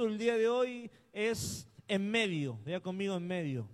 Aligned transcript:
el 0.00 0.16
día 0.16 0.38
de 0.38 0.48
hoy 0.48 0.90
es 1.12 1.68
en 1.86 2.10
medio, 2.10 2.58
vea 2.64 2.80
conmigo 2.80 3.14
en 3.14 3.26
medio. 3.26 3.68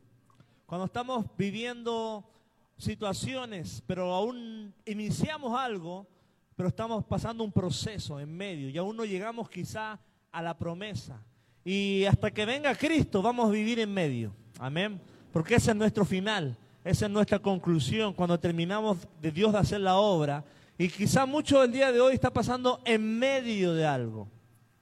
Cuando 0.66 0.86
estamos 0.86 1.24
viviendo 1.36 2.28
situaciones, 2.76 3.84
pero 3.86 4.12
aún 4.12 4.74
iniciamos 4.84 5.56
algo, 5.56 6.08
pero 6.56 6.70
estamos 6.70 7.04
pasando 7.04 7.44
un 7.44 7.52
proceso 7.52 8.18
en 8.18 8.36
medio 8.36 8.68
y 8.68 8.76
aún 8.76 8.96
no 8.96 9.04
llegamos 9.04 9.48
quizá 9.48 10.00
a 10.32 10.42
la 10.42 10.58
promesa. 10.58 11.22
Y 11.64 12.04
hasta 12.06 12.32
que 12.32 12.44
venga 12.44 12.74
Cristo 12.74 13.22
vamos 13.22 13.48
a 13.48 13.52
vivir 13.52 13.78
en 13.78 13.94
medio. 13.94 14.34
Amén. 14.58 15.00
Porque 15.32 15.54
ese 15.54 15.70
es 15.70 15.76
nuestro 15.76 16.04
final, 16.04 16.56
esa 16.82 17.06
es 17.06 17.12
nuestra 17.12 17.38
conclusión 17.38 18.12
cuando 18.12 18.40
terminamos 18.40 18.98
de 19.22 19.30
Dios 19.30 19.52
de 19.52 19.58
hacer 19.58 19.80
la 19.80 19.96
obra. 19.96 20.44
Y 20.76 20.88
quizá 20.88 21.26
mucho 21.26 21.62
el 21.62 21.70
día 21.70 21.92
de 21.92 22.00
hoy 22.00 22.14
está 22.14 22.32
pasando 22.32 22.80
en 22.84 23.20
medio 23.20 23.72
de 23.72 23.86
algo 23.86 24.28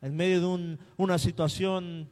en 0.03 0.17
medio 0.17 0.41
de 0.41 0.79
una 0.97 1.19
situación 1.19 2.09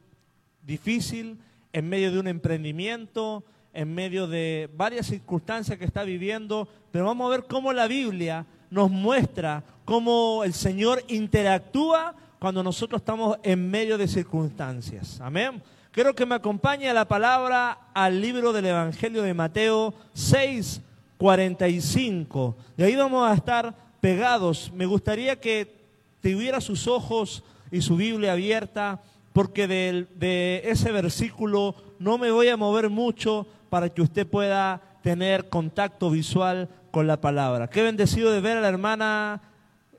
difícil, 0.61 1.37
en 1.73 1.89
medio 1.89 2.11
de 2.11 2.19
un 2.19 2.27
emprendimiento, 2.27 3.43
en 3.73 3.93
medio 3.93 4.27
de 4.27 4.69
varias 4.75 5.07
circunstancias 5.07 5.77
que 5.77 5.85
está 5.85 6.03
viviendo, 6.03 6.67
pero 6.91 7.05
vamos 7.05 7.27
a 7.27 7.37
ver 7.37 7.45
cómo 7.45 7.73
la 7.73 7.87
Biblia 7.87 8.45
nos 8.69 8.89
muestra 8.89 9.63
cómo 9.85 10.43
el 10.43 10.53
Señor 10.53 11.03
interactúa 11.07 12.15
cuando 12.39 12.63
nosotros 12.63 13.01
estamos 13.01 13.37
en 13.43 13.69
medio 13.69 13.97
de 13.97 14.07
circunstancias. 14.07 15.21
Amén. 15.21 15.61
Quiero 15.91 16.13
que 16.13 16.25
me 16.25 16.35
acompañe 16.35 16.91
la 16.93 17.07
palabra 17.07 17.89
al 17.93 18.19
libro 18.19 18.51
del 18.51 18.65
Evangelio 18.65 19.21
de 19.21 19.33
Mateo 19.33 19.93
6, 20.13 20.81
45. 21.17 22.57
De 22.75 22.83
ahí 22.83 22.95
vamos 22.95 23.29
a 23.29 23.33
estar 23.33 23.73
pegados. 24.01 24.71
Me 24.73 24.85
gustaría 24.85 25.39
que 25.39 25.73
tuviera 26.21 26.59
sus 26.59 26.87
ojos 26.87 27.43
y 27.75 27.81
su 27.81 27.97
Biblia 27.97 28.31
abierta, 28.31 29.01
porque 29.33 29.67
de, 29.67 30.61
ese 30.63 30.93
versículo 30.93 31.75
no 31.99 32.17
me 32.17 32.31
voy 32.31 32.47
a 32.47 32.55
mover 32.55 32.89
mucho 32.89 33.45
para 33.69 33.89
que 33.89 34.01
usted 34.01 34.25
pueda 34.25 34.81
tener 35.03 35.49
contacto 35.49 36.09
visual 36.09 36.69
con 36.89 37.05
la 37.05 37.19
palabra. 37.19 37.67
Qué 37.67 37.83
bendecido 37.83 38.31
de 38.31 38.39
ver 38.39 38.57
a 38.57 38.61
la 38.61 38.69
hermana 38.69 39.41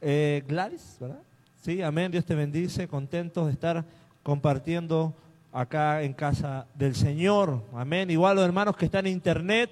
eh, 0.00 0.42
Gladys, 0.48 0.96
¿verdad? 0.98 1.20
Sí, 1.60 1.82
amén, 1.82 2.10
Dios 2.10 2.24
te 2.24 2.34
bendice, 2.34 2.88
contentos 2.88 3.46
de 3.46 3.52
estar 3.52 3.84
compartiendo 4.22 5.14
acá 5.52 6.02
en 6.02 6.14
casa 6.14 6.66
del 6.74 6.94
Señor, 6.94 7.62
amén. 7.74 8.10
Igual 8.10 8.36
los 8.36 8.44
hermanos 8.46 8.74
que 8.74 8.86
están 8.86 9.06
en 9.06 9.12
internet, 9.12 9.70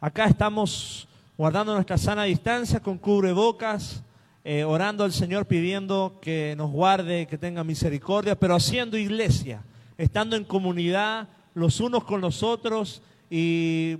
acá 0.00 0.24
estamos 0.24 1.06
guardando 1.36 1.74
nuestra 1.74 1.98
sana 1.98 2.24
distancia 2.24 2.80
con 2.80 2.96
cubrebocas, 2.96 4.02
eh, 4.44 4.64
orando 4.64 5.04
al 5.04 5.12
Señor 5.12 5.46
pidiendo 5.46 6.18
que 6.20 6.54
nos 6.56 6.70
guarde, 6.70 7.26
que 7.26 7.38
tenga 7.38 7.62
misericordia, 7.62 8.38
pero 8.38 8.56
haciendo 8.56 8.96
iglesia, 8.96 9.62
estando 9.96 10.34
en 10.36 10.44
comunidad 10.44 11.28
los 11.54 11.80
unos 11.80 12.04
con 12.04 12.20
los 12.20 12.42
otros 12.42 13.02
y 13.30 13.98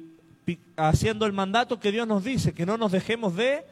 haciendo 0.77 1.27
el 1.27 1.33
mandato 1.33 1.79
que 1.79 1.93
Dios 1.93 2.07
nos 2.09 2.25
dice, 2.25 2.53
que 2.53 2.67
no 2.67 2.77
nos 2.77 2.93
dejemos 2.93 3.37
de 3.37 3.65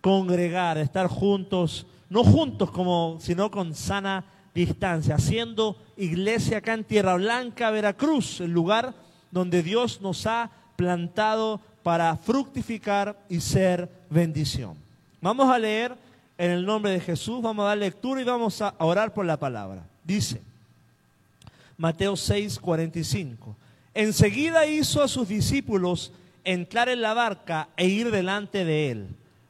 congregar, 0.00 0.78
estar 0.78 1.06
juntos, 1.06 1.86
no 2.08 2.24
juntos 2.24 2.70
como, 2.70 3.18
sino 3.20 3.50
con 3.50 3.74
sana 3.74 4.24
distancia, 4.52 5.14
haciendo 5.14 5.76
iglesia 5.96 6.58
acá 6.58 6.74
en 6.74 6.84
Tierra 6.84 7.14
Blanca, 7.14 7.70
Veracruz, 7.70 8.40
el 8.40 8.50
lugar 8.50 8.94
donde 9.30 9.62
Dios 9.62 10.00
nos 10.00 10.26
ha 10.26 10.50
plantado 10.74 11.60
para 11.82 12.16
fructificar 12.16 13.16
y 13.28 13.40
ser 13.40 13.88
bendición. 14.10 14.89
Vamos 15.20 15.50
a 15.50 15.58
leer 15.58 15.94
en 16.38 16.50
el 16.50 16.64
nombre 16.64 16.92
de 16.92 17.00
Jesús, 17.00 17.42
vamos 17.42 17.64
a 17.64 17.68
dar 17.68 17.78
lectura 17.78 18.22
y 18.22 18.24
vamos 18.24 18.62
a 18.62 18.74
orar 18.78 19.12
por 19.12 19.26
la 19.26 19.38
palabra. 19.38 19.84
Dice 20.02 20.40
Mateo 21.76 22.16
6, 22.16 22.58
45. 22.58 23.56
Enseguida 23.92 24.66
hizo 24.66 25.02
a 25.02 25.08
sus 25.08 25.28
discípulos 25.28 26.12
entrar 26.42 26.88
en 26.88 27.02
la 27.02 27.12
barca 27.12 27.68
e 27.76 27.86
ir 27.86 28.10
delante 28.10 28.64
de 28.64 28.90
él 28.90 29.08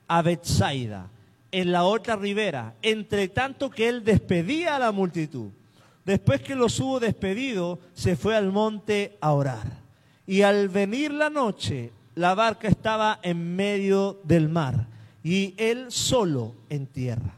a 0.09 0.23
Bethsaida, 0.23 1.09
en 1.53 1.71
la 1.71 1.85
otra 1.85 2.17
ribera, 2.17 2.75
entre 2.83 3.29
tanto 3.29 3.71
que 3.71 3.89
él 3.89 4.05
despedía 4.05 4.75
a 4.75 4.81
la 4.81 4.91
multitud. 4.91 5.51
Después 6.05 6.41
que 6.41 6.57
los 6.57 6.81
hubo 6.81 6.99
despedido, 6.99 7.79
se 7.95 8.17
fue 8.17 8.37
al 8.37 8.51
monte 8.51 9.17
a 9.21 9.33
orar. 9.33 9.79
Y 10.27 10.43
al 10.43 10.69
venir 10.69 11.13
la 11.13 11.31
noche, 11.31 11.93
la 12.17 12.35
barca 12.35 12.67
estaba 12.67 13.21
en 13.23 13.55
medio 13.55 14.21
del 14.25 14.49
mar 14.49 14.90
y 15.23 15.55
él 15.57 15.87
solo 15.89 16.55
en 16.69 16.87
tierra. 16.87 17.35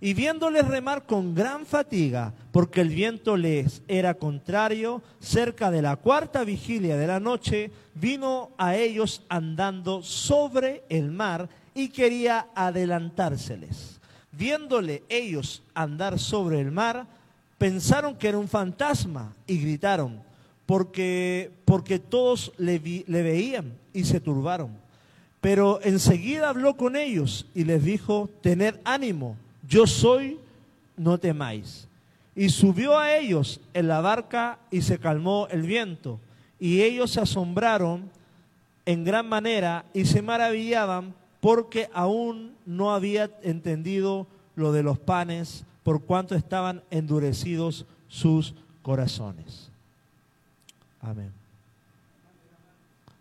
Y 0.00 0.12
viéndoles 0.12 0.68
remar 0.68 1.06
con 1.06 1.34
gran 1.34 1.64
fatiga, 1.64 2.34
porque 2.52 2.82
el 2.82 2.90
viento 2.90 3.36
les 3.36 3.82
era 3.88 4.14
contrario, 4.14 5.02
cerca 5.20 5.70
de 5.70 5.80
la 5.80 5.96
cuarta 5.96 6.44
vigilia 6.44 6.96
de 6.96 7.06
la 7.06 7.18
noche, 7.18 7.70
vino 7.94 8.50
a 8.58 8.76
ellos 8.76 9.22
andando 9.28 10.02
sobre 10.02 10.84
el 10.90 11.10
mar 11.10 11.48
y 11.74 11.88
quería 11.88 12.48
adelantárseles. 12.54 13.98
Viéndole 14.32 15.02
ellos 15.08 15.62
andar 15.74 16.18
sobre 16.18 16.60
el 16.60 16.70
mar, 16.70 17.06
pensaron 17.56 18.16
que 18.16 18.28
era 18.28 18.38
un 18.38 18.48
fantasma 18.48 19.34
y 19.46 19.58
gritaron, 19.58 20.22
porque, 20.66 21.50
porque 21.64 21.98
todos 21.98 22.52
le, 22.58 22.78
le 23.06 23.22
veían 23.22 23.72
y 23.94 24.04
se 24.04 24.20
turbaron. 24.20 24.85
Pero 25.46 25.78
enseguida 25.84 26.48
habló 26.48 26.76
con 26.76 26.96
ellos 26.96 27.46
y 27.54 27.62
les 27.62 27.84
dijo, 27.84 28.28
tened 28.40 28.80
ánimo, 28.82 29.36
yo 29.68 29.86
soy, 29.86 30.40
no 30.96 31.18
temáis. 31.18 31.86
Y 32.34 32.48
subió 32.48 32.98
a 32.98 33.14
ellos 33.16 33.60
en 33.72 33.86
la 33.86 34.00
barca 34.00 34.58
y 34.72 34.82
se 34.82 34.98
calmó 34.98 35.46
el 35.52 35.62
viento. 35.62 36.18
Y 36.58 36.82
ellos 36.82 37.12
se 37.12 37.20
asombraron 37.20 38.10
en 38.86 39.04
gran 39.04 39.28
manera 39.28 39.84
y 39.94 40.06
se 40.06 40.20
maravillaban 40.20 41.14
porque 41.38 41.90
aún 41.94 42.56
no 42.66 42.92
había 42.92 43.30
entendido 43.44 44.26
lo 44.56 44.72
de 44.72 44.82
los 44.82 44.98
panes 44.98 45.64
por 45.84 46.02
cuanto 46.02 46.34
estaban 46.34 46.82
endurecidos 46.90 47.86
sus 48.08 48.52
corazones. 48.82 49.70
Amén. 51.00 51.30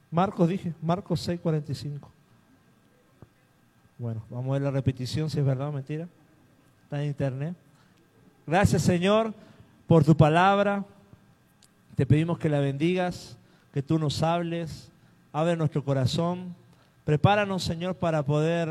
Marcos 0.09 0.49
dije, 0.49 0.73
Marcos 0.81 1.29
6:45. 1.29 2.14
Bueno, 3.97 4.21
vamos 4.29 4.49
a 4.49 4.53
ver 4.53 4.61
la 4.61 4.71
repetición 4.71 5.29
si 5.29 5.39
es 5.39 5.45
verdad 5.45 5.69
o 5.69 5.71
mentira. 5.71 6.09
Está 6.83 7.01
en 7.01 7.07
internet. 7.07 7.55
Gracias 8.45 8.81
Señor 8.81 9.33
por 9.87 10.03
tu 10.03 10.17
palabra. 10.17 10.83
Te 11.95 12.05
pedimos 12.05 12.37
que 12.37 12.49
la 12.49 12.59
bendigas, 12.59 13.37
que 13.73 13.81
tú 13.81 13.97
nos 13.97 14.21
hables, 14.21 14.91
abre 15.31 15.55
nuestro 15.55 15.83
corazón. 15.85 16.53
Prepáranos 17.05 17.63
Señor 17.63 17.95
para 17.95 18.23
poder 18.23 18.67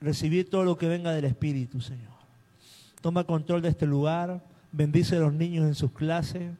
recibir 0.00 0.48
todo 0.48 0.64
lo 0.64 0.78
que 0.78 0.88
venga 0.88 1.12
del 1.12 1.26
Espíritu 1.26 1.82
Señor. 1.82 2.14
Toma 3.02 3.24
control 3.24 3.60
de 3.60 3.68
este 3.68 3.86
lugar, 3.86 4.40
bendice 4.72 5.16
a 5.16 5.20
los 5.20 5.34
niños 5.34 5.66
en 5.66 5.74
sus 5.74 5.92
clases, 5.92 6.52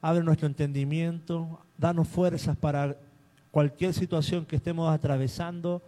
abre 0.00 0.24
nuestro 0.24 0.48
entendimiento, 0.48 1.60
danos 1.78 2.08
fuerzas 2.08 2.56
para 2.56 2.96
cualquier 3.52 3.94
situación 3.94 4.44
que 4.44 4.56
estemos 4.56 4.92
atravesando, 4.92 5.80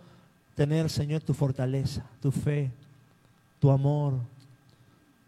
tener, 0.54 0.88
Señor, 0.88 1.22
tu 1.22 1.34
fortaleza, 1.34 2.04
tu 2.20 2.30
fe, 2.30 2.70
tu 3.58 3.70
amor, 3.70 4.14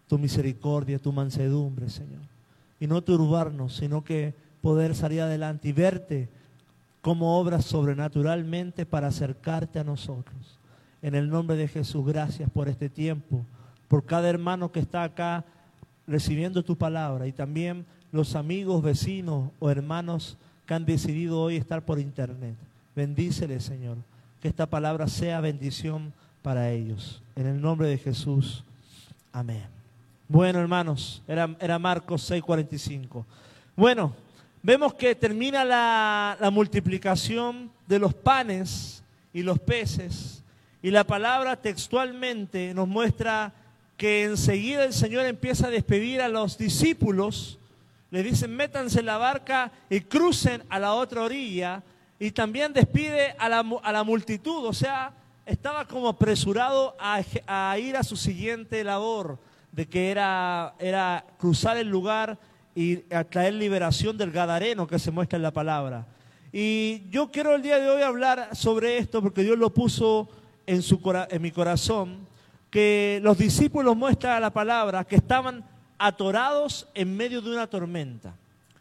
tu 0.07 0.19
misericordia, 0.19 1.01
tu 1.01 1.13
mansedumbre, 1.13 1.91
Señor. 1.91 2.21
Y 2.79 2.87
no 2.87 3.03
turbarnos, 3.03 3.75
sino 3.75 4.05
que 4.05 4.35
poder 4.61 4.95
salir 4.95 5.23
adelante 5.23 5.69
y 5.69 5.73
verte 5.73 6.29
como 7.01 7.39
obras 7.39 7.65
sobrenaturalmente 7.65 8.85
para 8.85 9.09
acercarte 9.09 9.79
a 9.79 9.85
nosotros. 9.85 10.59
En 11.03 11.15
el 11.15 11.31
nombre 11.31 11.57
de 11.57 11.69
Jesús, 11.69 12.05
gracias 12.05 12.51
por 12.51 12.69
este 12.69 12.89
tiempo, 12.89 13.45
por 13.89 14.05
cada 14.05 14.29
hermano 14.29 14.71
que 14.71 14.81
está 14.81 15.05
acá 15.05 15.45
recibiendo 16.07 16.63
tu 16.63 16.77
palabra 16.77 17.27
y 17.27 17.33
también 17.33 17.87
los 18.13 18.37
amigos, 18.37 18.83
vecinos 18.83 19.51
o 19.59 19.71
hermanos 19.71 20.37
que 20.67 20.75
han 20.75 20.85
decidido 20.85 21.41
hoy 21.41 21.57
estar 21.57 21.85
por 21.85 21.99
internet. 21.99 22.57
Bendícele, 22.95 23.61
Señor. 23.61 23.97
Que 24.41 24.49
esta 24.49 24.67
palabra 24.67 25.07
sea 25.07 25.41
bendición 25.41 26.13
para 26.43 26.71
ellos. 26.71 27.23
En 27.37 27.47
el 27.47 27.61
nombre 27.61 27.89
de 27.89 27.99
Jesús. 27.99 28.65
Amén. 29.33 29.67
Bueno, 30.29 30.59
hermanos, 30.59 31.23
era, 31.29 31.57
era 31.61 31.79
Marcos 31.79 32.29
6:45. 32.31 33.25
Bueno, 33.77 34.13
vemos 34.63 34.95
que 34.95 35.15
termina 35.15 35.65
la, 35.65 36.37
la 36.41 36.51
multiplicación 36.51 37.71
de 37.87 37.99
los 37.99 38.13
panes 38.13 39.05
y 39.33 39.43
los 39.43 39.59
peces. 39.61 40.43
Y 40.83 40.91
la 40.91 41.05
palabra 41.05 41.57
textualmente 41.57 42.75
nos 42.75 42.89
muestra 42.89 43.53
que 43.97 44.25
enseguida 44.25 44.85
el 44.85 44.93
Señor 44.93 45.25
empieza 45.27 45.69
a 45.69 45.71
despedir 45.71 46.21
a 46.21 46.29
los 46.29 46.59
discípulos 46.59 47.59
le 48.17 48.23
dicen 48.23 48.57
métanse 48.57 49.01
en 49.01 49.07
la 49.07 49.19
barca 49.19 49.71
y 49.91 50.01
crucen 50.01 50.63
a 50.71 50.79
la 50.79 50.95
otra 50.95 51.21
orilla. 51.21 51.83
Y 52.19 52.31
también 52.31 52.73
despide 52.73 53.35
a 53.39 53.47
la, 53.47 53.63
a 53.83 53.93
la 53.93 54.05
multitud, 54.05 54.65
o 54.65 54.73
sea, 54.73 55.13
estaba 55.45 55.87
como 55.87 56.09
apresurado 56.09 56.97
a, 56.99 57.21
a 57.47 57.79
ir 57.79 57.95
a 57.95 58.03
su 58.03 58.17
siguiente 58.17 58.83
labor 58.83 59.39
de 59.71 59.87
que 59.87 60.11
era, 60.11 60.73
era 60.79 61.27
cruzar 61.37 61.77
el 61.77 61.91
lugar 61.91 62.39
y 62.75 62.97
traer 63.29 63.53
liberación 63.53 64.17
del 64.17 64.33
Gadareno 64.33 64.87
que 64.87 64.99
se 64.99 65.11
muestra 65.11 65.37
en 65.37 65.43
la 65.43 65.53
palabra. 65.53 66.07
Y 66.55 67.11
yo 67.11 67.31
quiero 67.31 67.55
el 67.55 67.61
día 67.61 67.79
de 67.79 67.91
hoy 67.91 68.01
hablar 68.01 68.57
sobre 68.57 68.97
esto 68.97 69.21
porque 69.21 69.43
Dios 69.43 69.59
lo 69.59 69.75
puso 69.75 70.31
en, 70.65 70.81
su, 70.81 71.03
en 71.29 71.43
mi 71.43 71.51
corazón, 71.51 72.27
que 72.71 73.21
los 73.23 73.37
discípulos 73.37 73.95
muestran 73.95 74.41
la 74.41 74.55
palabra 74.55 75.05
que 75.05 75.17
estaban 75.17 75.76
atorados 75.99 76.89
en 76.95 77.17
medio 77.17 77.41
de 77.41 77.51
una 77.51 77.67
tormenta. 77.67 78.35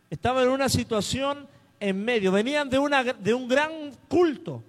Estaban 0.09 0.43
en 0.43 0.49
una 0.49 0.69
situación 0.69 1.47
en 1.79 2.03
medio, 2.03 2.31
venían 2.31 2.69
de, 2.69 3.15
de 3.19 3.33
un 3.33 3.47
gran 3.47 3.91
culto, 4.07 4.63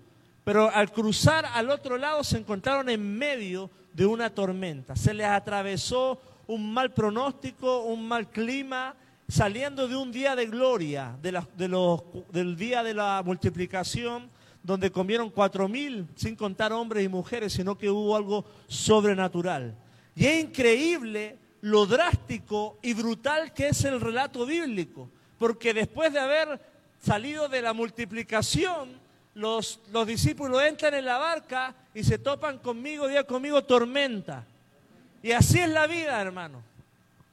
pero 0.45 0.71
al 0.71 0.91
cruzar 0.93 1.47
al 1.47 1.71
otro 1.71 1.97
lado 1.99 2.23
se 2.25 2.39
encontraron 2.39 2.89
en 2.89 3.17
medio 3.17 3.71
de 3.93 4.07
una 4.07 4.31
tormenta. 4.31 4.97
Se 4.97 5.15
les 5.15 5.27
atravesó 5.27 6.21
un 6.47 6.73
mal 6.73 6.93
pronóstico, 6.93 7.85
un 7.85 8.07
mal 8.07 8.29
clima, 8.31 8.95
saliendo 9.29 9.89
de 9.89 9.97
un 9.97 10.13
día 10.13 10.37
de 10.37 10.47
gloria, 10.47 11.17
de, 11.21 11.43
de 11.57 11.69
los, 11.69 12.03
del 12.31 12.57
día 12.57 12.83
de 12.83 12.95
la 12.95 13.23
multiplicación, 13.25 14.31
donde 14.63 14.91
comieron 14.91 15.31
cuatro 15.31 15.69
mil, 15.69 16.07
sin 16.17 16.35
contar 16.35 16.73
hombres 16.73 17.05
y 17.05 17.09
mujeres, 17.09 17.53
sino 17.53 17.79
que 17.79 17.91
hubo 17.91 18.17
algo 18.17 18.45
sobrenatural. 18.67 19.75
Y 20.15 20.27
es 20.27 20.45
increíble 20.45 21.39
lo 21.63 21.87
drástico 21.87 22.79
y 22.83 22.95
brutal 22.95 23.53
que 23.53 23.69
es 23.69 23.85
el 23.85 24.01
relato 24.01 24.47
bíblico, 24.47 25.11
porque 25.39 25.75
después 25.75 26.13
de 26.13 26.21
haber 26.21 26.61
salido 27.01 27.49
de 27.49 27.63
la 27.63 27.73
multiplicación, 27.73 28.99
los, 29.35 29.81
los 29.93 30.07
discípulos 30.07 30.63
entran 30.63 30.95
en 30.95 31.05
la 31.05 31.19
barca 31.19 31.75
y 31.95 32.03
se 32.05 32.19
topan 32.19 32.59
conmigo, 32.59 33.09
día 33.09 33.25
conmigo, 33.25 33.65
tormenta. 33.65 34.45
Y 35.23 35.33
así 35.33 35.59
es 35.59 35.69
la 35.69 35.87
vida, 35.87 36.21
hermano. 36.21 36.63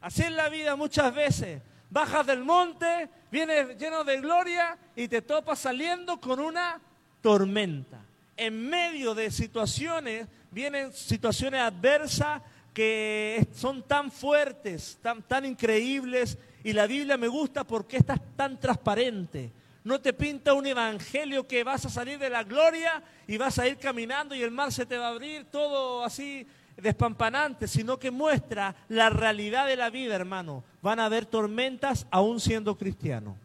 Así 0.01 0.23
es 0.23 0.31
la 0.31 0.49
vida 0.49 0.75
muchas 0.75 1.13
veces. 1.13 1.61
Bajas 1.89 2.25
del 2.25 2.43
monte, 2.43 3.07
vienes 3.31 3.77
lleno 3.77 4.03
de 4.03 4.19
gloria 4.19 4.77
y 4.95 5.07
te 5.07 5.21
topas 5.21 5.59
saliendo 5.59 6.19
con 6.19 6.39
una 6.39 6.81
tormenta. 7.21 7.99
En 8.35 8.67
medio 8.69 9.13
de 9.13 9.31
situaciones, 9.31 10.27
vienen 10.51 10.91
situaciones 10.91 11.61
adversas 11.61 12.41
que 12.73 13.47
son 13.53 13.83
tan 13.83 14.11
fuertes, 14.11 14.97
tan, 15.01 15.21
tan 15.21 15.45
increíbles, 15.45 16.37
y 16.63 16.73
la 16.73 16.87
Biblia 16.87 17.17
me 17.17 17.27
gusta 17.27 17.63
porque 17.63 17.97
está 17.97 18.17
tan 18.17 18.59
transparente. 18.59 19.51
No 19.83 19.99
te 19.99 20.13
pinta 20.13 20.53
un 20.53 20.65
evangelio 20.65 21.45
que 21.45 21.63
vas 21.63 21.85
a 21.85 21.89
salir 21.89 22.17
de 22.17 22.29
la 22.29 22.43
gloria 22.43 23.03
y 23.27 23.37
vas 23.37 23.59
a 23.59 23.67
ir 23.67 23.77
caminando 23.77 24.33
y 24.33 24.41
el 24.41 24.51
mar 24.51 24.71
se 24.71 24.85
te 24.85 24.97
va 24.97 25.07
a 25.07 25.11
abrir, 25.11 25.45
todo 25.45 26.03
así 26.05 26.47
despampanante, 26.77 27.67
sino 27.67 27.99
que 27.99 28.09
muestra 28.09 28.75
la 28.87 29.09
realidad 29.09 29.67
de 29.67 29.75
la 29.75 29.89
vida, 29.89 30.15
hermano. 30.15 30.63
Van 30.81 30.99
a 30.99 31.05
haber 31.05 31.25
tormentas 31.25 32.07
aún 32.11 32.39
siendo 32.39 32.77
cristianos. 32.77 33.35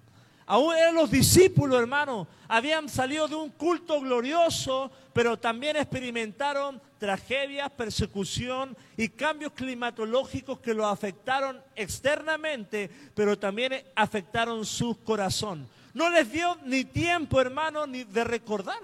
Aún 0.51 0.75
eran 0.75 0.95
los 0.95 1.11
discípulos, 1.11 1.79
hermano. 1.79 2.27
Habían 2.49 2.89
salido 2.89 3.29
de 3.29 3.35
un 3.35 3.51
culto 3.51 4.01
glorioso, 4.01 4.91
pero 5.13 5.39
también 5.39 5.77
experimentaron 5.77 6.81
tragedias, 6.97 7.71
persecución 7.71 8.75
y 8.97 9.11
cambios 9.11 9.53
climatológicos 9.53 10.59
que 10.61 10.73
los 10.73 10.87
afectaron 10.87 11.61
externamente, 11.77 12.91
pero 13.15 13.39
también 13.39 13.75
afectaron 13.95 14.65
su 14.65 15.05
corazón. 15.05 15.69
No 15.93 16.09
les 16.09 16.33
dio 16.33 16.57
ni 16.65 16.85
tiempo, 16.87 17.43
hermano, 17.43 17.87
ni 17.87 18.05
de 18.05 18.25
recordar. 18.25 18.81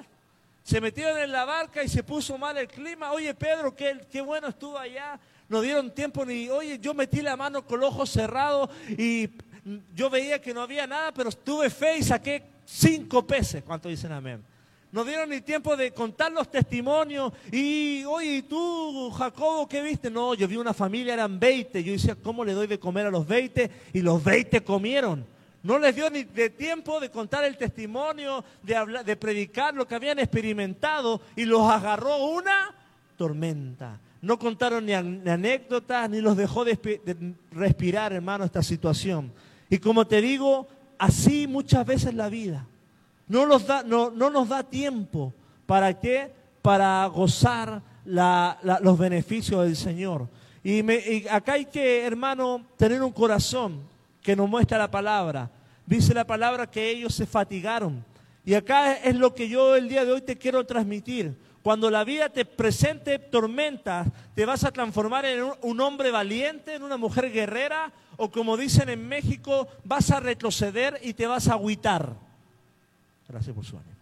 Se 0.64 0.82
metieron 0.82 1.18
en 1.18 1.32
la 1.32 1.46
barca 1.46 1.82
y 1.82 1.88
se 1.88 2.02
puso 2.02 2.36
mal 2.36 2.58
el 2.58 2.68
clima. 2.68 3.10
Oye, 3.12 3.32
Pedro, 3.32 3.74
qué, 3.74 4.06
qué 4.12 4.20
bueno 4.20 4.48
estuvo 4.48 4.76
allá. 4.76 5.18
No 5.48 5.62
dieron 5.62 5.90
tiempo 5.94 6.26
ni, 6.26 6.50
oye, 6.50 6.78
yo 6.78 6.92
metí 6.92 7.22
la 7.22 7.38
mano 7.38 7.64
con 7.66 7.80
los 7.80 7.88
ojos 7.88 8.10
cerrados 8.10 8.68
y 8.90 9.30
yo 9.94 10.10
veía 10.10 10.40
que 10.40 10.52
no 10.52 10.62
había 10.62 10.86
nada, 10.86 11.12
pero 11.12 11.30
tuve 11.32 11.70
fe 11.70 11.98
y 11.98 12.02
saqué 12.02 12.42
cinco 12.64 13.26
peces. 13.26 13.62
¿Cuánto 13.64 13.88
dicen 13.88 14.12
amén? 14.12 14.42
No 14.92 15.04
dieron 15.04 15.28
ni 15.28 15.40
tiempo 15.40 15.76
de 15.76 15.90
contar 15.92 16.30
los 16.30 16.48
testimonios. 16.48 17.32
Y, 17.50 18.04
oye, 18.04 18.42
tú, 18.42 19.10
Jacobo, 19.10 19.68
qué 19.68 19.82
viste? 19.82 20.08
No, 20.08 20.34
yo 20.34 20.46
vi 20.46 20.56
una 20.56 20.72
familia, 20.72 21.14
eran 21.14 21.40
20. 21.40 21.82
Yo 21.82 21.92
decía, 21.92 22.14
¿cómo 22.14 22.44
le 22.44 22.52
doy 22.52 22.68
de 22.68 22.78
comer 22.78 23.06
a 23.06 23.10
los 23.10 23.26
20? 23.26 23.70
Y 23.92 24.02
los 24.02 24.22
20 24.22 24.62
comieron. 24.62 25.26
No 25.64 25.78
les 25.78 25.96
dio 25.96 26.08
ni 26.10 26.24
de 26.24 26.50
tiempo 26.50 27.00
de 27.00 27.10
contar 27.10 27.42
el 27.44 27.56
testimonio, 27.56 28.44
de, 28.62 28.76
hablar, 28.76 29.04
de 29.04 29.16
predicar 29.16 29.74
lo 29.74 29.88
que 29.88 29.94
habían 29.94 30.18
experimentado 30.18 31.22
y 31.34 31.44
los 31.44 31.62
agarró 31.62 32.18
una 32.18 32.72
tormenta. 33.16 33.98
No 34.20 34.38
contaron 34.38 34.86
ni, 34.86 34.92
anécdotas, 34.92 36.08
ni 36.08 36.20
los 36.20 36.36
dejó 36.36 36.64
de, 36.64 37.34
respirar, 37.50 38.12
hermano, 38.12 38.44
esta 38.44 38.62
situación. 38.62 39.32
Y 39.74 39.78
como 39.78 40.06
te 40.06 40.22
digo, 40.22 40.68
así 40.96 41.48
muchas 41.48 41.84
veces 41.84 42.14
la 42.14 42.28
vida. 42.28 42.64
No 43.26 43.44
nos 43.44 43.66
da, 43.66 43.82
no, 43.82 44.08
nos 44.08 44.48
da 44.48 44.62
tiempo. 44.62 45.34
¿Para 45.66 45.98
qué? 45.98 46.32
Para 46.62 47.04
gozar 47.06 47.82
los 48.04 48.96
beneficios 48.96 49.64
del 49.64 49.74
Señor. 49.74 50.28
Y, 50.62 50.88
y 50.88 51.26
acá 51.28 51.54
hay 51.54 51.64
que, 51.64 52.06
hermano, 52.06 52.64
tener 52.76 53.02
un 53.02 53.10
corazón 53.10 53.80
que 54.22 54.36
nos 54.36 54.48
muestra 54.48 54.78
la 54.78 54.88
palabra. 54.88 55.50
Dice 55.84 56.14
la 56.14 56.24
palabra 56.24 56.70
que 56.70 56.90
ellos 56.90 57.12
se 57.12 57.26
fatigaron. 57.26 58.04
Y 58.44 58.54
acá 58.54 58.92
es 58.92 59.16
lo 59.16 59.34
que 59.34 59.48
yo 59.48 59.74
el 59.74 59.88
día 59.88 60.04
de 60.04 60.12
hoy 60.12 60.20
te 60.20 60.38
quiero 60.38 60.64
transmitir. 60.64 61.36
Cuando 61.64 61.90
la 61.90 62.04
vida 62.04 62.28
te 62.28 62.44
presente 62.44 63.18
tormentas, 63.18 64.08
te 64.34 64.44
vas 64.44 64.64
a 64.64 64.70
transformar 64.70 65.24
en 65.24 65.50
un 65.62 65.80
hombre 65.80 66.10
valiente, 66.10 66.74
en 66.74 66.82
una 66.82 66.98
mujer 66.98 67.32
guerrera, 67.32 67.90
o 68.18 68.30
como 68.30 68.58
dicen 68.58 68.90
en 68.90 69.08
México, 69.08 69.66
vas 69.82 70.10
a 70.10 70.20
retroceder 70.20 71.00
y 71.02 71.14
te 71.14 71.26
vas 71.26 71.48
a 71.48 71.54
agüitar. 71.54 72.12
Gracias 73.26 73.56
por 73.56 73.64
su 73.64 73.78
ánimo. 73.78 73.96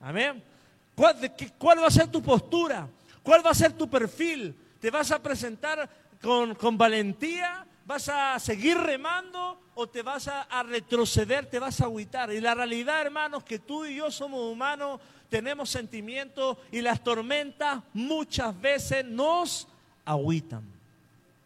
Amén. 0.00 0.40
¿Cuál, 0.94 1.16
¿Cuál, 1.58 1.82
va 1.82 1.88
a 1.88 1.90
ser 1.90 2.06
tu 2.06 2.22
postura? 2.22 2.86
¿Cuál 3.24 3.44
va 3.44 3.50
a 3.50 3.54
ser 3.54 3.72
tu 3.72 3.90
perfil? 3.90 4.54
¿Te 4.80 4.88
vas 4.88 5.10
a 5.10 5.20
presentar 5.20 5.90
con, 6.22 6.54
con 6.54 6.78
valentía? 6.78 7.66
¿Vas 7.90 8.08
a 8.08 8.38
seguir 8.38 8.78
remando 8.78 9.60
o 9.74 9.88
te 9.88 10.02
vas 10.02 10.28
a, 10.28 10.62
retroceder, 10.62 11.46
te 11.46 11.58
vas 11.58 11.80
a 11.80 11.86
agüitar? 11.86 12.32
Y 12.32 12.40
la 12.40 12.54
realidad, 12.54 13.00
hermanos, 13.00 13.42
que 13.42 13.58
tú 13.58 13.84
y 13.84 13.96
yo 13.96 14.12
somos 14.12 14.40
humanos, 14.40 15.00
tenemos 15.30 15.70
sentimientos 15.70 16.58
y 16.70 16.82
las 16.82 17.02
tormentas 17.02 17.82
muchas 17.94 18.60
veces 18.60 19.04
nos 19.04 19.66
agüitan. 20.04 20.62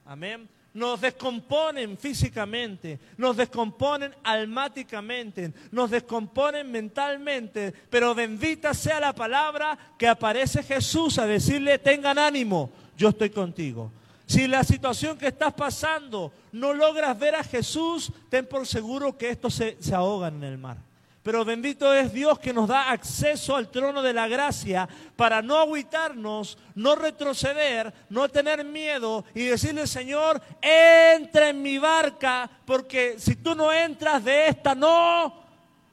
Amén. 0.06 0.48
Nos 0.72 1.00
descomponen 1.00 1.96
físicamente, 1.96 2.98
nos 3.16 3.36
descomponen 3.36 4.12
almáticamente, 4.24 5.52
nos 5.70 5.88
descomponen 5.88 6.68
mentalmente, 6.68 7.72
pero 7.88 8.12
bendita 8.12 8.74
sea 8.74 8.98
la 8.98 9.14
palabra 9.14 9.78
que 9.96 10.08
aparece 10.08 10.64
Jesús 10.64 11.18
a 11.18 11.26
decirle, 11.26 11.78
tengan 11.78 12.18
ánimo, 12.18 12.72
yo 12.96 13.10
estoy 13.10 13.30
contigo. 13.30 13.92
Si 14.26 14.48
la 14.48 14.64
situación 14.64 15.16
que 15.16 15.28
estás 15.28 15.52
pasando 15.52 16.32
no 16.50 16.72
logras 16.72 17.16
ver 17.16 17.36
a 17.36 17.44
Jesús, 17.44 18.10
ten 18.28 18.44
por 18.46 18.66
seguro 18.66 19.16
que 19.16 19.30
estos 19.30 19.54
se, 19.54 19.76
se 19.80 19.94
ahogan 19.94 20.36
en 20.36 20.44
el 20.44 20.58
mar. 20.58 20.78
Pero 21.24 21.42
bendito 21.42 21.90
es 21.94 22.12
Dios 22.12 22.38
que 22.38 22.52
nos 22.52 22.68
da 22.68 22.90
acceso 22.90 23.56
al 23.56 23.70
trono 23.70 24.02
de 24.02 24.12
la 24.12 24.28
gracia 24.28 24.86
para 25.16 25.40
no 25.40 25.56
agüitarnos, 25.56 26.58
no 26.74 26.94
retroceder, 26.94 27.94
no 28.10 28.28
tener 28.28 28.62
miedo 28.62 29.24
y 29.34 29.44
decirle, 29.44 29.86
Señor, 29.86 30.42
entra 30.60 31.48
en 31.48 31.62
mi 31.62 31.78
barca, 31.78 32.50
porque 32.66 33.14
si 33.18 33.36
tú 33.36 33.54
no 33.54 33.72
entras 33.72 34.22
de 34.22 34.48
esta, 34.48 34.74
no 34.74 35.42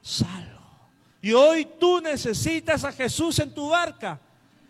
salgo. 0.01 0.59
Y 1.21 1.31
hoy 1.31 1.65
tú 1.79 2.01
necesitas 2.01 2.83
a 2.83 2.91
Jesús 2.91 3.39
en 3.39 3.53
tu 3.53 3.69
barca 3.69 4.19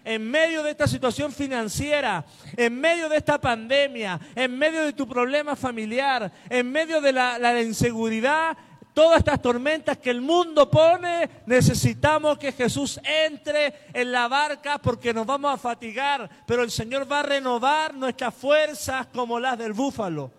en 0.03 0.29
medio 0.29 0.63
de 0.63 0.71
esta 0.71 0.87
situación 0.87 1.31
financiera, 1.31 2.25
en 2.57 2.79
medio 2.79 3.07
de 3.09 3.17
esta 3.17 3.39
pandemia, 3.39 4.19
en 4.35 4.57
medio 4.57 4.83
de 4.83 4.93
tu 4.93 5.07
problema 5.07 5.55
familiar, 5.55 6.31
en 6.49 6.71
medio 6.71 7.01
de 7.01 7.13
la, 7.13 7.61
inseguridad, 7.61 8.57
todas 8.93 9.19
estas 9.19 9.41
tormentas 9.41 9.97
que 9.97 10.09
el 10.09 10.21
mundo 10.21 10.69
pone, 10.69 11.29
necesitamos 11.45 12.37
que 12.37 12.51
Jesús 12.51 12.99
entre 13.03 13.73
en 13.93 14.11
la 14.11 14.27
barca 14.27 14.77
porque 14.77 15.13
nos 15.13 15.25
vamos 15.25 15.53
a 15.53 15.57
fatigar, 15.57 16.29
pero 16.45 16.63
el 16.63 16.71
Señor 16.71 17.09
va 17.11 17.19
a 17.19 17.23
renovar 17.23 17.93
nuestras 17.93 18.33
fuerzas 18.33 19.07
como 19.07 19.39
las 19.39 19.57
del 19.57 19.73
búfalo. 19.73 20.31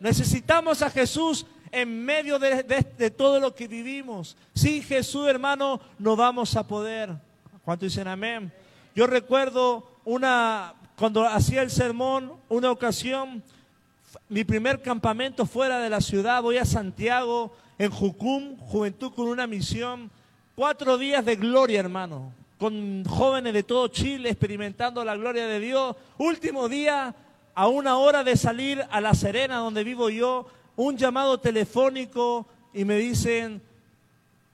Necesitamos 0.00 0.82
a 0.82 0.90
Jesús 0.90 1.46
en 1.70 2.04
medio 2.04 2.38
de, 2.38 3.10
todo 3.10 3.40
lo 3.40 3.54
que 3.54 3.68
vivimos. 3.68 4.36
Sin 4.54 4.82
Jesús, 4.82 5.26
hermano, 5.26 5.80
no 5.98 6.16
vamos 6.16 6.56
a 6.56 6.66
poder. 6.66 7.10
¿Cuánto 7.64 7.84
dicen 7.84 8.08
amén? 8.08 8.52
Yo 8.94 9.06
recuerdo 9.06 9.90
una, 10.04 10.74
cuando 10.96 11.24
hacía 11.26 11.62
el 11.62 11.70
sermón, 11.70 12.32
una 12.48 12.70
ocasión, 12.70 13.42
mi 14.28 14.44
primer 14.44 14.80
campamento 14.80 15.44
fuera 15.46 15.78
de 15.80 15.90
la 15.90 16.00
ciudad, 16.00 16.42
voy 16.42 16.56
a 16.56 16.64
Santiago, 16.64 17.52
en 17.78 17.90
Jucum, 17.90 18.56
Juventud 18.58 19.12
con 19.14 19.28
una 19.28 19.46
misión, 19.46 20.10
cuatro 20.54 20.98
días 20.98 21.24
de 21.24 21.36
gloria, 21.36 21.80
hermano, 21.80 22.32
con 22.58 23.04
jóvenes 23.04 23.54
de 23.54 23.62
todo 23.62 23.88
Chile 23.88 24.30
experimentando 24.30 25.04
la 25.04 25.16
gloria 25.16 25.46
de 25.46 25.60
Dios. 25.60 25.96
Último 26.18 26.68
día, 26.68 27.14
a 27.54 27.68
una 27.68 27.98
hora 27.98 28.24
de 28.24 28.36
salir 28.36 28.84
a 28.90 29.00
La 29.00 29.14
Serena, 29.14 29.56
donde 29.56 29.84
vivo 29.84 30.10
yo, 30.10 30.46
un 30.76 30.96
llamado 30.96 31.38
telefónico 31.38 32.46
y 32.74 32.84
me 32.84 32.96
dicen, 32.96 33.62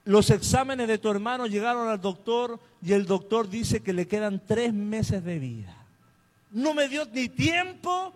los 0.04 0.28
exámenes 0.30 0.86
de 0.88 0.98
tu 0.98 1.10
hermano 1.10 1.46
llegaron 1.46 1.88
al 1.88 2.00
doctor 2.00 2.60
y 2.82 2.92
el 2.92 3.06
doctor 3.06 3.48
dice 3.48 3.82
que 3.82 3.94
le 3.94 4.06
quedan 4.06 4.42
tres 4.46 4.72
meses 4.72 5.24
de 5.24 5.38
vida. 5.38 5.74
No 6.50 6.74
me 6.74 6.88
dio 6.88 7.06
ni 7.06 7.28
tiempo 7.28 8.12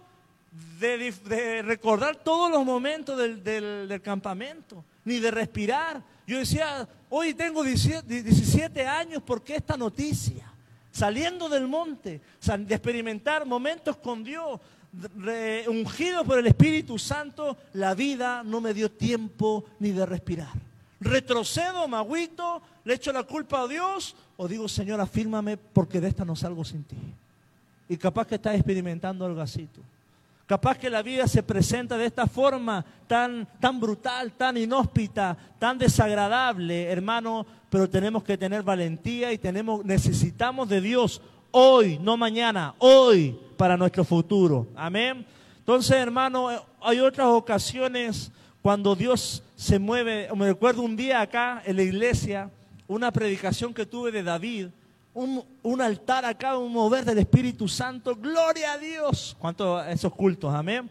de, 0.79 1.62
recordar 1.62 2.17
todos 2.17 2.50
los 2.50 2.65
momentos 2.65 3.19
del, 3.19 4.00
campamento, 4.03 4.85
ni 5.09 5.19
de 5.19 5.31
respirar. 5.31 6.03
Yo 6.27 6.38
decía, 6.38 6.87
hoy 7.09 7.33
tengo 7.33 7.65
17 7.65 8.87
años, 8.87 9.23
¿por 9.23 9.43
qué 9.43 9.57
esta 9.57 9.77
noticia? 9.77 10.53
Saliendo 10.93 11.49
del 11.49 11.67
monte, 11.67 12.21
de 12.59 12.75
experimentar 12.75 13.47
momentos 13.47 13.97
con 13.97 14.23
Dios, 14.23 14.61
ungido 15.69 16.25
por 16.25 16.38
el 16.38 16.47
Espíritu 16.47 16.99
Santo, 16.99 17.57
la 17.73 17.95
vida 17.95 18.43
no 18.45 18.61
me 18.61 18.75
dio 18.75 18.91
tiempo 18.91 19.65
ni 19.79 19.93
de 19.93 20.05
respirar. 20.05 20.53
Retrocedo, 21.00 21.88
me 21.88 21.97
le 22.85 22.95
echo 22.95 23.12
la 23.12 23.23
culpa 23.23 23.62
a 23.62 23.69
Dios 23.69 24.15
o 24.37 24.47
digo, 24.47 24.69
Señor, 24.69 25.00
afírmame 25.00 25.57
porque 25.57 26.00
de 26.00 26.09
esta 26.09 26.25
no 26.25 26.37
salgo 26.37 26.65
sin 26.65 26.85
ti. 26.85 26.97
Y 27.88 27.97
capaz 27.97 28.27
que 28.27 28.35
estás 28.35 28.55
experimentando 28.55 29.25
algo 29.25 29.41
así 29.41 29.67
Capaz 30.49 30.78
que 30.78 30.88
la 30.88 31.02
vida 31.02 31.28
se 31.28 31.43
presenta 31.43 31.99
de 31.99 32.07
esta 32.07 32.26
forma 32.26 32.83
tan, 33.07 33.47
tan 33.61 33.78
brutal, 33.78 34.33
tan 34.33 34.57
inhóspita, 34.57 35.37
tan 35.59 35.76
desagradable, 35.76 36.85
hermano, 36.85 37.45
pero 37.69 37.87
tenemos 37.90 38.25
que 38.25 38.38
tener 38.38 38.62
valentía 38.62 39.31
y 39.31 39.37
tenemos, 39.37 39.85
necesitamos 39.85 40.67
de 40.71 40.81
Dios 40.81 41.21
hoy, 41.50 41.99
no 41.99 42.17
mañana, 42.17 42.75
hoy 42.78 43.38
para 43.59 43.76
nuestro 43.76 44.05
futuro. 44.05 44.69
Amén. 44.75 45.26
Entonces, 45.59 45.99
hermano, 45.99 46.49
hay 46.81 47.00
otras 47.00 47.26
ocasiones 47.26 48.33
cuando 48.62 48.97
Dios 48.97 49.43
se 49.55 49.78
mueve. 49.78 50.31
Me 50.35 50.47
recuerdo 50.47 50.81
un 50.81 50.97
día 50.97 51.21
acá 51.21 51.62
en 51.67 51.76
la 51.76 51.83
iglesia, 51.83 52.50
una 52.87 53.12
predicación 53.12 53.75
que 53.75 53.85
tuve 53.85 54.11
de 54.11 54.23
David, 54.23 54.69
un, 55.15 55.81
altar 55.81 56.25
acá, 56.25 56.57
un 56.57 56.73
mover 56.73 57.05
del 57.05 57.19
Espíritu 57.19 57.69
Santo. 57.69 58.15
Gloria 58.15 58.73
a 58.73 58.79
Dios. 58.79 59.37
¿Cuántos 59.38 59.87
esos 59.87 60.15
cultos? 60.15 60.55
Amén. 60.55 60.88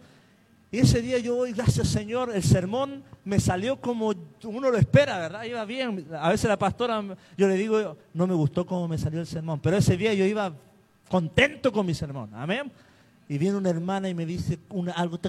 Y 0.70 0.80
ese 0.80 1.02
día 1.02 1.18
yo 1.18 1.36
voy, 1.36 1.54
gracias 1.54 1.88
Señor, 1.88 2.36
el 2.36 2.44
sermón 2.44 3.02
me 3.24 3.40
salió 3.40 3.80
como 3.80 4.14
uno 4.44 4.70
lo 4.70 4.78
espera, 4.78 5.18
¿verdad? 5.18 5.44
Iba 5.44 5.64
bien. 5.64 6.06
A 6.20 6.30
veces 6.30 6.50
la 6.50 6.58
pastora, 6.58 7.02
yo 7.38 7.48
le 7.48 7.56
digo, 7.56 7.98
no 8.14 8.28
me 8.28 8.34
gustó 8.34 8.66
cómo 8.66 8.86
me 8.88 8.98
salió 8.98 9.22
el 9.22 9.28
sermón, 9.28 9.62
pero 9.62 9.78
ese 9.78 9.96
día 9.96 10.14
yo 10.14 10.26
iba 10.26 10.54
contento 11.08 11.72
con 11.72 11.86
mi 11.86 11.94
sermón. 11.94 12.32
Amén. 12.34 12.70
Y 13.30 13.38
viene 13.38 13.58
una 13.58 13.70
hermana 13.70 14.10
y 14.10 14.14
me 14.14 14.26
dice 14.26 14.60
algo, 14.96 15.20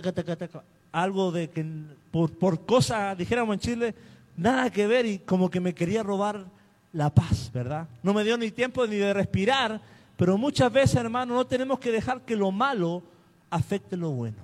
algo 0.91 1.33
de 1.33 1.51
que 1.51 1.65
por, 2.11 2.37
por 2.37 2.67
cosas, 2.67 3.17
dijéramos 3.17 3.55
en 3.55 3.61
Chile, 3.61 3.95
nada 4.37 4.71
que 4.71 4.89
ver 4.89 5.07
y 5.07 5.19
como 5.21 5.51
que 5.51 5.61
me 5.61 5.73
quería 5.73 6.03
robar 6.03 6.47
la 6.93 7.11
paz, 7.11 7.51
¿verdad? 7.53 7.87
No 8.03 8.15
me 8.15 8.25
dio 8.25 8.37
ni 8.39 8.51
tiempo 8.51 8.87
ni 8.87 8.97
de 8.97 9.13
respirar, 9.13 9.81
pero 10.17 10.37
muchas 10.39 10.73
veces, 10.73 10.97
hermano, 10.97 11.35
no 11.35 11.47
tenemos 11.47 11.79
que 11.79 11.93
dejar 11.93 12.23
que 12.23 12.37
lo 12.37 12.51
malo 12.51 13.03
afecte 13.51 13.97
lo 13.97 14.11
bueno. 14.11 14.39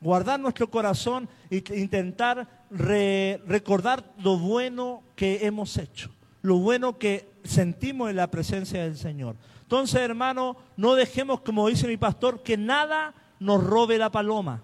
Guardar 0.00 0.38
nuestro 0.38 0.70
corazón 0.70 1.28
e 1.50 1.62
intentar 1.76 2.46
recordar 2.70 4.04
lo 4.22 4.38
bueno 4.38 5.02
que 5.16 5.44
hemos 5.46 5.76
hecho, 5.76 6.10
lo 6.42 6.58
bueno 6.58 6.98
que 6.98 7.28
sentimos 7.42 8.10
en 8.10 8.16
la 8.16 8.30
presencia 8.30 8.84
del 8.84 8.96
Señor. 8.96 9.34
Entonces, 9.62 10.00
hermano, 10.00 10.56
no 10.76 10.94
dejemos, 10.94 11.40
como 11.40 11.68
dice 11.68 11.88
mi 11.88 11.96
pastor, 11.96 12.42
que 12.42 12.56
nada 12.56 13.12
nos 13.40 13.62
robe 13.62 13.98
la 13.98 14.10
paloma. 14.10 14.62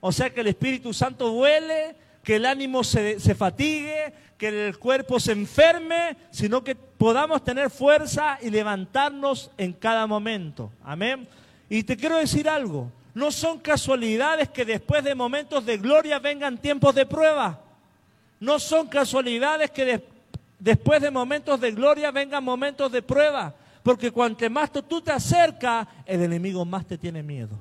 O 0.00 0.12
sea, 0.12 0.32
que 0.32 0.40
el 0.40 0.46
Espíritu 0.46 0.94
Santo 0.94 1.32
vuele, 1.32 1.96
que 2.22 2.36
el 2.36 2.46
ánimo 2.46 2.84
se, 2.84 3.20
se 3.20 3.34
fatigue, 3.34 4.14
que 4.42 4.66
el 4.66 4.76
cuerpo 4.76 5.20
se 5.20 5.30
enferme, 5.30 6.16
sino 6.32 6.64
que 6.64 6.74
podamos 6.74 7.44
tener 7.44 7.70
fuerza 7.70 8.38
y 8.42 8.50
levantarnos 8.50 9.52
en 9.56 9.72
cada 9.72 10.04
momento. 10.08 10.72
Amén. 10.82 11.28
Y 11.70 11.84
te 11.84 11.96
quiero 11.96 12.16
decir 12.16 12.48
algo, 12.48 12.90
no 13.14 13.30
son 13.30 13.60
casualidades 13.60 14.48
que 14.48 14.64
después 14.64 15.04
de 15.04 15.14
momentos 15.14 15.64
de 15.64 15.78
gloria 15.78 16.18
vengan 16.18 16.58
tiempos 16.58 16.92
de 16.92 17.06
prueba. 17.06 17.60
No 18.40 18.58
son 18.58 18.88
casualidades 18.88 19.70
que 19.70 20.02
después 20.58 21.00
de 21.00 21.12
momentos 21.12 21.60
de 21.60 21.70
gloria 21.70 22.10
vengan 22.10 22.42
momentos 22.42 22.90
de 22.90 23.00
prueba. 23.00 23.54
Porque 23.84 24.10
cuanto 24.10 24.50
más 24.50 24.72
tú 24.72 25.00
te 25.00 25.12
acercas, 25.12 25.86
el 26.04 26.20
enemigo 26.20 26.64
más 26.64 26.84
te 26.84 26.98
tiene 26.98 27.22
miedo. 27.22 27.56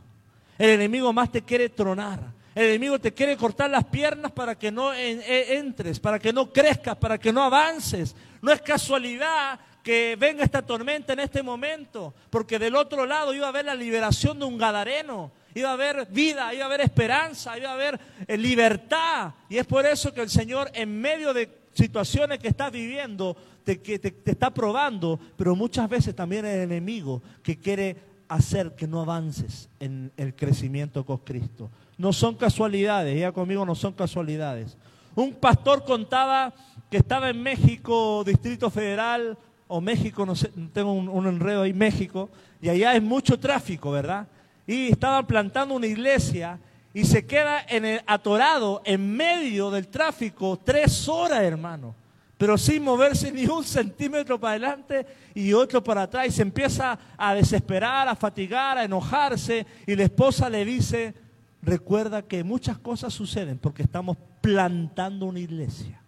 El 0.57 0.71
enemigo 0.71 1.13
más 1.13 1.31
te 1.31 1.43
quiere 1.43 1.69
tronar. 1.69 2.21
El 2.53 2.65
enemigo 2.65 2.99
te 2.99 3.13
quiere 3.13 3.37
cortar 3.37 3.69
las 3.69 3.85
piernas 3.85 4.31
para 4.31 4.57
que 4.57 4.71
no 4.71 4.93
e, 4.93 5.57
entres, 5.57 5.99
para 5.99 6.19
que 6.19 6.33
no 6.33 6.51
crezcas, 6.51 6.97
para 6.97 7.17
que 7.17 7.31
no 7.31 7.43
avances. 7.43 8.15
No 8.41 8.51
es 8.51 8.61
casualidad 8.61 9.59
que 9.81 10.17
venga 10.19 10.43
esta 10.43 10.61
tormenta 10.61 11.13
en 11.13 11.21
este 11.21 11.41
momento, 11.41 12.13
porque 12.29 12.59
del 12.59 12.75
otro 12.75 13.05
lado 13.05 13.33
iba 13.33 13.45
a 13.45 13.49
haber 13.49 13.65
la 13.65 13.73
liberación 13.73 14.37
de 14.37 14.45
un 14.45 14.57
gadareno, 14.57 15.31
iba 15.55 15.69
a 15.69 15.73
haber 15.73 16.07
vida, 16.07 16.53
iba 16.53 16.63
a 16.63 16.67
haber 16.67 16.81
esperanza, 16.81 17.57
iba 17.57 17.69
a 17.69 17.73
haber 17.73 17.99
eh, 18.27 18.37
libertad. 18.37 19.33
Y 19.49 19.57
es 19.57 19.65
por 19.65 19.85
eso 19.85 20.13
que 20.13 20.21
el 20.21 20.29
Señor 20.29 20.69
en 20.73 20.99
medio 20.99 21.33
de 21.33 21.49
situaciones 21.73 22.39
que 22.39 22.49
estás 22.49 22.71
viviendo, 22.71 23.35
te, 23.63 23.77
te, 23.77 23.97
te 23.97 24.31
está 24.31 24.53
probando, 24.53 25.17
pero 25.37 25.55
muchas 25.55 25.87
veces 25.87 26.13
también 26.13 26.45
el 26.45 26.59
enemigo 26.59 27.23
que 27.41 27.57
quiere 27.57 27.95
hacer 28.27 28.75
que 28.75 28.87
no 28.87 29.01
avances 29.01 29.69
en 29.79 30.11
el 30.17 30.35
crecimiento 30.35 31.05
con 31.05 31.19
Cristo 31.19 31.71
no 32.01 32.11
son 32.11 32.33
casualidades, 32.33 33.19
ya 33.19 33.31
conmigo 33.31 33.63
no 33.63 33.75
son 33.75 33.93
casualidades. 33.93 34.75
Un 35.13 35.35
pastor 35.35 35.85
contaba 35.85 36.51
que 36.89 36.97
estaba 36.97 37.29
en 37.29 37.43
México, 37.43 38.23
Distrito 38.25 38.71
Federal, 38.71 39.37
o 39.67 39.79
México, 39.79 40.25
no 40.25 40.35
sé, 40.35 40.51
tengo 40.73 40.93
un, 40.93 41.27
enredo 41.27 41.61
ahí, 41.61 41.73
México, 41.73 42.31
y 42.59 42.69
allá 42.69 42.89
hay 42.89 43.01
mucho 43.01 43.39
tráfico, 43.39 43.91
¿verdad? 43.91 44.27
Y 44.65 44.91
estaban 44.91 45.27
plantando 45.27 45.75
una 45.75 45.85
iglesia 45.85 46.59
y 46.91 47.05
se 47.05 47.23
queda 47.27 47.63
en 47.69 47.85
el, 47.85 48.01
atorado 48.07 48.81
en 48.83 49.15
medio 49.15 49.69
del 49.69 49.87
tráfico 49.87 50.59
tres 50.61 51.07
horas, 51.07 51.43
hermano, 51.43 51.93
pero 52.35 52.57
sin 52.57 52.83
moverse 52.83 53.31
ni 53.31 53.45
un 53.45 53.63
centímetro 53.63 54.39
para 54.39 54.53
adelante 54.53 55.05
y 55.35 55.53
otro 55.53 55.83
para 55.83 56.01
atrás, 56.01 56.25
y 56.25 56.31
se 56.31 56.41
empieza 56.41 56.97
a 57.15 57.35
desesperar, 57.35 58.07
a 58.07 58.15
fatigar, 58.15 58.79
a 58.79 58.85
enojarse, 58.85 59.67
y 59.85 59.95
la 59.95 60.05
esposa 60.05 60.49
le 60.49 60.65
dice, 60.65 61.13
recuerda 61.61 62.21
que 62.21 62.43
muchas 62.43 62.77
cosas 62.77 63.13
suceden 63.13 63.57
porque 63.57 63.83
estamos 63.83 64.17
plantando 64.41 65.25
una 65.25 65.39
iglesia. 65.39 66.01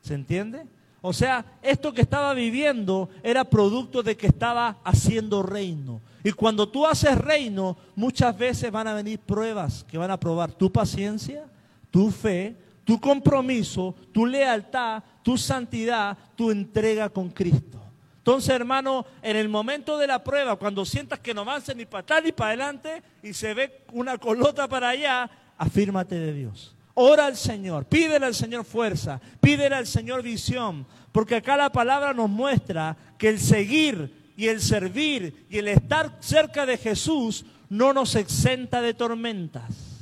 ¿Se 0.00 0.14
entiende? 0.14 0.66
O 1.02 1.12
sea, 1.12 1.44
esto 1.62 1.92
que 1.92 2.02
estaba 2.02 2.34
viviendo 2.34 3.08
era 3.22 3.44
producto 3.44 4.02
de 4.02 4.16
que 4.16 4.26
estaba 4.26 4.78
haciendo 4.82 5.42
reino. 5.42 6.00
Y 6.24 6.32
cuando 6.32 6.68
tú 6.68 6.86
haces 6.86 7.16
reino, 7.16 7.76
muchas 7.94 8.36
veces 8.36 8.72
van 8.72 8.88
a 8.88 8.94
venir 8.94 9.20
pruebas 9.20 9.84
que 9.84 9.98
van 9.98 10.10
a 10.10 10.18
probar 10.18 10.52
tu 10.52 10.72
paciencia, 10.72 11.44
tu 11.90 12.10
fe, 12.10 12.56
tu 12.84 13.00
compromiso, 13.00 13.94
tu 14.12 14.26
lealtad, 14.26 15.02
tu 15.22 15.38
santidad, 15.38 16.16
tu 16.34 16.50
entrega 16.50 17.08
con 17.08 17.28
Cristo. 17.30 17.85
Entonces, 18.26 18.56
hermano, 18.56 19.06
en 19.22 19.36
el 19.36 19.48
momento 19.48 19.96
de 19.98 20.08
la 20.08 20.24
prueba, 20.24 20.56
cuando 20.56 20.84
sientas 20.84 21.20
que 21.20 21.32
no 21.32 21.42
avanza 21.42 21.72
ni 21.72 21.86
para 21.86 22.00
atrás 22.00 22.24
ni 22.24 22.32
para 22.32 22.48
adelante 22.48 23.00
y 23.22 23.32
se 23.32 23.54
ve 23.54 23.84
una 23.92 24.18
colota 24.18 24.66
para 24.66 24.88
allá, 24.88 25.30
afírmate 25.56 26.16
de 26.16 26.32
Dios. 26.32 26.74
Ora 26.94 27.26
al 27.26 27.36
Señor, 27.36 27.84
pídele 27.84 28.26
al 28.26 28.34
Señor 28.34 28.64
fuerza, 28.64 29.20
pídele 29.40 29.76
al 29.76 29.86
Señor 29.86 30.24
visión, 30.24 30.88
porque 31.12 31.36
acá 31.36 31.56
la 31.56 31.70
palabra 31.70 32.12
nos 32.14 32.28
muestra 32.28 32.96
que 33.16 33.28
el 33.28 33.38
seguir 33.38 34.32
y 34.36 34.48
el 34.48 34.60
servir 34.60 35.46
y 35.48 35.58
el 35.58 35.68
estar 35.68 36.16
cerca 36.18 36.66
de 36.66 36.78
Jesús 36.78 37.44
no 37.68 37.92
nos 37.92 38.16
exenta 38.16 38.82
de 38.82 38.92
tormentas. 38.92 39.95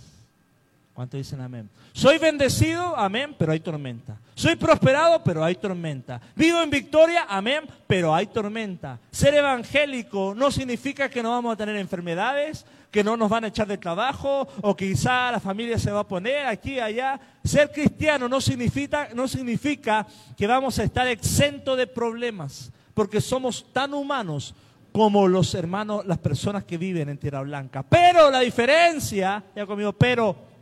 ¿Cuánto 0.94 1.16
dicen 1.16 1.40
amén? 1.40 1.68
Soy 1.92 2.18
bendecido, 2.18 2.96
amén, 2.96 3.34
pero 3.36 3.50
hay 3.50 3.58
tormenta. 3.58 4.16
Soy 4.36 4.54
prosperado, 4.54 5.24
pero 5.24 5.42
hay 5.42 5.56
tormenta. 5.56 6.20
Vivo 6.36 6.62
en 6.62 6.70
victoria, 6.70 7.26
amén, 7.28 7.64
pero 7.88 8.14
hay 8.14 8.28
tormenta. 8.28 9.00
Ser 9.10 9.34
evangélico 9.34 10.34
no 10.36 10.52
significa 10.52 11.10
que 11.10 11.20
no 11.20 11.30
vamos 11.30 11.52
a 11.52 11.56
tener 11.56 11.74
enfermedades, 11.76 12.64
que 12.92 13.02
no 13.02 13.16
nos 13.16 13.28
van 13.28 13.42
a 13.42 13.48
echar 13.48 13.66
de 13.66 13.76
trabajo 13.76 14.46
o 14.62 14.76
quizá 14.76 15.32
la 15.32 15.40
familia 15.40 15.80
se 15.80 15.90
va 15.90 16.00
a 16.00 16.06
poner 16.06 16.46
aquí 16.46 16.78
allá. 16.78 17.18
Ser 17.42 17.72
cristiano 17.72 18.28
no 18.28 18.40
significa, 18.40 19.08
no 19.14 19.26
significa 19.26 20.06
que 20.36 20.46
vamos 20.46 20.78
a 20.78 20.84
estar 20.84 21.08
exento 21.08 21.74
de 21.74 21.88
problemas, 21.88 22.70
porque 22.94 23.20
somos 23.20 23.66
tan 23.72 23.94
humanos 23.94 24.54
como 24.92 25.26
los 25.26 25.52
hermanos, 25.56 26.06
las 26.06 26.18
personas 26.18 26.62
que 26.62 26.78
viven 26.78 27.08
en 27.08 27.18
Tierra 27.18 27.40
Blanca. 27.40 27.82
Pero 27.82 28.30
la 28.30 28.38
diferencia, 28.38 29.42
ya 29.56 29.66
conmigo, 29.66 29.92
pero 29.92 30.53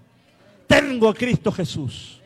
tengo 0.72 1.08
a 1.08 1.14
Cristo 1.14 1.52
Jesús. 1.52 2.20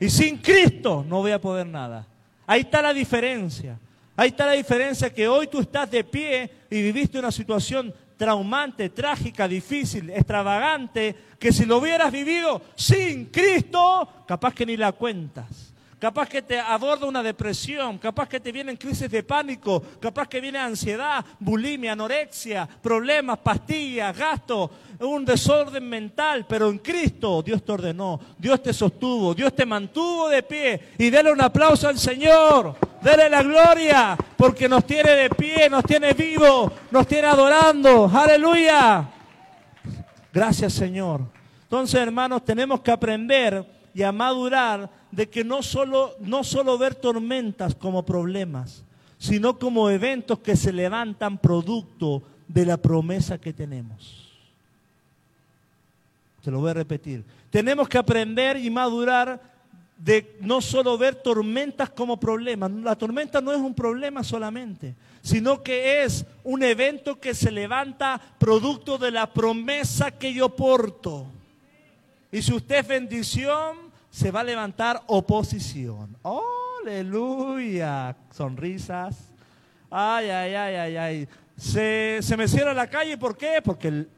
Y 0.00 0.10
sin 0.10 0.38
Cristo 0.38 1.04
no 1.08 1.18
voy 1.18 1.30
a 1.30 1.40
poder 1.40 1.66
nada. 1.66 2.06
Ahí 2.46 2.62
está 2.62 2.82
la 2.82 2.92
diferencia. 2.92 3.78
Ahí 4.16 4.28
está 4.28 4.46
la 4.46 4.52
diferencia 4.52 5.12
que 5.12 5.28
hoy 5.28 5.46
tú 5.46 5.60
estás 5.60 5.90
de 5.90 6.02
pie 6.02 6.50
y 6.70 6.82
viviste 6.82 7.18
una 7.18 7.32
situación 7.32 7.94
traumante, 8.16 8.88
trágica, 8.90 9.48
difícil, 9.48 10.10
extravagante, 10.10 11.14
que 11.38 11.52
si 11.52 11.64
lo 11.64 11.78
hubieras 11.78 12.12
vivido 12.12 12.62
sin 12.76 13.26
Cristo, 13.26 14.24
capaz 14.26 14.54
que 14.54 14.66
ni 14.66 14.76
la 14.76 14.92
cuentas. 14.92 15.73
Capaz 16.04 16.28
que 16.28 16.42
te 16.42 16.60
aborda 16.60 17.06
una 17.06 17.22
depresión, 17.22 17.96
capaz 17.96 18.28
que 18.28 18.38
te 18.38 18.52
vienen 18.52 18.76
crisis 18.76 19.10
de 19.10 19.22
pánico, 19.22 19.82
capaz 19.98 20.28
que 20.28 20.38
viene 20.38 20.58
ansiedad, 20.58 21.24
bulimia, 21.40 21.92
anorexia, 21.92 22.68
problemas, 22.82 23.38
pastillas, 23.38 24.14
gasto, 24.14 24.70
un 25.00 25.24
desorden 25.24 25.88
mental, 25.88 26.44
pero 26.46 26.68
en 26.68 26.76
Cristo 26.76 27.42
Dios 27.42 27.64
te 27.64 27.72
ordenó, 27.72 28.20
Dios 28.36 28.62
te 28.62 28.74
sostuvo, 28.74 29.32
Dios 29.34 29.56
te 29.56 29.64
mantuvo 29.64 30.28
de 30.28 30.42
pie. 30.42 30.88
Y 30.98 31.08
dele 31.08 31.32
un 31.32 31.40
aplauso 31.40 31.88
al 31.88 31.98
Señor, 31.98 32.76
dele 33.00 33.30
la 33.30 33.42
gloria, 33.42 34.14
porque 34.36 34.68
nos 34.68 34.84
tiene 34.84 35.10
de 35.10 35.30
pie, 35.30 35.70
nos 35.70 35.84
tiene 35.84 36.12
vivo, 36.12 36.70
nos 36.90 37.06
tiene 37.06 37.28
adorando. 37.28 38.10
Aleluya. 38.12 39.08
Gracias 40.30 40.74
Señor. 40.74 41.22
Entonces 41.62 41.98
hermanos, 41.98 42.44
tenemos 42.44 42.82
que 42.82 42.90
aprender 42.90 43.64
y 43.94 44.02
a 44.02 44.12
madurar 44.12 44.90
de 45.14 45.28
que 45.28 45.44
no 45.44 45.62
solo, 45.62 46.16
no 46.18 46.42
solo 46.42 46.76
ver 46.76 46.96
tormentas 46.96 47.74
como 47.74 48.04
problemas, 48.04 48.84
sino 49.16 49.58
como 49.58 49.88
eventos 49.88 50.40
que 50.40 50.56
se 50.56 50.72
levantan 50.72 51.38
producto 51.38 52.22
de 52.48 52.66
la 52.66 52.76
promesa 52.76 53.40
que 53.40 53.52
tenemos. 53.52 54.32
Se 56.42 56.50
lo 56.50 56.58
voy 56.58 56.70
a 56.70 56.74
repetir. 56.74 57.24
Tenemos 57.48 57.88
que 57.88 57.96
aprender 57.96 58.56
y 58.56 58.68
madurar 58.70 59.40
de 59.96 60.36
no 60.40 60.60
solo 60.60 60.98
ver 60.98 61.14
tormentas 61.14 61.90
como 61.90 62.18
problemas. 62.18 62.70
La 62.72 62.96
tormenta 62.96 63.40
no 63.40 63.52
es 63.52 63.58
un 63.58 63.72
problema 63.72 64.24
solamente, 64.24 64.96
sino 65.22 65.62
que 65.62 66.02
es 66.02 66.26
un 66.42 66.64
evento 66.64 67.20
que 67.20 67.34
se 67.34 67.52
levanta 67.52 68.20
producto 68.38 68.98
de 68.98 69.12
la 69.12 69.32
promesa 69.32 70.10
que 70.10 70.34
yo 70.34 70.48
porto. 70.48 71.26
Y 72.32 72.42
si 72.42 72.52
usted 72.52 72.80
es 72.80 72.88
bendición, 72.88 73.93
se 74.14 74.30
va 74.30 74.40
a 74.40 74.44
levantar 74.44 75.02
oposición. 75.08 76.16
Aleluya. 76.80 78.14
Sonrisas. 78.30 79.16
Ay, 79.90 80.30
ay, 80.30 80.54
ay, 80.54 80.74
ay, 80.76 80.96
ay. 80.96 81.28
Se, 81.56 82.20
me 82.38 82.46
cierra 82.46 82.72
la 82.72 82.88
calle, 82.88 83.18
¿por 83.18 83.36
qué? 83.36 83.60
Porque 83.60 83.88
el, 83.88 84.08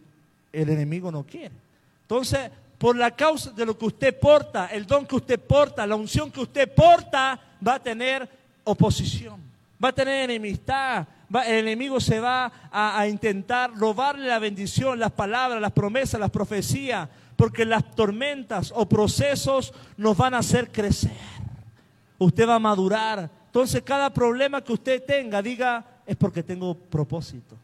el 0.52 0.68
enemigo 0.68 1.10
no 1.10 1.24
quiere. 1.24 1.54
Entonces, 2.02 2.50
por 2.76 2.94
la 2.94 3.10
causa 3.12 3.52
de 3.52 3.64
lo 3.64 3.78
que 3.78 3.86
usted 3.86 4.20
porta, 4.20 4.66
el 4.66 4.84
don 4.84 5.06
que 5.06 5.16
usted 5.16 5.40
porta, 5.40 5.86
la 5.86 5.96
unción 5.96 6.30
que 6.30 6.40
usted 6.40 6.74
porta, 6.74 7.40
va 7.66 7.76
a 7.76 7.82
tener 7.82 8.28
oposición, 8.64 9.40
va 9.82 9.88
a 9.88 9.94
tener 9.94 10.28
enemistad, 10.28 11.06
el 11.46 11.66
enemigo 11.66 12.00
se 12.00 12.20
va 12.20 12.52
a, 12.70 13.00
a, 13.00 13.08
intentar 13.08 13.74
robarle 13.74 14.28
la 14.28 14.38
bendición, 14.38 14.98
las 14.98 15.12
palabras, 15.12 15.58
las 15.58 15.72
promesas, 15.72 16.20
las 16.20 16.30
profecías, 16.30 17.08
porque 17.36 17.64
las 17.64 17.94
tormentas 17.94 18.72
o 18.74 18.88
procesos 18.88 19.72
nos 19.96 20.16
van 20.16 20.34
a 20.34 20.38
hacer 20.38 20.72
crecer. 20.72 21.12
Usted 22.18 22.48
va 22.48 22.56
a 22.56 22.58
madurar. 22.58 23.30
Entonces, 23.46 23.82
cada 23.82 24.12
problema 24.12 24.62
que 24.62 24.72
usted 24.72 25.04
tenga, 25.04 25.42
diga, 25.42 25.84
es 26.06 26.16
porque 26.16 26.42
tengo 26.42 26.74
propósito. 26.74 27.56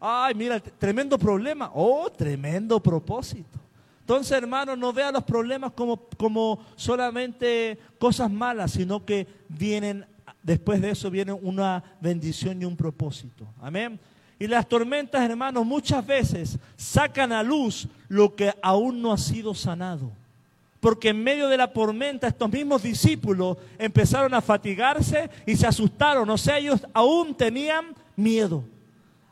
Ay, 0.00 0.34
mira, 0.34 0.60
tremendo 0.60 1.18
problema. 1.18 1.70
Oh, 1.74 2.08
tremendo 2.10 2.80
propósito. 2.80 3.58
Entonces, 4.00 4.32
hermano, 4.32 4.74
no 4.74 4.92
vea 4.92 5.12
los 5.12 5.22
problemas 5.24 5.72
como, 5.72 5.96
como 6.16 6.64
solamente 6.74 7.78
cosas 7.98 8.30
malas, 8.30 8.72
sino 8.72 9.04
que 9.04 9.26
vienen, 9.48 10.04
después 10.42 10.80
de 10.80 10.90
eso 10.90 11.10
viene 11.10 11.32
una 11.32 11.84
bendición 12.00 12.60
y 12.62 12.64
un 12.64 12.76
propósito. 12.76 13.46
Amén. 13.60 14.00
Y 14.40 14.46
las 14.46 14.66
tormentas, 14.66 15.20
hermanos, 15.20 15.66
muchas 15.66 16.04
veces 16.04 16.58
sacan 16.74 17.30
a 17.30 17.42
luz 17.42 17.86
lo 18.08 18.34
que 18.34 18.54
aún 18.62 19.02
no 19.02 19.12
ha 19.12 19.18
sido 19.18 19.54
sanado. 19.54 20.10
Porque 20.80 21.10
en 21.10 21.22
medio 21.22 21.46
de 21.46 21.58
la 21.58 21.70
tormenta 21.70 22.26
estos 22.26 22.50
mismos 22.50 22.82
discípulos 22.82 23.58
empezaron 23.78 24.32
a 24.32 24.40
fatigarse 24.40 25.28
y 25.44 25.56
se 25.56 25.66
asustaron. 25.66 26.28
O 26.30 26.38
sea, 26.38 26.56
ellos 26.56 26.80
aún 26.94 27.34
tenían 27.34 27.94
miedo. 28.16 28.64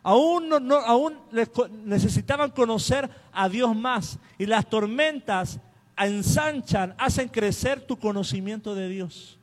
Aún, 0.03 0.51
no, 0.51 0.77
aún 0.77 1.17
necesitaban 1.87 2.51
conocer 2.51 3.09
a 3.33 3.49
Dios 3.49 3.75
más. 3.75 4.19
Y 4.37 4.45
las 4.45 4.69
tormentas 4.69 5.59
ensanchan, 5.97 6.95
hacen 6.99 7.29
crecer 7.29 7.81
tu 7.81 7.99
conocimiento 7.99 8.75
de 8.75 8.91
Dios. 8.91 9.38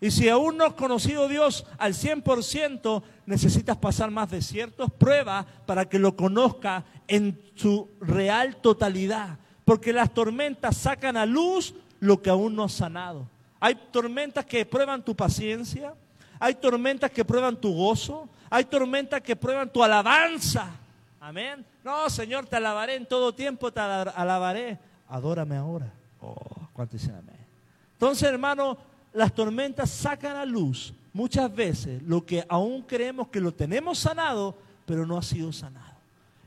Y 0.00 0.10
si 0.12 0.28
aún 0.28 0.56
no 0.56 0.64
has 0.64 0.74
conocido 0.74 1.24
a 1.24 1.28
Dios 1.28 1.66
al 1.76 1.94
100%, 1.94 3.02
necesitas 3.26 3.76
pasar 3.76 4.10
más 4.10 4.30
desiertos, 4.30 4.92
pruebas 4.92 5.44
para 5.66 5.88
que 5.88 5.98
lo 5.98 6.14
conozca 6.14 6.84
en 7.08 7.40
su 7.56 7.90
real 8.00 8.56
totalidad. 8.56 9.38
Porque 9.64 9.92
las 9.92 10.14
tormentas 10.14 10.76
sacan 10.76 11.16
a 11.16 11.26
luz 11.26 11.74
lo 11.98 12.22
que 12.22 12.30
aún 12.30 12.54
no 12.54 12.64
has 12.64 12.72
sanado. 12.72 13.28
Hay 13.60 13.74
tormentas 13.90 14.44
que 14.44 14.64
prueban 14.64 15.02
tu 15.02 15.16
paciencia, 15.16 15.94
hay 16.38 16.54
tormentas 16.54 17.10
que 17.10 17.24
prueban 17.24 17.56
tu 17.56 17.74
gozo, 17.74 18.28
hay 18.48 18.64
tormentas 18.64 19.20
que 19.20 19.34
prueban 19.34 19.68
tu 19.68 19.82
alabanza. 19.82 20.70
Amén. 21.20 21.66
No, 21.82 22.08
Señor, 22.08 22.46
te 22.46 22.54
alabaré 22.56 22.94
en 22.94 23.06
todo 23.06 23.34
tiempo, 23.34 23.72
te 23.72 23.80
alabaré. 23.80 24.78
Adórame 25.08 25.56
ahora. 25.56 25.92
Oh, 26.20 26.36
cuánto 26.72 26.96
dicen 26.96 27.16
amén. 27.16 27.36
Entonces, 27.94 28.28
hermano, 28.28 28.78
las 29.12 29.34
tormentas 29.34 29.90
sacan 29.90 30.36
a 30.36 30.44
luz 30.44 30.94
muchas 31.12 31.52
veces 31.54 32.02
lo 32.02 32.24
que 32.24 32.44
aún 32.48 32.82
creemos 32.82 33.28
que 33.28 33.40
lo 33.40 33.52
tenemos 33.52 33.98
sanado, 33.98 34.56
pero 34.86 35.06
no 35.06 35.18
ha 35.18 35.22
sido 35.22 35.52
sanado. 35.52 35.86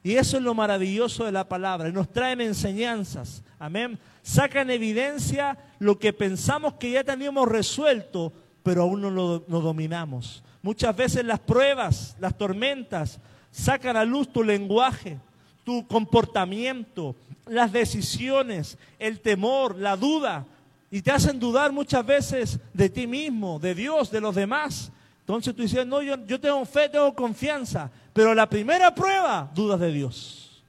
Y 0.04 0.16
eso 0.16 0.38
es 0.38 0.44
lo 0.44 0.54
maravilloso 0.54 1.26
de 1.26 1.32
la 1.32 1.48
palabra. 1.48 1.92
Nos 1.92 2.12
traen 2.12 2.42
enseñanzas. 2.42 3.44
Amén. 3.60 4.00
Sacan 4.24 4.70
evidencia 4.72 5.58
lo 5.78 6.00
que 6.00 6.12
pensamos 6.12 6.74
que 6.76 6.92
ya 6.92 7.04
teníamos 7.04 7.48
resuelto, 7.48 8.34
pero 8.64 8.84
aún 8.84 9.02
no 9.02 9.12
lo 9.12 9.40
dominamos. 9.62 10.44
Muchas 10.64 10.96
veces 10.96 11.26
las 11.26 11.40
pruebas, 11.40 12.16
las 12.20 12.38
tormentas, 12.38 13.20
sacan 13.52 13.98
a 13.98 14.06
luz 14.06 14.32
tu 14.32 14.44
lenguaje, 14.44 15.20
tu 15.64 15.86
comportamiento, 15.88 17.16
las 17.46 17.72
decisiones, 17.72 18.78
el 19.00 19.20
temor, 19.20 19.76
la 19.76 19.98
duda, 19.98 20.46
y 20.92 21.02
te 21.02 21.10
hacen 21.10 21.40
dudar 21.40 21.72
muchas 21.72 22.06
veces 22.06 22.60
de 22.74 22.90
ti 22.90 23.08
mismo, 23.08 23.58
de 23.58 23.74
Dios, 23.74 24.12
de 24.12 24.20
los 24.20 24.36
demás. 24.36 24.92
Entonces 25.22 25.56
tú 25.56 25.62
dices, 25.62 25.88
no, 25.88 26.02
yo, 26.02 26.18
yo 26.28 26.40
tengo 26.40 26.64
fe, 26.66 26.90
tengo 26.90 27.16
confianza, 27.16 27.90
pero 28.12 28.36
la 28.36 28.50
primera 28.50 28.94
prueba, 28.94 29.50
dudas 29.56 29.80
de 29.80 29.92
Dios. 29.92 30.62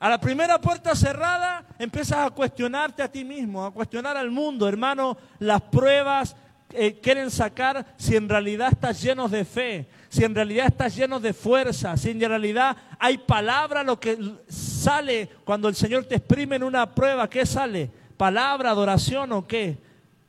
A 0.00 0.08
la 0.08 0.20
primera 0.20 0.60
puerta 0.60 0.94
cerrada 0.96 1.64
empiezas 1.78 2.26
a 2.26 2.30
cuestionarte 2.30 3.02
a 3.02 3.10
ti 3.10 3.24
mismo, 3.24 3.64
a 3.64 3.70
cuestionar 3.70 4.16
al 4.16 4.30
mundo. 4.30 4.68
Hermano, 4.68 5.16
las 5.38 5.62
pruebas 5.62 6.34
eh, 6.72 6.98
quieren 7.00 7.30
sacar 7.30 7.86
si 7.96 8.16
en 8.16 8.28
realidad 8.28 8.70
estás 8.72 9.00
lleno 9.00 9.28
de 9.28 9.44
fe, 9.44 9.86
si 10.08 10.24
en 10.24 10.34
realidad 10.34 10.66
estás 10.66 10.96
lleno 10.96 11.20
de 11.20 11.32
fuerza, 11.32 11.96
si 11.96 12.10
en 12.10 12.20
realidad 12.20 12.76
hay 12.98 13.18
palabra 13.18 13.84
lo 13.84 14.00
que 14.00 14.18
sale 14.48 15.30
cuando 15.44 15.68
el 15.68 15.76
Señor 15.76 16.04
te 16.04 16.16
exprime 16.16 16.56
en 16.56 16.64
una 16.64 16.92
prueba, 16.92 17.30
¿qué 17.30 17.46
sale? 17.46 17.90
¿Palabra, 18.16 18.70
adoración 18.70 19.32
o 19.32 19.46
qué? 19.46 19.78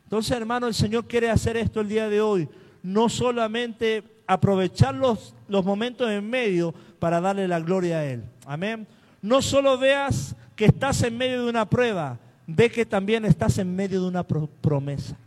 Entonces, 0.05 0.35
hermano, 0.35 0.67
el 0.67 0.73
Señor 0.73 1.05
quiere 1.05 1.29
hacer 1.29 1.57
esto 1.57 1.81
el 1.81 1.89
día 1.89 2.09
de 2.09 2.21
hoy, 2.21 2.47
no 2.83 3.09
solamente 3.09 4.03
aprovechar 4.27 4.95
los, 4.95 5.33
los 5.47 5.65
momentos 5.65 6.09
en 6.09 6.29
medio 6.29 6.73
para 6.99 7.21
darle 7.21 7.47
la 7.47 7.59
gloria 7.59 7.97
a 7.97 8.05
Él. 8.05 8.23
Amén. 8.45 8.87
No 9.21 9.41
solo 9.41 9.77
veas 9.77 10.35
que 10.55 10.65
estás 10.65 11.01
en 11.03 11.17
medio 11.17 11.43
de 11.43 11.49
una 11.49 11.69
prueba, 11.69 12.17
ve 12.47 12.71
que 12.71 12.85
también 12.85 13.25
estás 13.25 13.57
en 13.57 13.75
medio 13.75 14.01
de 14.01 14.07
una 14.07 14.23
promesa. 14.23 15.17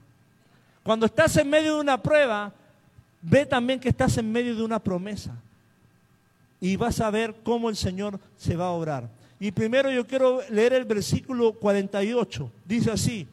Cuando 0.82 1.06
estás 1.06 1.36
en 1.36 1.50
medio 1.50 1.74
de 1.74 1.80
una 1.80 2.00
prueba, 2.00 2.52
ve 3.20 3.44
también 3.44 3.80
que 3.80 3.88
estás 3.88 4.16
en 4.16 4.30
medio 4.30 4.54
de 4.56 4.62
una 4.62 4.78
promesa. 4.78 5.34
Y 6.60 6.76
vas 6.76 7.00
a 7.00 7.10
ver 7.10 7.34
cómo 7.42 7.68
el 7.68 7.76
Señor 7.76 8.18
se 8.36 8.56
va 8.56 8.66
a 8.66 8.70
obrar. 8.70 9.08
Y 9.40 9.52
primero 9.52 9.90
yo 9.90 10.06
quiero 10.06 10.40
leer 10.50 10.72
el 10.72 10.84
versículo 10.84 11.52
48. 11.52 12.50
Dice 12.64 12.90
así. 12.90 13.26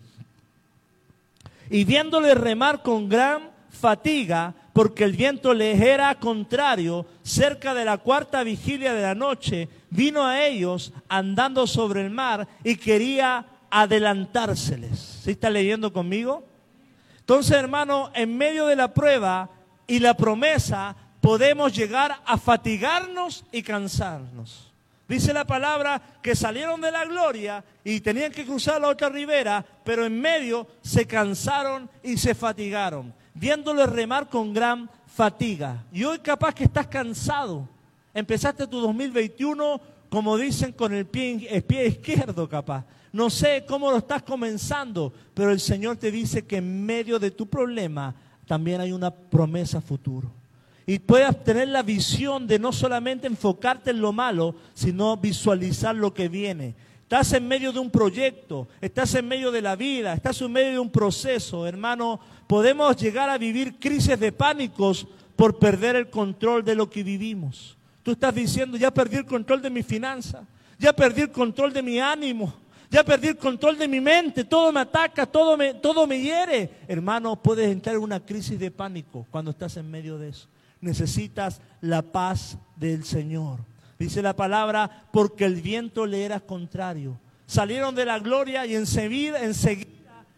Y 1.69 1.83
viéndole 1.83 2.35
remar 2.35 2.83
con 2.83 3.09
gran 3.09 3.49
fatiga, 3.69 4.53
porque 4.73 5.03
el 5.03 5.13
viento 5.13 5.53
le 5.53 5.71
era 5.91 6.13
contrario, 6.15 7.05
cerca 7.23 7.73
de 7.73 7.85
la 7.85 7.97
cuarta 7.97 8.43
vigilia 8.43 8.93
de 8.93 9.01
la 9.01 9.15
noche, 9.15 9.67
vino 9.89 10.25
a 10.25 10.45
ellos 10.45 10.93
andando 11.07 11.65
sobre 11.65 12.01
el 12.01 12.11
mar 12.11 12.47
y 12.63 12.75
quería 12.75 13.45
adelantárseles. 13.69 15.21
¿Sí 15.23 15.31
está 15.31 15.49
leyendo 15.49 15.91
conmigo? 15.91 16.45
Entonces, 17.19 17.57
hermano, 17.57 18.11
en 18.13 18.37
medio 18.37 18.67
de 18.67 18.75
la 18.75 18.93
prueba 18.93 19.49
y 19.87 19.99
la 19.99 20.15
promesa, 20.15 20.95
podemos 21.21 21.73
llegar 21.75 22.21
a 22.25 22.37
fatigarnos 22.37 23.45
y 23.51 23.63
cansarnos. 23.63 24.71
Dice 25.07 25.33
la 25.33 25.45
palabra 25.45 26.01
que 26.21 26.35
salieron 26.35 26.81
de 26.81 26.91
la 26.91 27.05
gloria 27.05 27.63
y 27.83 27.99
tenían 27.99 28.31
que 28.31 28.45
cruzar 28.45 28.81
la 28.81 28.89
otra 28.89 29.09
ribera, 29.09 29.63
pero 29.83 30.05
en 30.05 30.19
medio 30.19 30.67
se 30.81 31.05
cansaron 31.05 31.89
y 32.03 32.17
se 32.17 32.33
fatigaron, 32.33 33.13
viéndole 33.33 33.85
remar 33.85 34.29
con 34.29 34.53
gran 34.53 34.89
fatiga. 35.05 35.85
Y 35.91 36.03
hoy 36.03 36.19
capaz 36.19 36.55
que 36.55 36.63
estás 36.63 36.87
cansado, 36.87 37.69
Empezaste 38.15 38.65
tu 38.67 38.79
2021, 38.79 39.81
como 40.09 40.37
dicen, 40.37 40.71
con 40.71 40.93
el 40.93 41.05
pie, 41.05 41.49
el 41.51 41.63
pie 41.65 41.85
izquierdo 41.85 42.47
capaz. 42.47 42.85
No 43.11 43.29
sé 43.29 43.65
cómo 43.67 43.91
lo 43.91 43.97
estás 43.97 44.23
comenzando, 44.23 45.11
pero 45.33 45.51
el 45.51 45.59
Señor 45.59 45.97
te 45.97 46.11
dice 46.11 46.45
que 46.45 46.57
en 46.57 46.85
medio 46.85 47.19
de 47.19 47.31
tu 47.31 47.45
problema 47.47 48.15
también 48.47 48.79
hay 48.79 48.93
una 48.93 49.11
promesa 49.11 49.81
futuro. 49.81 50.31
Y 50.87 50.99
puedas 50.99 51.43
tener 51.43 51.69
la 51.69 51.81
visión 51.81 52.45
de 52.45 52.59
no 52.59 52.71
solamente 52.71 53.27
enfocarte 53.27 53.91
en 53.91 54.01
lo 54.01 54.13
malo, 54.13 54.55
sino 54.73 55.17
visualizar 55.17 55.95
lo 55.95 56.13
que 56.13 56.29
viene. 56.29 56.75
Estás 57.01 57.33
en 57.33 57.47
medio 57.47 57.71
de 57.71 57.79
un 57.79 57.91
proyecto, 57.91 58.67
estás 58.81 59.13
en 59.15 59.27
medio 59.27 59.51
de 59.51 59.61
la 59.61 59.75
vida, 59.75 60.13
estás 60.13 60.41
en 60.41 60.51
medio 60.51 60.71
de 60.71 60.79
un 60.79 60.89
proceso, 60.89 61.67
hermano. 61.67 62.19
Podemos 62.47 62.95
llegar 62.97 63.29
a 63.29 63.37
vivir 63.37 63.79
crisis 63.79 64.19
de 64.19 64.31
pánicos 64.31 65.07
por 65.35 65.57
perder 65.59 65.95
el 65.95 66.09
control 66.09 66.63
de 66.63 66.75
lo 66.75 66.89
que 66.89 67.03
vivimos. 67.03 67.77
Tú 68.03 68.11
estás 68.11 68.33
diciendo, 68.33 68.77
ya 68.77 68.91
perdí 68.91 69.17
el 69.17 69.25
control 69.25 69.61
de 69.61 69.69
mi 69.69 69.83
finanza, 69.83 70.45
ya 70.79 70.93
perdí 70.93 71.21
el 71.21 71.31
control 71.31 71.73
de 71.73 71.81
mi 71.81 71.99
ánimo, 71.99 72.53
ya 72.89 73.03
perdí 73.03 73.29
el 73.29 73.37
control 73.37 73.77
de 73.77 73.87
mi 73.87 73.99
mente, 73.99 74.43
todo 74.43 74.71
me 74.71 74.79
ataca, 74.79 75.25
todo 75.25 75.57
me, 75.57 75.73
todo 75.73 76.05
me 76.07 76.19
hiere. 76.21 76.69
Hermano, 76.87 77.35
puedes 77.35 77.71
entrar 77.71 77.95
en 77.95 78.01
una 78.01 78.19
crisis 78.19 78.59
de 78.59 78.71
pánico 78.71 79.25
cuando 79.29 79.51
estás 79.51 79.77
en 79.77 79.89
medio 79.89 80.17
de 80.17 80.29
eso. 80.29 80.47
Necesitas 80.85 81.61
la 81.81 82.03
paz 82.03 82.59
del 82.75 83.03
Señor. 83.03 83.61
Dice 83.97 84.21
la 84.21 84.35
palabra, 84.35 85.07
porque 85.11 85.45
el 85.45 85.55
viento 85.55 86.05
le 86.05 86.23
era 86.23 86.39
contrario. 86.39 87.19
Salieron 87.47 87.95
de 87.95 88.05
la 88.05 88.19
gloria 88.19 88.67
y 88.67 88.75
enseguida, 88.75 89.43
enseguida 89.43 89.89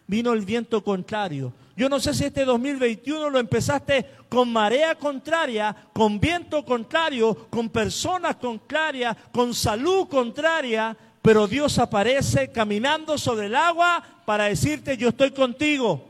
vino 0.08 0.32
el 0.32 0.46
viento 0.46 0.82
contrario. 0.86 1.52
Yo 1.76 1.90
no 1.90 2.00
sé 2.00 2.14
si 2.14 2.24
este 2.24 2.46
2021 2.46 3.30
lo 3.30 3.40
empezaste 3.40 4.06
con 4.30 4.50
marea 4.54 4.96
contraria, 4.96 5.76
con 5.92 6.18
viento 6.18 6.64
contrario, 6.64 7.50
con 7.50 7.68
personas 7.68 8.38
contrarias, 8.38 9.18
con 9.34 9.54
salud 9.54 10.08
contraria, 10.08 10.96
pero 11.22 11.46
Dios 11.46 11.78
aparece 11.78 12.54
caminando 12.54 13.18
sobre 13.18 13.48
el 13.48 13.56
agua 13.56 14.02
para 14.26 14.46
decirte, 14.46 14.96
yo 14.96 15.10
estoy 15.10 15.32
contigo. 15.32 16.08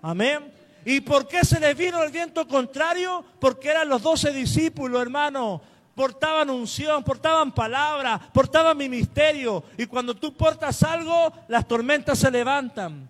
Amén. 0.00 0.59
¿Y 0.84 1.00
por 1.00 1.28
qué 1.28 1.44
se 1.44 1.60
les 1.60 1.76
vino 1.76 2.02
el 2.02 2.10
viento 2.10 2.46
contrario? 2.46 3.24
Porque 3.38 3.68
eran 3.68 3.88
los 3.88 4.02
doce 4.02 4.32
discípulos, 4.32 5.02
hermano. 5.02 5.60
Portaban 5.94 6.48
unción, 6.48 7.04
portaban 7.04 7.52
palabra, 7.52 8.18
portaban 8.32 8.76
ministerio. 8.76 9.64
Y 9.76 9.86
cuando 9.86 10.14
tú 10.14 10.34
portas 10.34 10.82
algo, 10.82 11.32
las 11.48 11.68
tormentas 11.68 12.18
se 12.18 12.30
levantan. 12.30 13.08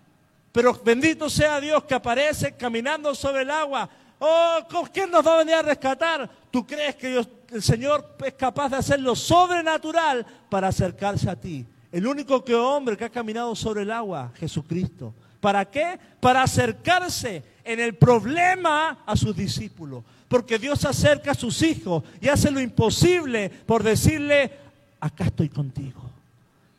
Pero 0.51 0.73
bendito 0.83 1.29
sea 1.29 1.61
Dios 1.61 1.83
que 1.85 1.93
aparece 1.93 2.55
caminando 2.57 3.15
sobre 3.15 3.43
el 3.43 3.51
agua. 3.51 3.89
Oh, 4.19 4.59
¿quién 4.93 5.09
nos 5.09 5.25
va 5.25 5.35
a 5.35 5.37
venir 5.39 5.55
a 5.55 5.61
rescatar? 5.61 6.29
¿Tú 6.51 6.67
crees 6.67 6.95
que 6.95 7.25
el 7.49 7.63
Señor 7.63 8.17
es 8.23 8.33
capaz 8.33 8.69
de 8.69 8.77
hacer 8.77 8.99
lo 8.99 9.15
sobrenatural 9.15 10.25
para 10.49 10.67
acercarse 10.67 11.29
a 11.29 11.35
ti? 11.35 11.65
El 11.91 12.05
único 12.05 12.43
que 12.43 12.53
hombre 12.53 12.97
que 12.97 13.05
ha 13.05 13.09
caminado 13.09 13.55
sobre 13.55 13.81
el 13.83 13.91
agua, 13.91 14.31
Jesucristo. 14.35 15.13
¿Para 15.39 15.65
qué? 15.65 15.99
Para 16.19 16.43
acercarse 16.43 17.43
en 17.63 17.79
el 17.79 17.95
problema 17.95 18.99
a 19.05 19.15
sus 19.15 19.35
discípulos. 19.35 20.03
Porque 20.27 20.57
Dios 20.57 20.85
acerca 20.85 21.31
a 21.31 21.35
sus 21.35 21.61
hijos 21.61 22.03
y 22.21 22.29
hace 22.29 22.51
lo 22.51 22.59
imposible 22.59 23.49
por 23.49 23.83
decirle, 23.83 24.51
acá 24.99 25.25
estoy 25.25 25.49
contigo. 25.49 26.01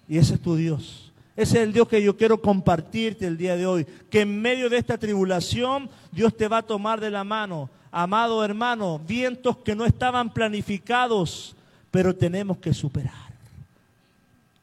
Y 0.09 0.19
ese 0.19 0.35
es 0.35 0.41
tu 0.41 0.57
Dios. 0.57 1.13
Ese 1.37 1.59
es 1.59 1.65
el 1.65 1.73
Dios 1.73 1.89
que 1.89 2.03
yo 2.03 2.17
quiero 2.17 2.41
compartirte 2.41 3.27
el 3.27 3.37
día 3.37 3.57
de 3.57 3.67
hoy. 3.67 3.87
Que 4.11 4.23
en 4.23 4.41
medio 4.41 4.69
de 4.69 4.79
esta 4.79 4.99
tribulación 4.99 5.89
Dios 6.11 6.37
te 6.37 6.49
va 6.49 6.59
a 6.59 6.63
tomar 6.63 7.01
de 7.01 7.11
la 7.11 7.25
mano. 7.25 7.71
Amado 7.91 8.43
hermano, 8.45 8.99
vientos 8.99 9.59
que 9.59 9.75
no 9.75 9.85
estaban 9.85 10.33
planificados, 10.33 11.55
pero 11.91 12.17
tenemos 12.17 12.57
que 12.57 12.73
superar. 12.73 13.33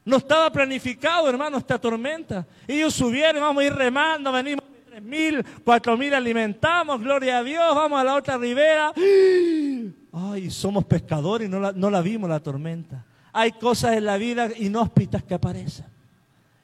No 0.04 0.16
estaba 0.16 0.50
planificado, 0.50 1.28
hermano, 1.28 1.58
esta 1.58 1.78
tormenta. 1.78 2.46
Ellos 2.66 2.94
subieron, 2.94 3.40
vamos 3.40 3.62
a 3.62 3.66
ir 3.66 3.72
remando, 3.72 4.32
venimos 4.32 4.64
mil, 5.02 5.44
cuatro 5.64 5.96
mil 5.96 6.14
alimentamos, 6.14 7.00
gloria 7.00 7.38
a 7.38 7.44
Dios, 7.44 7.74
vamos 7.74 8.00
a 8.00 8.04
la 8.04 8.14
otra 8.14 8.38
ribera. 8.38 8.92
Ay, 10.12 10.50
somos 10.50 10.84
pescadores 10.84 11.48
y 11.48 11.50
no 11.50 11.60
la, 11.60 11.72
no 11.72 11.90
la 11.90 12.00
vimos 12.00 12.28
la 12.28 12.40
tormenta. 12.40 13.04
Hay 13.32 13.52
cosas 13.52 13.96
en 13.96 14.04
la 14.04 14.16
vida 14.16 14.48
inhóspitas 14.56 15.22
que 15.22 15.34
aparecen 15.34 15.86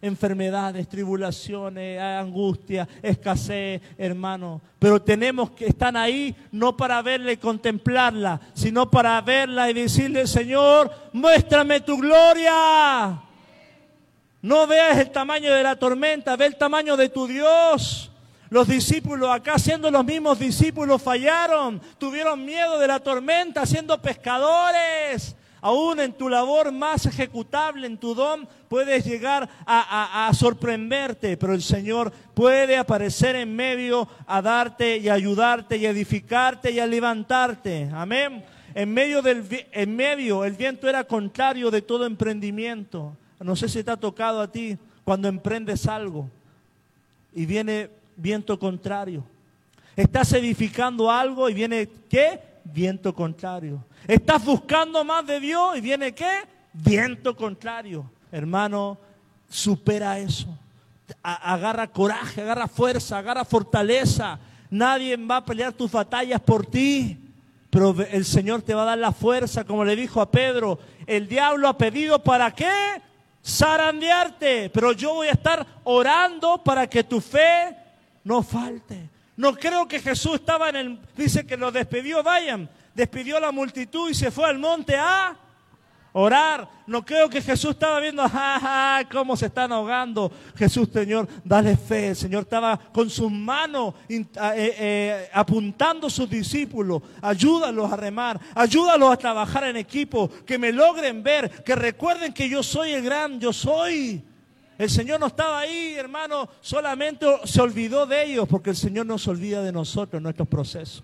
enfermedades, 0.06 0.88
tribulaciones, 0.88 2.00
angustia, 2.00 2.88
escasez, 3.02 3.80
hermano. 3.98 4.60
Pero 4.78 5.00
tenemos 5.00 5.50
que 5.50 5.66
estar 5.66 5.96
ahí 5.96 6.34
no 6.52 6.76
para 6.76 7.02
verla 7.02 7.32
y 7.32 7.36
contemplarla, 7.36 8.40
sino 8.54 8.90
para 8.90 9.20
verla 9.20 9.70
y 9.70 9.74
decirle, 9.74 10.26
Señor, 10.26 10.90
muéstrame 11.12 11.80
tu 11.80 11.98
gloria. 11.98 13.20
No 14.42 14.66
veas 14.66 14.98
el 14.98 15.10
tamaño 15.10 15.52
de 15.52 15.62
la 15.62 15.76
tormenta, 15.76 16.36
ve 16.36 16.46
el 16.46 16.56
tamaño 16.56 16.96
de 16.96 17.08
tu 17.08 17.26
Dios. 17.26 18.12
Los 18.48 18.68
discípulos 18.68 19.28
acá, 19.28 19.58
siendo 19.58 19.90
los 19.90 20.04
mismos 20.04 20.38
discípulos, 20.38 21.02
fallaron, 21.02 21.80
tuvieron 21.98 22.44
miedo 22.44 22.78
de 22.78 22.86
la 22.86 23.00
tormenta, 23.00 23.66
siendo 23.66 24.00
pescadores. 24.00 25.34
Aún 25.60 25.98
en 25.98 26.12
tu 26.12 26.28
labor 26.28 26.70
más 26.70 27.06
ejecutable, 27.06 27.88
en 27.88 27.98
tu 27.98 28.14
don, 28.14 28.46
puedes 28.68 29.04
llegar 29.04 29.48
a, 29.66 30.30
sorprenderte, 30.32 31.36
pero 31.36 31.54
el 31.54 31.62
Señor 31.62 32.12
puede 32.34 32.76
aparecer 32.76 33.34
en 33.34 33.56
medio 33.56 34.06
a 34.26 34.40
darte 34.42 34.98
y 34.98 35.08
ayudarte 35.08 35.76
y 35.76 35.86
edificarte 35.86 36.70
y 36.70 36.78
a 36.78 36.86
levantarte. 36.86 37.90
Amén. 37.92 38.44
En 38.74 38.92
medio, 38.92 39.22
del, 39.22 39.44
en 39.72 39.96
medio 39.96 40.44
el 40.44 40.52
viento 40.52 40.88
era 40.88 41.02
contrario 41.02 41.70
de 41.72 41.82
todo 41.82 42.06
emprendimiento. 42.06 43.16
No 43.40 43.56
sé 43.56 43.68
si 43.68 43.82
te 43.82 43.90
ha 43.90 43.96
tocado 43.96 44.40
a 44.40 44.52
ti 44.52 44.78
cuando 45.02 45.26
emprendes 45.26 45.86
algo 45.88 46.30
y 47.34 47.44
viene 47.44 47.90
viento 48.16 48.58
contrario. 48.58 49.24
Estás 49.94 50.32
edificando 50.32 51.10
algo 51.10 51.48
y 51.48 51.54
viene, 51.54 51.88
¿qué? 52.08 52.40
Viento 52.64 53.14
contrario. 53.14 53.84
Estás 54.06 54.44
buscando 54.44 55.04
más 55.04 55.26
de 55.26 55.40
Dios 55.40 55.78
y 55.78 55.80
viene 55.80 56.14
qué? 56.14 56.42
Viento 56.72 57.36
contrario. 57.36 58.10
Hermano, 58.30 58.98
supera 59.48 60.18
eso. 60.18 60.48
Agarra 61.22 61.86
coraje, 61.86 62.42
agarra 62.42 62.68
fuerza, 62.68 63.18
agarra 63.18 63.44
fortaleza. 63.44 64.38
Nadie 64.68 65.16
va 65.16 65.36
a 65.38 65.44
pelear 65.44 65.72
tus 65.72 65.90
batallas 65.90 66.40
por 66.40 66.66
ti. 66.66 67.18
Pero 67.70 67.94
el 68.10 68.24
Señor 68.24 68.62
te 68.62 68.74
va 68.74 68.82
a 68.82 68.86
dar 68.86 68.98
la 68.98 69.12
fuerza, 69.12 69.64
como 69.64 69.84
le 69.84 69.96
dijo 69.96 70.20
a 70.20 70.30
Pedro. 70.30 70.78
El 71.06 71.28
diablo 71.28 71.68
ha 71.68 71.78
pedido 71.78 72.22
para 72.22 72.50
qué? 72.50 73.00
Zarandearte. 73.44 74.70
Pero 74.70 74.92
yo 74.92 75.14
voy 75.14 75.28
a 75.28 75.32
estar 75.32 75.66
orando 75.84 76.62
para 76.62 76.86
que 76.86 77.04
tu 77.04 77.20
fe 77.20 77.85
no 78.26 78.42
falte. 78.42 79.08
No 79.38 79.54
creo 79.54 79.88
que 79.88 80.00
Jesús 80.00 80.34
estaba 80.34 80.68
en 80.68 80.76
el... 80.76 81.00
Dice 81.16 81.46
que 81.46 81.56
los 81.56 81.72
despedió, 81.72 82.22
vayan 82.22 82.68
despidió 82.96 83.36
a 83.36 83.40
la 83.40 83.52
multitud 83.52 84.10
y 84.10 84.14
se 84.14 84.30
fue 84.30 84.48
al 84.48 84.58
monte 84.58 84.96
a 84.96 85.36
orar. 86.12 86.68
No 86.86 87.04
creo 87.04 87.28
que 87.28 87.42
Jesús 87.42 87.72
estaba 87.72 88.00
viendo, 88.00 88.24
cómo 89.12 89.36
se 89.36 89.46
están 89.46 89.70
ahogando. 89.70 90.32
Jesús, 90.56 90.88
Señor, 90.90 91.28
dale 91.44 91.76
fe. 91.76 92.08
El 92.08 92.16
Señor 92.16 92.44
estaba 92.44 92.78
con 92.78 93.10
sus 93.10 93.30
manos 93.30 93.94
eh, 94.08 94.24
eh, 94.34 95.28
apuntando 95.32 96.06
a 96.06 96.10
sus 96.10 96.28
discípulos. 96.28 97.02
Ayúdalos 97.20 97.92
a 97.92 97.96
remar, 97.96 98.40
ayúdalos 98.54 99.12
a 99.12 99.18
trabajar 99.18 99.64
en 99.64 99.76
equipo, 99.76 100.30
que 100.46 100.58
me 100.58 100.72
logren 100.72 101.22
ver, 101.22 101.62
que 101.62 101.74
recuerden 101.74 102.32
que 102.32 102.48
yo 102.48 102.62
soy 102.62 102.92
el 102.92 103.02
gran, 103.04 103.38
yo 103.38 103.52
soy. 103.52 104.24
El 104.78 104.90
Señor 104.90 105.20
no 105.20 105.26
estaba 105.26 105.60
ahí, 105.60 105.94
hermano, 105.94 106.48
solamente 106.60 107.26
se 107.44 107.62
olvidó 107.62 108.06
de 108.06 108.24
ellos, 108.24 108.46
porque 108.46 108.70
el 108.70 108.76
Señor 108.76 109.06
no 109.06 109.18
se 109.18 109.30
olvida 109.30 109.62
de 109.62 109.72
nosotros 109.72 110.18
en 110.18 110.24
nuestros 110.24 110.48
procesos. 110.48 111.02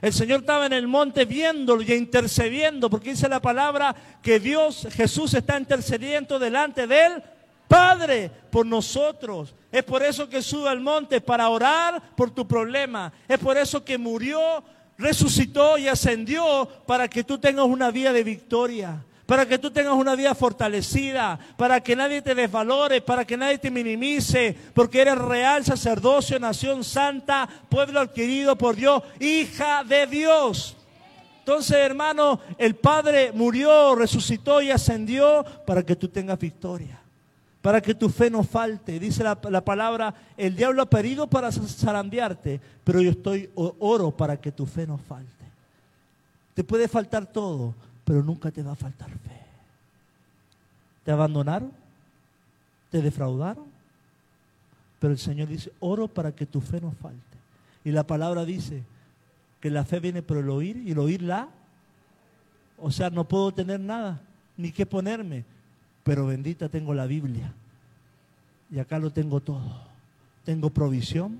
El 0.00 0.12
Señor 0.12 0.40
estaba 0.40 0.66
en 0.66 0.72
el 0.72 0.88
monte 0.88 1.26
viéndolo 1.26 1.82
y 1.82 1.92
intercediendo, 1.92 2.88
porque 2.88 3.10
dice 3.10 3.28
la 3.28 3.40
palabra 3.40 3.94
que 4.22 4.40
Dios, 4.40 4.88
Jesús 4.92 5.34
está 5.34 5.58
intercediendo 5.58 6.38
delante 6.38 6.86
de 6.86 7.06
él, 7.06 7.22
Padre, 7.68 8.30
por 8.50 8.66
nosotros. 8.66 9.54
Es 9.70 9.84
por 9.84 10.02
eso 10.02 10.28
que 10.28 10.42
sube 10.42 10.68
al 10.68 10.80
monte 10.80 11.20
para 11.20 11.48
orar 11.48 12.14
por 12.16 12.30
tu 12.30 12.48
problema. 12.48 13.12
Es 13.28 13.38
por 13.38 13.56
eso 13.56 13.84
que 13.84 13.96
murió, 13.96 14.64
resucitó 14.98 15.78
y 15.78 15.86
ascendió 15.86 16.68
para 16.86 17.08
que 17.08 17.24
tú 17.24 17.38
tengas 17.38 17.66
una 17.66 17.90
vida 17.90 18.12
de 18.12 18.24
victoria 18.24 19.04
para 19.26 19.46
que 19.46 19.58
tú 19.58 19.70
tengas 19.70 19.94
una 19.94 20.14
vida 20.14 20.34
fortalecida, 20.34 21.38
para 21.56 21.80
que 21.80 21.94
nadie 21.94 22.22
te 22.22 22.34
desvalore, 22.34 23.00
para 23.00 23.24
que 23.24 23.36
nadie 23.36 23.58
te 23.58 23.70
minimice, 23.70 24.56
porque 24.74 25.00
eres 25.00 25.18
real 25.18 25.64
sacerdocio, 25.64 26.38
nación 26.38 26.82
santa, 26.84 27.48
pueblo 27.68 28.00
adquirido 28.00 28.56
por 28.56 28.74
Dios, 28.76 29.02
hija 29.20 29.84
de 29.84 30.06
Dios. 30.06 30.76
Entonces, 31.38 31.76
hermano, 31.76 32.40
el 32.58 32.76
Padre 32.76 33.32
murió, 33.32 33.94
resucitó 33.94 34.62
y 34.62 34.70
ascendió 34.70 35.44
para 35.66 35.82
que 35.82 35.96
tú 35.96 36.08
tengas 36.08 36.38
victoria, 36.38 37.00
para 37.60 37.80
que 37.80 37.94
tu 37.94 38.08
fe 38.08 38.30
no 38.30 38.44
falte. 38.44 38.98
Dice 39.00 39.24
la, 39.24 39.38
la 39.50 39.64
palabra, 39.64 40.14
el 40.36 40.54
diablo 40.54 40.82
ha 40.82 40.86
pedido 40.86 41.26
para 41.26 41.50
zarandearte, 41.50 42.60
pero 42.84 43.00
yo 43.00 43.10
estoy 43.10 43.50
oro 43.54 44.10
para 44.10 44.36
que 44.36 44.52
tu 44.52 44.66
fe 44.66 44.86
no 44.86 44.98
falte. 44.98 45.30
Te 46.54 46.62
puede 46.62 46.86
faltar 46.86 47.26
todo, 47.26 47.74
pero 48.04 48.22
nunca 48.22 48.50
te 48.50 48.62
va 48.62 48.72
a 48.72 48.76
faltar 48.76 49.10
fe. 49.10 49.40
¿Te 51.04 51.10
abandonaron? 51.10 51.72
¿Te 52.90 53.02
defraudaron? 53.02 53.64
Pero 55.00 55.12
el 55.12 55.18
Señor 55.18 55.48
dice, 55.48 55.72
oro 55.80 56.06
para 56.06 56.32
que 56.32 56.46
tu 56.46 56.60
fe 56.60 56.80
no 56.80 56.92
falte. 56.92 57.18
Y 57.84 57.90
la 57.90 58.06
palabra 58.06 58.44
dice 58.44 58.82
que 59.60 59.70
la 59.70 59.84
fe 59.84 60.00
viene 60.00 60.22
por 60.22 60.36
el 60.36 60.48
oír 60.50 60.76
y 60.76 60.92
el 60.92 60.98
oír 60.98 61.22
la. 61.22 61.48
O 62.78 62.90
sea, 62.90 63.10
no 63.10 63.24
puedo 63.24 63.52
tener 63.52 63.80
nada, 63.80 64.20
ni 64.56 64.72
qué 64.72 64.86
ponerme, 64.86 65.44
pero 66.04 66.26
bendita 66.26 66.68
tengo 66.68 66.94
la 66.94 67.06
Biblia. 67.06 67.52
Y 68.70 68.78
acá 68.78 68.98
lo 68.98 69.10
tengo 69.10 69.40
todo. 69.40 69.82
Tengo 70.44 70.70
provisión, 70.70 71.38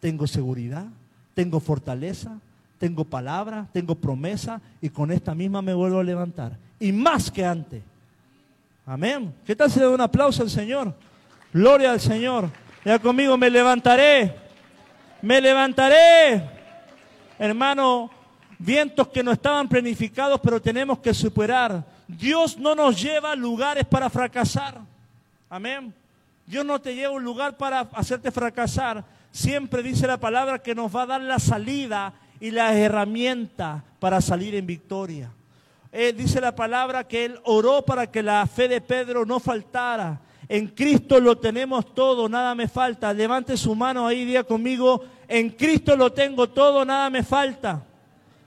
tengo 0.00 0.26
seguridad, 0.26 0.86
tengo 1.34 1.60
fortaleza, 1.60 2.38
tengo 2.82 3.04
palabra, 3.04 3.68
tengo 3.72 3.94
promesa 3.94 4.60
y 4.80 4.88
con 4.88 5.12
esta 5.12 5.36
misma 5.36 5.62
me 5.62 5.72
vuelvo 5.72 6.00
a 6.00 6.02
levantar. 6.02 6.58
Y 6.80 6.90
más 6.90 7.30
que 7.30 7.46
antes. 7.46 7.80
Amén. 8.84 9.32
¿Qué 9.46 9.54
tal 9.54 9.70
si 9.70 9.78
le 9.78 9.84
doy 9.84 9.94
un 9.94 10.00
aplauso 10.00 10.42
al 10.42 10.50
Señor? 10.50 10.92
Gloria 11.52 11.92
al 11.92 12.00
Señor. 12.00 12.50
Ya 12.84 12.98
conmigo 12.98 13.38
me 13.38 13.48
levantaré. 13.50 14.34
Me 15.20 15.40
levantaré. 15.40 16.42
Hermano, 17.38 18.10
vientos 18.58 19.06
que 19.06 19.22
no 19.22 19.30
estaban 19.30 19.68
planificados, 19.68 20.40
pero 20.40 20.60
tenemos 20.60 20.98
que 20.98 21.14
superar. 21.14 21.84
Dios 22.08 22.58
no 22.58 22.74
nos 22.74 23.00
lleva 23.00 23.30
a 23.30 23.36
lugares 23.36 23.86
para 23.86 24.10
fracasar. 24.10 24.80
Amén. 25.48 25.94
Dios 26.48 26.66
no 26.66 26.80
te 26.80 26.96
lleva 26.96 27.12
a 27.12 27.16
un 27.16 27.22
lugar 27.22 27.56
para 27.56 27.82
hacerte 27.92 28.32
fracasar. 28.32 29.04
Siempre 29.30 29.84
dice 29.84 30.04
la 30.08 30.18
palabra 30.18 30.58
que 30.58 30.74
nos 30.74 30.92
va 30.92 31.02
a 31.02 31.06
dar 31.06 31.20
la 31.20 31.38
salida 31.38 32.14
y 32.42 32.50
las 32.50 32.74
herramientas 32.74 33.84
para 34.00 34.20
salir 34.20 34.56
en 34.56 34.66
victoria. 34.66 35.30
Eh, 35.92 36.12
dice 36.12 36.40
la 36.40 36.56
palabra 36.56 37.06
que 37.06 37.24
Él 37.24 37.38
oró 37.44 37.82
para 37.82 38.10
que 38.10 38.20
la 38.20 38.44
fe 38.48 38.66
de 38.66 38.80
Pedro 38.80 39.24
no 39.24 39.38
faltara. 39.38 40.20
En 40.48 40.66
Cristo 40.66 41.20
lo 41.20 41.38
tenemos 41.38 41.94
todo, 41.94 42.28
nada 42.28 42.56
me 42.56 42.66
falta. 42.66 43.12
Levante 43.14 43.56
su 43.56 43.76
mano 43.76 44.08
ahí, 44.08 44.24
diga 44.24 44.42
conmigo, 44.42 45.04
en 45.28 45.50
Cristo 45.50 45.94
lo 45.94 46.12
tengo 46.12 46.48
todo, 46.48 46.84
nada 46.84 47.08
me 47.10 47.22
falta. 47.22 47.80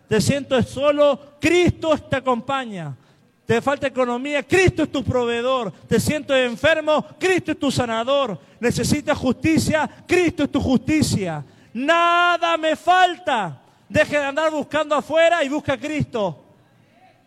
Te 0.09 0.19
siento 0.19 0.61
solo, 0.61 1.37
Cristo 1.39 1.97
te 1.97 2.17
acompaña. 2.17 2.97
Te 3.45 3.61
falta 3.61 3.87
economía, 3.87 4.43
Cristo 4.43 4.83
es 4.83 4.91
tu 4.91 5.05
proveedor. 5.05 5.71
Te 5.87 6.01
siento 6.01 6.35
enfermo, 6.35 7.05
Cristo 7.17 7.53
es 7.53 7.59
tu 7.59 7.71
sanador. 7.71 8.37
Necesitas 8.59 9.17
justicia, 9.17 9.89
Cristo 10.05 10.43
es 10.43 10.51
tu 10.51 10.59
justicia. 10.59 11.45
Nada 11.71 12.57
me 12.57 12.75
falta. 12.75 13.61
Deje 13.87 14.17
de 14.17 14.25
andar 14.25 14.51
buscando 14.51 14.95
afuera 14.95 15.43
y 15.43 15.49
busca 15.49 15.73
a 15.73 15.77
Cristo. 15.77 16.43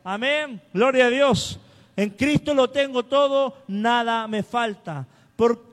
Amén. 0.03 0.61
Gloria 0.73 1.07
a 1.07 1.11
Dios. 1.11 1.61
En 1.97 2.11
Cristo 2.11 2.55
lo 2.55 2.71
tengo 2.71 3.05
todo, 3.05 3.57
nada 3.67 4.27
me 4.29 4.43
falta. 4.43 5.07
Por, 5.37 5.65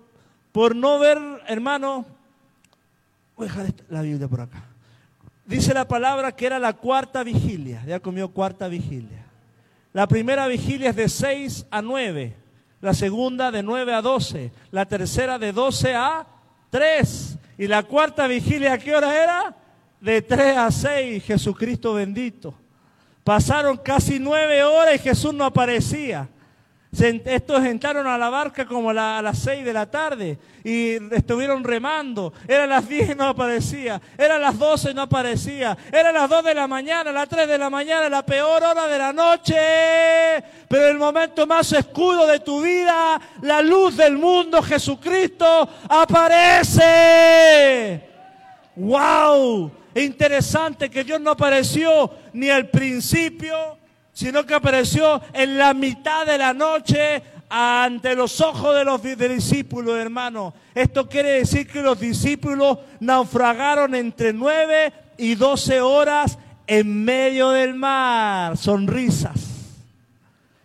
por 0.52 0.76
no 0.76 1.00
ver, 1.00 1.18
hermano, 1.48 2.06
voy 3.36 3.48
a 3.48 3.50
dejar 3.50 3.74
la 3.90 4.02
Biblia 4.02 4.28
por 4.28 4.42
acá. 4.42 4.64
Dice 5.46 5.74
la 5.74 5.88
palabra 5.88 6.32
que 6.32 6.48
era 6.48 6.58
la 6.58 6.74
cuarta 6.74 7.24
vigilia. 7.24 7.84
Ya 7.86 8.00
comió 8.00 8.30
cuarta 8.30 8.68
vigilia. 8.68 9.26
La 9.94 10.08
primera 10.08 10.48
vigilia 10.48 10.90
es 10.90 10.96
de 10.96 11.08
6 11.08 11.68
a 11.70 11.82
9. 11.82 12.36
La 12.82 12.94
segunda 12.94 13.52
de 13.52 13.64
9 13.64 13.94
a 13.94 14.02
12. 14.02 14.52
La 14.72 14.86
tercera 14.86 15.38
de 15.40 15.52
12 15.52 15.96
a 15.96 16.28
3. 16.72 17.38
Y 17.60 17.68
la 17.68 17.84
cuarta 17.84 18.28
vigilia, 18.28 18.74
¿a 18.74 18.78
qué 18.78 18.96
hora 18.96 19.16
era? 19.16 19.56
De 20.06 20.22
3 20.22 20.56
a 20.58 20.70
6. 20.70 21.24
Jesucristo 21.24 21.96
bendito. 21.96 22.54
Pasaron 23.24 23.76
casi 23.76 24.20
nueve 24.20 24.64
horas 24.64 24.94
y 24.94 25.00
Jesús 25.00 25.34
no 25.34 25.44
aparecía. 25.44 26.30
Estos 26.96 27.66
entraron 27.66 28.06
a 28.06 28.16
la 28.16 28.30
barca 28.30 28.68
como 28.68 28.92
a 28.92 29.22
las 29.24 29.40
seis 29.40 29.66
de 29.66 29.74
la 29.74 29.90
tarde 29.90 30.38
y 30.64 30.92
estuvieron 31.12 31.64
remando. 31.64 32.32
Eran 32.48 32.70
las 32.70 32.88
diez 32.88 33.10
y 33.10 33.16
no 33.16 33.30
aparecía. 33.30 34.00
Eran 34.16 34.44
las 34.44 34.60
doce 34.60 34.92
y 34.92 34.94
no 34.94 35.02
aparecía. 35.02 35.76
Eran 35.92 36.14
las 36.14 36.30
dos 36.30 36.44
de 36.44 36.54
la 36.54 36.68
mañana, 36.68 37.12
las 37.12 37.28
tres 37.28 37.48
de 37.48 37.58
la 37.58 37.72
mañana, 37.72 38.08
la 38.08 38.24
peor 38.24 38.64
hora 38.64 38.86
de 38.88 39.00
la 39.00 39.12
noche. 39.12 39.56
Pero 40.70 40.88
el 40.88 41.00
momento 41.00 41.48
más 41.48 41.74
escudo 41.74 42.28
de 42.28 42.42
tu 42.42 42.62
vida, 42.62 43.20
la 43.42 43.60
luz 43.64 43.98
del 43.98 44.20
mundo, 44.20 44.62
Jesucristo, 44.62 45.68
aparece. 45.90 46.84
¡Wow! 48.76 49.85
Interesante 50.04 50.90
que 50.90 51.04
Dios 51.04 51.22
no 51.22 51.32
apareció 51.32 52.12
ni 52.34 52.50
al 52.50 52.70
principio, 52.70 53.78
sino 54.12 54.46
que 54.46 54.54
apareció 54.54 55.22
en 55.34 55.58
la 55.58 55.74
mitad 55.74 56.26
de 56.26 56.38
la 56.38 56.54
noche 56.54 57.24
ante 57.50 58.16
los 58.16 58.42
ojos 58.42 58.76
de 58.76 58.84
los 58.84 59.02
discípulos, 59.02 59.98
hermano. 59.98 60.54
Esto 60.74 61.08
quiere 61.08 61.40
decir 61.40 61.68
que 61.68 61.82
los 61.82 62.00
discípulos 62.00 62.80
naufragaron 63.00 63.96
entre 63.96 64.34
nueve 64.34 64.92
y 65.18 65.36
doce 65.36 65.80
horas 65.80 66.38
en 66.68 67.06
medio 67.06 67.52
del 67.52 67.76
mar. 67.76 68.58
Sonrisas. 68.58 69.40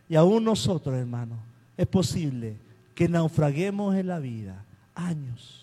Y 0.09 0.17
aún 0.17 0.43
nosotros, 0.43 0.97
hermano, 0.97 1.37
es 1.77 1.87
posible 1.87 2.57
que 2.97 3.09
naufraguemos 3.09 3.95
en 3.95 4.09
la 4.09 4.19
vida 4.19 4.65
años 4.95 5.60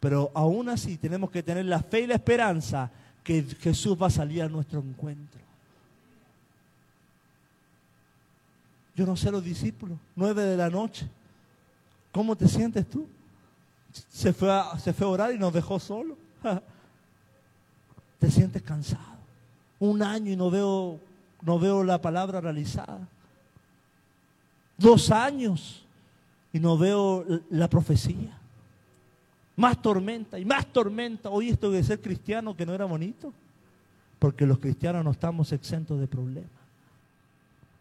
pero 0.00 0.30
aún 0.34 0.68
así 0.68 0.96
tenemos 0.96 1.30
que 1.30 1.42
tener 1.42 1.64
la 1.64 1.82
fe 1.82 2.00
y 2.00 2.06
la 2.06 2.14
esperanza 2.14 2.90
que 3.24 3.42
Jesús 3.42 3.96
va 4.00 4.06
a 4.06 4.10
salir 4.10 4.42
a 4.42 4.48
nuestro 4.48 4.80
encuentro. 4.80 5.40
Yo 8.94 9.06
no 9.06 9.16
sé 9.16 9.30
los 9.30 9.44
discípulos, 9.44 9.98
nueve 10.16 10.42
de 10.42 10.56
la 10.56 10.70
noche. 10.70 11.08
¿Cómo 12.12 12.36
te 12.36 12.48
sientes 12.48 12.88
tú? 12.88 13.06
Se 13.92 14.32
fue 14.32 14.50
a, 14.50 14.78
se 14.78 14.92
fue 14.92 15.06
orar 15.06 15.32
y 15.32 15.38
nos 15.38 15.52
dejó 15.52 15.78
solo. 15.78 16.16
te 18.18 18.30
sientes 18.30 18.62
cansado. 18.62 19.18
Un 19.78 20.02
año 20.02 20.32
y 20.32 20.36
no 20.36 20.50
veo, 20.50 21.00
no 21.42 21.58
veo 21.58 21.84
la 21.84 22.00
palabra 22.00 22.40
realizada. 22.40 23.06
Dos 24.76 25.10
años 25.10 25.84
y 26.52 26.60
no 26.60 26.78
veo 26.78 27.24
la 27.50 27.68
profecía 27.68 28.37
más 29.58 29.82
tormenta 29.82 30.38
y 30.38 30.44
más 30.44 30.66
tormenta. 30.66 31.28
Hoy 31.28 31.48
esto 31.48 31.72
de 31.72 31.82
ser 31.82 32.00
cristiano 32.00 32.56
que 32.56 32.64
no 32.64 32.72
era 32.72 32.84
bonito, 32.84 33.32
porque 34.20 34.46
los 34.46 34.60
cristianos 34.60 35.04
no 35.04 35.10
estamos 35.10 35.50
exentos 35.52 35.98
de 35.98 36.06
problemas. 36.06 36.50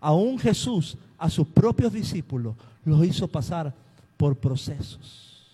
Aún 0.02 0.40
Jesús 0.40 0.98
a 1.20 1.30
sus 1.30 1.48
propios 1.48 1.94
discípulos 1.94 2.56
los 2.84 3.06
hizo 3.06 3.28
pasar 3.28 3.74
por 4.18 4.36
procesos. 4.36 5.46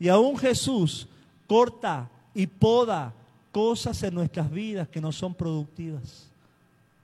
Y 0.00 0.08
aún 0.08 0.36
Jesús 0.36 1.06
corta 1.46 2.08
y 2.34 2.48
poda 2.48 3.12
cosas 3.52 4.02
en 4.02 4.14
nuestras 4.14 4.50
vidas 4.50 4.88
que 4.88 5.00
no 5.00 5.12
son 5.12 5.32
productivas. 5.32 6.26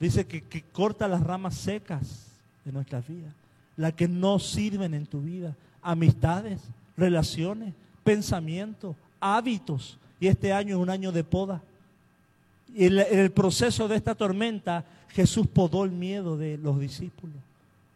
Dice 0.00 0.26
que, 0.26 0.42
que 0.42 0.62
corta 0.62 1.06
las 1.06 1.22
ramas 1.22 1.54
secas 1.54 2.26
de 2.64 2.72
nuestras 2.72 3.06
vidas, 3.06 3.32
las 3.76 3.92
que 3.92 4.08
no 4.08 4.40
sirven 4.40 4.94
en 4.94 5.06
tu 5.06 5.20
vida, 5.20 5.54
amistades, 5.80 6.60
relaciones, 6.96 7.72
pensamientos, 8.04 8.94
hábitos. 9.18 9.98
Y 10.20 10.28
este 10.28 10.52
año 10.52 10.76
es 10.76 10.82
un 10.82 10.90
año 10.90 11.10
de 11.10 11.24
poda. 11.24 11.62
Y 12.74 12.86
en 12.86 12.98
el 12.98 13.30
proceso 13.30 13.88
de 13.88 13.96
esta 13.96 14.14
tormenta, 14.14 14.84
Jesús 15.14 15.46
podó 15.46 15.84
el 15.84 15.92
miedo 15.92 16.36
de 16.36 16.58
los 16.58 16.78
discípulos, 16.80 17.36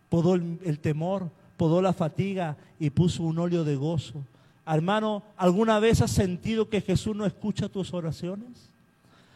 podó 0.09 0.37
el, 0.37 0.79
temor, 0.79 1.29
podó 1.57 1.83
la 1.83 1.93
fatiga 1.93 2.57
y 2.79 2.91
puso 2.91 3.25
un 3.25 3.39
óleo 3.39 3.65
de 3.65 3.75
gozo. 3.75 4.23
Hermano, 4.65 5.25
¿alguna 5.37 5.81
vez 5.81 6.01
has 6.01 6.13
sentido 6.13 6.69
que 6.69 6.81
Jesús 6.81 7.17
no 7.17 7.27
escucha 7.27 7.69
tus 7.69 7.93
oraciones? 7.93 8.71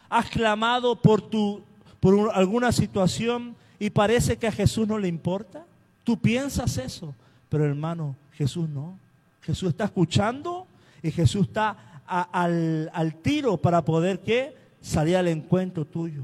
¿Has 0.09 0.29
clamado 0.29 0.95
por, 0.95 1.23
tu, 1.23 1.63
por 1.99 2.31
alguna 2.35 2.71
situación 2.71 3.57
y 3.81 3.91
parece 3.91 4.37
que 4.37 4.47
a 4.47 4.53
Jesús 4.53 4.87
no 4.87 4.99
le 4.99 5.09
importa? 5.09 5.65
Tú 6.05 6.17
piensas 6.17 6.77
eso, 6.77 7.15
pero 7.49 7.65
hermano, 7.65 8.15
Jesús 8.35 8.69
no. 8.69 8.97
Jesús 9.43 9.71
está 9.71 9.85
escuchando 9.85 10.67
y 11.03 11.11
Jesús 11.11 11.49
está 11.49 11.77
al, 12.07 13.15
tiro 13.23 13.57
para 13.57 13.85
poder 13.85 14.21
¿qué? 14.21 14.55
salir 14.81 15.17
al 15.17 15.29
encuentro 15.29 15.85
tuyo. 15.85 16.23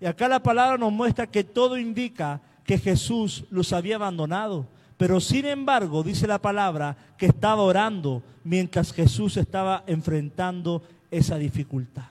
Y 0.00 0.06
acá 0.06 0.28
la 0.28 0.42
palabra 0.42 0.78
nos 0.78 0.92
muestra 0.92 1.26
que 1.26 1.44
todo 1.44 1.78
indica 1.78 2.40
que 2.64 2.78
Jesús 2.78 3.44
los 3.50 3.72
había 3.72 3.96
abandonado. 3.96 4.66
Pero 4.96 5.20
sin 5.20 5.46
embargo, 5.46 6.02
dice 6.02 6.26
la 6.26 6.40
palabra 6.40 6.96
que 7.16 7.26
estaba 7.26 7.62
orando 7.62 8.22
mientras 8.44 8.92
Jesús 8.92 9.36
estaba 9.36 9.84
enfrentando 9.86 10.82
esa 11.10 11.38
dificultad. 11.38 12.06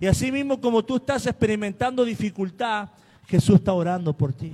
Y 0.00 0.06
así 0.06 0.30
mismo 0.30 0.60
como 0.60 0.84
tú 0.84 0.96
estás 0.96 1.26
experimentando 1.26 2.04
dificultad, 2.04 2.88
Jesús 3.26 3.56
está 3.56 3.72
orando 3.72 4.12
por 4.12 4.32
ti. 4.32 4.52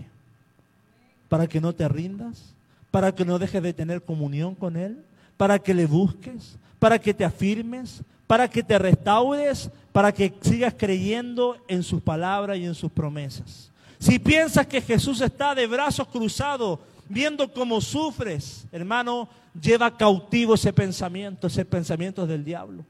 Para 1.29 1.47
que 1.47 1.61
no 1.61 1.73
te 1.75 1.87
rindas, 1.89 2.55
para 2.91 3.15
que 3.15 3.25
no 3.25 3.39
dejes 3.39 3.63
de 3.63 3.73
tener 3.73 4.03
comunión 4.03 4.55
con 4.55 4.77
Él, 4.77 5.05
para 5.37 5.59
que 5.59 5.75
le 5.75 5.87
busques, 5.87 6.57
para 6.79 6.99
que 6.99 7.15
te 7.15 7.25
afirmes, 7.25 8.03
para 8.27 8.49
que 8.49 8.63
te 8.63 8.79
restaures, 8.79 9.71
para 9.93 10.13
que 10.13 10.33
sigas 10.41 10.75
creyendo 10.77 11.57
en 11.69 11.83
sus 11.83 12.03
palabras 12.03 12.59
y 12.59 12.65
en 12.65 12.75
sus 12.75 12.91
promesas. 12.91 13.71
Si 13.99 14.19
piensas 14.19 14.67
que 14.67 14.83
Jesús 14.83 15.21
está 15.21 15.55
de 15.55 15.67
brazos 15.67 16.07
cruzados, 16.09 16.79
viendo 17.09 17.53
cómo 17.53 17.81
sufres, 17.81 18.67
hermano, 18.73 19.29
lleva 19.59 19.97
cautivo 19.97 20.55
ese 20.55 20.73
pensamiento, 20.73 21.47
ese 21.47 21.65
pensamiento 21.65 22.27
del 22.27 22.45
diablo. 22.45 22.85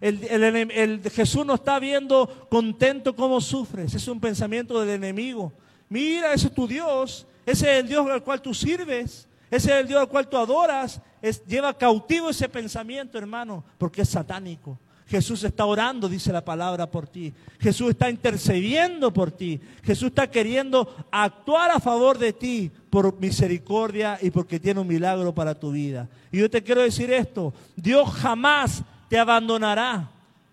El, 0.00 1.02
Jesús 1.12 1.44
no 1.44 1.54
está 1.54 1.78
viendo 1.78 2.48
contento 2.48 3.14
cómo 3.14 3.40
sufres, 3.40 3.94
es 3.94 4.08
un 4.08 4.20
pensamiento 4.20 4.80
del 4.80 4.90
enemigo. 4.90 5.52
Mira, 5.88 6.32
ese 6.32 6.48
es 6.48 6.54
tu 6.54 6.66
Dios, 6.66 7.26
ese 7.44 7.70
es 7.70 7.80
el 7.82 7.88
Dios 7.88 8.08
al 8.08 8.22
cual 8.22 8.40
tú 8.40 8.54
sirves, 8.54 9.27
ese 9.50 9.70
es 9.72 9.80
el 9.80 9.88
Dios 9.88 10.00
al 10.00 10.08
cual 10.08 10.28
tú 10.28 10.36
adoras. 10.36 11.00
lleva 11.46 11.76
cautivo 11.76 12.30
ese 12.30 12.48
pensamiento, 12.48 13.18
hermano, 13.18 13.64
porque 13.78 14.02
es 14.02 14.08
satánico. 14.08 14.78
Jesús 15.08 15.42
está 15.42 15.64
orando, 15.64 16.06
dice 16.06 16.32
la 16.32 16.44
palabra, 16.44 16.90
por 16.90 17.08
ti. 17.08 17.32
Jesús 17.58 17.90
está 17.90 18.10
intercediendo 18.10 19.10
por 19.10 19.30
ti. 19.30 19.58
Jesús 19.82 20.08
está 20.08 20.30
queriendo 20.30 20.94
actuar 21.10 21.70
a 21.70 21.80
favor 21.80 22.18
de 22.18 22.34
ti 22.34 22.70
por 22.90 23.18
misericordia 23.18 24.18
y 24.20 24.30
porque 24.30 24.60
tiene 24.60 24.80
un 24.80 24.86
milagro 24.86 25.34
para 25.34 25.54
tu 25.54 25.72
vida. 25.72 26.08
Y 26.30 26.40
yo 26.40 26.50
te 26.50 26.62
quiero 26.62 26.82
decir 26.82 27.10
esto, 27.10 27.54
Dios 27.74 28.10
jamás 28.12 28.82
te 29.08 29.18
abandonará 29.18 30.10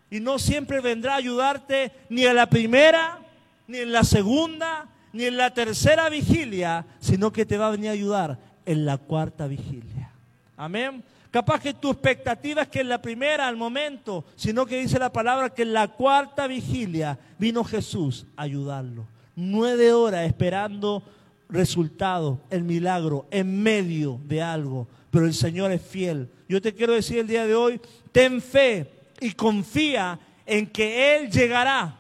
y 0.09 0.21
no 0.21 0.39
siempre 0.39 0.79
vendrá 0.79 1.15
a 1.15 1.17
ayudarte 1.17 1.91
ni 2.07 2.25
en 2.25 2.37
la 2.37 2.45
primera, 2.45 3.19
ni 3.67 3.79
en 3.79 3.91
la 3.91 4.05
segunda, 4.05 4.87
ni 5.11 5.25
en 5.25 5.35
la 5.35 5.53
tercera 5.53 6.07
vigilia, 6.07 6.85
sino 7.01 7.33
que 7.33 7.45
te 7.45 7.57
va 7.57 7.67
a 7.67 7.71
venir 7.71 7.89
a 7.89 7.93
ayudar 7.93 8.54
en 8.65 8.85
la 8.85 8.97
cuarta 8.97 9.47
vigilia. 9.47 10.11
Amén. 10.57 11.03
Capaz 11.31 11.59
que 11.59 11.73
tu 11.73 11.91
expectativa 11.91 12.61
es 12.61 12.69
que 12.69 12.79
en 12.79 12.87
la 12.87 13.01
primera, 13.01 13.47
al 13.47 13.57
momento, 13.57 14.23
sino 14.37 14.65
que 14.65 14.79
dice 14.79 14.97
la 14.97 15.11
palabra 15.11 15.49
que 15.49 15.63
en 15.63 15.73
la 15.73 15.89
cuarta 15.89 16.47
vigilia 16.47 17.19
vino 17.37 17.63
Jesús 17.63 18.25
a 18.37 18.43
ayudarlo. 18.43 19.05
Nueve 19.35 19.91
horas 19.91 20.25
esperando 20.25 21.03
resultado, 21.49 22.39
el 22.49 22.63
milagro, 22.63 23.27
en 23.31 23.61
medio 23.61 24.19
de 24.23 24.41
algo. 24.41 24.87
Pero 25.11 25.25
el 25.25 25.33
Señor 25.33 25.71
es 25.71 25.81
fiel. 25.81 26.29
Yo 26.47 26.61
te 26.61 26.73
quiero 26.73 26.93
decir 26.93 27.19
el 27.19 27.27
día 27.27 27.45
de 27.45 27.55
hoy, 27.55 27.81
ten 28.11 28.41
fe 28.41 28.89
y 29.19 29.31
confía 29.31 30.19
en 30.45 30.67
que 30.67 31.17
Él 31.17 31.29
llegará. 31.29 31.97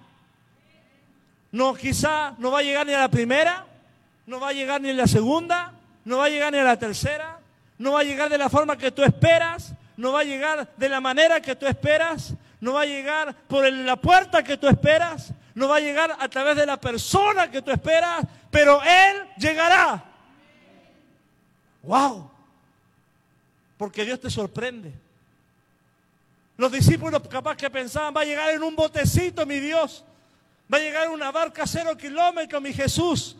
No, 1.51 1.73
quizá 1.73 2.35
no 2.37 2.51
va 2.51 2.59
a 2.59 2.63
llegar 2.63 2.85
ni 2.85 2.93
a 2.93 2.99
la 2.99 3.11
primera, 3.11 3.65
no 4.25 4.39
va 4.39 4.49
a 4.49 4.53
llegar 4.53 4.81
ni 4.81 4.89
a 4.89 4.93
la 4.93 5.07
segunda, 5.07 5.73
no 6.05 6.19
va 6.19 6.25
a 6.25 6.29
llegar 6.29 6.53
ni 6.53 6.59
a 6.59 6.63
la 6.63 6.77
tercera, 6.77 7.39
no 7.77 7.93
va 7.93 8.01
a 8.01 8.03
llegar 8.03 8.29
de 8.29 8.37
la 8.37 8.49
forma 8.49 8.77
que 8.77 8.91
tú 8.91 9.03
esperas, 9.03 9.73
no 9.97 10.13
va 10.13 10.21
a 10.21 10.23
llegar 10.23 10.69
de 10.77 10.89
la 10.89 11.01
manera 11.01 11.41
que 11.41 11.55
tú 11.55 11.65
esperas, 11.65 12.33
no 12.61 12.73
va 12.73 12.81
a 12.81 12.85
llegar 12.85 13.35
por 13.47 13.69
la 13.71 13.95
puerta 13.95 14.43
que 14.43 14.55
tú 14.57 14.67
esperas, 14.67 15.33
no 15.55 15.67
va 15.67 15.77
a 15.77 15.81
llegar 15.81 16.15
a 16.19 16.29
través 16.29 16.55
de 16.55 16.65
la 16.65 16.79
persona 16.79 17.49
que 17.49 17.61
tú 17.61 17.71
esperas, 17.71 18.25
pero 18.51 18.81
Él 18.83 19.27
llegará. 19.37 20.03
¡Wow! 21.81 22.29
Porque 23.77 24.05
Dios 24.05 24.19
te 24.19 24.29
sorprende. 24.29 24.93
Los 26.57 26.71
discípulos 26.71 27.21
capaz 27.27 27.57
que 27.57 27.69
pensaban, 27.69 28.13
va 28.15 28.21
a 28.21 28.25
llegar 28.25 28.51
en 28.51 28.63
un 28.63 28.75
botecito 28.75 29.45
mi 29.45 29.59
Dios, 29.59 30.03
va 30.71 30.77
a 30.77 30.81
llegar 30.81 31.05
en 31.05 31.11
una 31.11 31.31
barca 31.31 31.65
cero 31.65 31.97
kilómetros 31.97 32.61
mi 32.61 32.73
Jesús. 32.73 33.35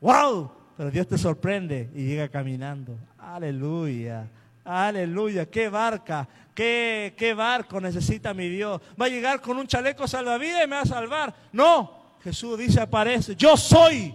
¡Wow! 0.00 0.57
Pero 0.78 0.92
Dios 0.92 1.08
te 1.08 1.18
sorprende 1.18 1.90
y 1.92 2.04
llega 2.04 2.28
caminando. 2.28 2.96
Aleluya. 3.18 4.28
Aleluya. 4.64 5.44
Qué 5.44 5.68
barca. 5.68 6.28
Qué, 6.54 7.14
qué 7.16 7.34
barco 7.34 7.80
necesita 7.80 8.32
mi 8.32 8.48
Dios. 8.48 8.80
Va 9.00 9.06
a 9.06 9.08
llegar 9.08 9.40
con 9.40 9.56
un 9.56 9.66
chaleco 9.66 10.06
salvavidas 10.06 10.64
y 10.64 10.68
me 10.68 10.76
va 10.76 10.82
a 10.82 10.86
salvar. 10.86 11.34
No. 11.52 12.14
Jesús 12.22 12.56
dice, 12.56 12.80
aparece. 12.80 13.34
Yo 13.34 13.56
soy. 13.56 14.14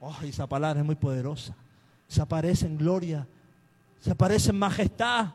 Oh, 0.00 0.16
esa 0.22 0.46
palabra 0.46 0.80
es 0.80 0.86
muy 0.86 0.94
poderosa. 0.94 1.54
Se 2.08 2.22
aparece 2.22 2.64
en 2.64 2.78
gloria. 2.78 3.26
Se 4.00 4.12
aparece 4.12 4.48
en 4.48 4.58
majestad. 4.58 5.26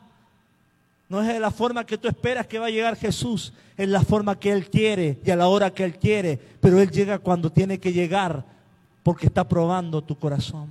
No 1.08 1.22
es 1.22 1.28
de 1.28 1.38
la 1.38 1.52
forma 1.52 1.86
que 1.86 1.96
tú 1.96 2.08
esperas 2.08 2.48
que 2.48 2.58
va 2.58 2.66
a 2.66 2.70
llegar 2.70 2.96
Jesús, 2.96 3.52
es 3.76 3.88
la 3.88 4.02
forma 4.02 4.40
que 4.40 4.50
Él 4.50 4.68
quiere 4.68 5.20
y 5.24 5.30
a 5.30 5.36
la 5.36 5.46
hora 5.46 5.70
que 5.70 5.84
Él 5.84 5.96
quiere, 5.96 6.40
pero 6.60 6.80
Él 6.80 6.90
llega 6.90 7.20
cuando 7.20 7.52
tiene 7.52 7.78
que 7.78 7.92
llegar 7.92 8.53
porque 9.04 9.26
está 9.26 9.46
probando 9.46 10.02
tu 10.02 10.18
corazón, 10.18 10.66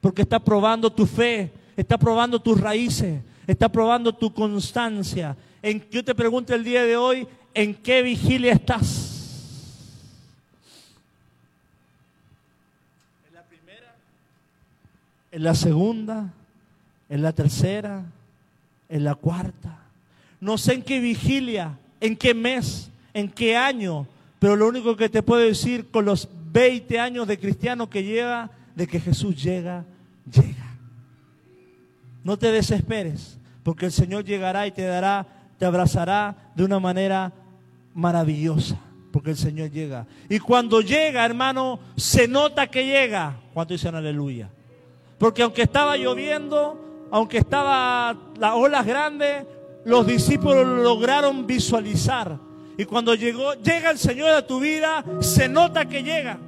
porque 0.00 0.22
está 0.22 0.38
probando 0.38 0.90
tu 0.90 1.04
fe, 1.04 1.52
está 1.76 1.98
probando 1.98 2.40
tus 2.40 2.58
raíces, 2.58 3.20
está 3.46 3.68
probando 3.68 4.14
tu 4.14 4.32
constancia. 4.32 5.36
En, 5.60 5.84
yo 5.90 6.04
te 6.04 6.14
pregunto 6.14 6.54
el 6.54 6.62
día 6.62 6.84
de 6.84 6.96
hoy, 6.96 7.26
¿en 7.52 7.74
qué 7.74 8.00
vigilia 8.02 8.52
estás? 8.52 9.74
¿En 13.28 13.34
la 13.34 13.42
primera? 13.42 13.94
¿En 15.32 15.42
la 15.42 15.54
segunda? 15.56 16.32
¿En 17.08 17.22
la 17.22 17.32
tercera? 17.32 18.04
¿En 18.88 19.02
la 19.02 19.16
cuarta? 19.16 19.80
No 20.40 20.56
sé 20.58 20.74
en 20.74 20.82
qué 20.82 21.00
vigilia, 21.00 21.76
en 22.00 22.16
qué 22.16 22.34
mes, 22.34 22.88
en 23.12 23.28
qué 23.28 23.56
año, 23.56 24.06
pero 24.38 24.54
lo 24.54 24.68
único 24.68 24.96
que 24.96 25.08
te 25.08 25.24
puedo 25.24 25.42
decir 25.42 25.90
con 25.90 26.04
los 26.04 26.28
20 26.58 26.98
años 26.98 27.28
de 27.28 27.38
cristiano 27.38 27.88
que 27.88 28.02
lleva, 28.02 28.50
de 28.74 28.88
que 28.88 28.98
Jesús 28.98 29.40
llega, 29.40 29.84
llega. 30.28 30.76
No 32.24 32.36
te 32.36 32.50
desesperes, 32.50 33.38
porque 33.62 33.86
el 33.86 33.92
Señor 33.92 34.24
llegará 34.24 34.66
y 34.66 34.72
te 34.72 34.82
dará, 34.82 35.24
te 35.56 35.64
abrazará 35.64 36.50
de 36.56 36.64
una 36.64 36.80
manera 36.80 37.32
maravillosa, 37.94 38.76
porque 39.12 39.30
el 39.30 39.36
Señor 39.36 39.70
llega. 39.70 40.08
Y 40.28 40.40
cuando 40.40 40.80
llega, 40.80 41.24
hermano, 41.24 41.78
se 41.96 42.26
nota 42.26 42.66
que 42.66 42.84
llega. 42.84 43.36
¿Cuánto 43.54 43.74
dicen 43.74 43.94
aleluya? 43.94 44.50
Porque 45.16 45.44
aunque 45.44 45.62
estaba 45.62 45.96
lloviendo, 45.96 47.06
aunque 47.12 47.38
estaba 47.38 48.16
las 48.36 48.54
olas 48.54 48.84
grandes, 48.84 49.44
los 49.84 50.04
discípulos 50.04 50.66
lograron 50.66 51.46
visualizar 51.46 52.48
y 52.78 52.84
cuando 52.84 53.16
llegó, 53.16 53.54
llega 53.54 53.90
el 53.90 53.98
Señor 53.98 54.30
a 54.30 54.46
tu 54.46 54.60
vida, 54.60 55.04
se 55.20 55.48
nota 55.48 55.88
que 55.88 56.04
llega. 56.04 56.38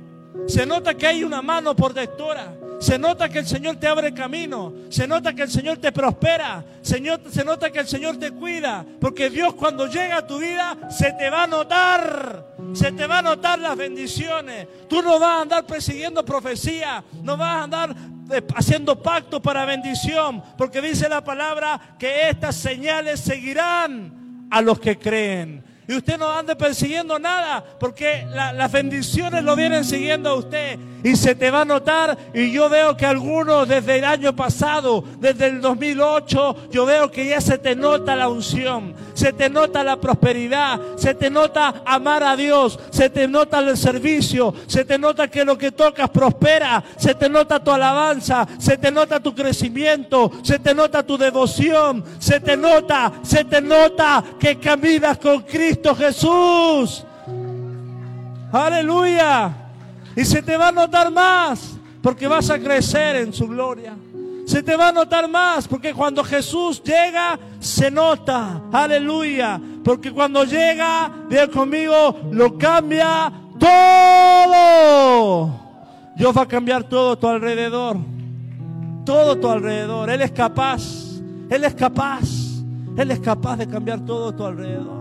Se 0.47 0.67
nota 0.67 0.95
que 0.95 1.07
hay 1.07 1.25
una 1.25 1.43
mano 1.43 1.75
protectora. 1.75 2.55
Se 2.81 2.99
nota 2.99 3.29
que 3.29 3.41
el 3.41 3.47
Señor 3.47 3.77
te 3.77 3.87
abre 3.87 4.15
camino. 4.15 4.73
Se 4.89 5.07
nota 5.07 5.35
que 5.35 5.43
el 5.43 5.51
Señor 5.51 5.79
te 5.79 5.93
prospera. 5.93 6.65
Señor, 6.81 7.21
se 7.31 7.45
nota 7.45 7.71
que 7.71 7.81
el 7.81 7.87
Señor 7.87 8.17
te 8.17 8.31
cuida. 8.31 8.85
Porque 9.01 9.29
Dios 9.29 9.55
cuando 9.55 9.87
llega 9.87 10.19
a 10.19 10.27
tu 10.27 10.39
vida 10.39 10.77
se 10.89 11.13
te 11.13 11.29
va 11.29 11.45
a 11.45 11.47
notar. 11.47 12.55
Se 12.73 12.91
te 12.93 13.07
va 13.07 13.19
a 13.19 13.23
notar 13.23 13.59
las 13.59 13.77
bendiciones. 13.77 14.67
Tú 14.89 15.03
no 15.03 15.19
vas 15.19 15.39
a 15.39 15.43
andar 15.43 15.67
persiguiendo 15.67 16.25
profecía. 16.25 17.05
No 17.23 17.37
vas 17.37 17.49
a 17.49 17.63
andar 17.65 17.95
eh, 18.33 18.43
haciendo 18.57 19.01
pacto 19.03 19.43
para 19.43 19.67
bendición. 19.67 20.43
Porque 20.57 20.81
dice 20.81 21.09
la 21.09 21.23
palabra 21.23 21.97
que 21.99 22.31
estas 22.31 22.57
señales 22.57 23.21
seguirán 23.21 24.49
a 24.51 24.63
los 24.63 24.81
que 24.81 24.99
creen 24.99 25.70
y 25.91 25.97
usted 25.97 26.19
no 26.19 26.31
ande 26.31 26.55
persiguiendo 26.55 27.19
nada, 27.19 27.65
porque 27.81 28.25
las 28.33 28.71
bendiciones 28.71 29.43
lo 29.43 29.57
vienen 29.57 29.85
siguiendo 29.85 30.31
a 30.31 30.35
usted 30.35 30.79
y 31.03 31.17
se 31.17 31.35
te 31.35 31.51
va 31.51 31.63
a 31.63 31.65
notar. 31.65 32.17
Y 32.33 32.53
yo 32.53 32.69
veo 32.69 32.97
que 32.97 33.07
algunos 33.07 33.67
desde 33.67 33.99
el 33.99 34.05
año 34.05 34.37
pasado, 34.37 35.03
desde 35.19 35.49
el 35.49 35.61
2008, 35.61 36.69
yo 36.71 36.87
veo 36.87 37.11
que 37.11 37.27
ya 37.27 37.41
se 37.41 37.59
te 37.59 37.75
nota 37.75 38.15
la 38.15 38.29
unción, 38.29 38.95
se 39.15 39.33
te 39.33 39.51
nota 39.51 39.83
la 39.83 39.97
prosperidad, 39.97 40.81
se 40.97 41.13
te 41.13 41.29
nota 41.29 41.83
amar 41.85 42.23
a 42.23 42.37
Dios, 42.37 42.79
se 42.91 43.11
te 43.11 43.27
nota 43.27 43.59
el 43.59 43.77
servicio, 43.77 44.55
se 44.69 44.85
te 44.85 44.97
nota 44.97 45.27
que 45.27 45.45
lo 45.45 45.59
que 45.59 45.73
tocas 45.73 46.09
prospera, 46.11 46.85
se 46.99 47.17
te 47.17 47.29
nota 47.29 47.65
tu 47.65 47.73
alabanza, 47.73 48.47
se 48.61 48.79
te 48.79 48.93
nota 48.93 49.19
tu 49.19 49.35
crecimiento, 49.35 50.31
se 50.45 50.61
te 50.61 50.73
nota 50.73 51.03
tu 51.03 51.19
devoción, 51.19 52.05
se 52.21 52.39
te 52.39 52.57
nota, 52.57 53.13
se 53.23 53.45
te 53.45 53.61
nota 53.61 54.23
que 54.39 54.57
caminas 54.61 55.19
con 55.19 55.41
Cristo 55.41 55.80
Jesús. 55.89 57.05
Aleluya. 58.53 59.57
Y 60.17 60.25
se 60.25 60.43
te 60.43 60.57
va 60.57 60.69
a 60.69 60.73
notar 60.73 61.11
más 61.11 61.77
porque 62.03 62.27
vas 62.29 62.51
a 62.51 62.59
crecer 62.59 63.17
en 63.17 63.33
su 63.33 63.49
gloria. 63.49 63.95
Se 64.47 64.63
te 64.63 64.77
va 64.77 64.89
a 64.89 64.93
notar 64.93 65.29
más 65.29 65.69
porque 65.69 65.95
cuando 65.95 66.25
Jesús 66.25 66.83
llega 66.83 67.39
se 67.61 67.91
nota. 67.91 68.63
Aleluya. 68.73 69.61
Porque 69.85 70.13
cuando 70.13 70.45
llega, 70.45 71.11
Dios 71.29 71.49
conmigo, 71.49 72.19
lo 72.33 72.59
cambia 72.59 73.33
todo. 73.59 75.51
Dios 76.17 76.37
va 76.37 76.43
a 76.43 76.49
cambiar 76.49 76.85
todo 76.85 77.13
a 77.13 77.17
tu 77.17 77.29
alrededor. 77.29 77.97
Todo 79.07 79.33
a 79.33 79.41
tu 79.41 79.49
alrededor. 79.49 80.11
Él 80.11 80.21
es 80.23 80.33
capaz. 80.33 80.83
Él 81.49 81.65
es 81.65 81.75
capaz. 81.75 82.29
Él 82.97 83.11
es 83.11 83.21
capaz 83.21 83.57
de 83.57 83.69
cambiar 83.69 84.05
todo 84.05 84.29
a 84.29 84.37
tu 84.37 84.45
alrededor. 84.45 85.00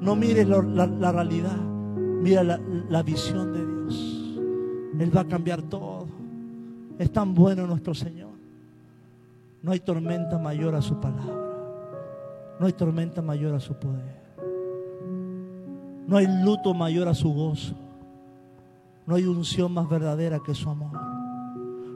No 0.00 0.14
mires 0.14 0.46
la, 0.46 1.12
realidad, 1.12 1.56
mira 1.56 2.42
la, 2.42 3.02
visión 3.02 3.52
de 3.52 3.66
Dios. 3.66 4.38
Él 4.98 5.16
va 5.16 5.22
a 5.22 5.28
cambiar 5.28 5.62
todo. 5.62 6.06
Es 6.98 7.10
tan 7.12 7.34
bueno 7.34 7.66
nuestro 7.66 7.94
Señor. 7.94 8.32
No 9.62 9.72
hay 9.72 9.80
tormenta 9.80 10.38
mayor 10.38 10.74
a 10.74 10.82
su 10.82 11.00
palabra. 11.00 11.34
No 12.60 12.66
hay 12.66 12.72
tormenta 12.72 13.22
mayor 13.22 13.54
a 13.54 13.60
su 13.60 13.74
poder. 13.74 14.16
No 16.06 16.16
hay 16.16 16.26
luto 16.44 16.72
mayor 16.72 17.08
a 17.08 17.14
su 17.14 17.32
gozo. 17.32 17.74
No 19.06 19.14
hay 19.14 19.24
unción 19.24 19.72
más 19.72 19.88
verdadera 19.88 20.40
que 20.44 20.54
su 20.54 20.68
amor. 20.68 20.98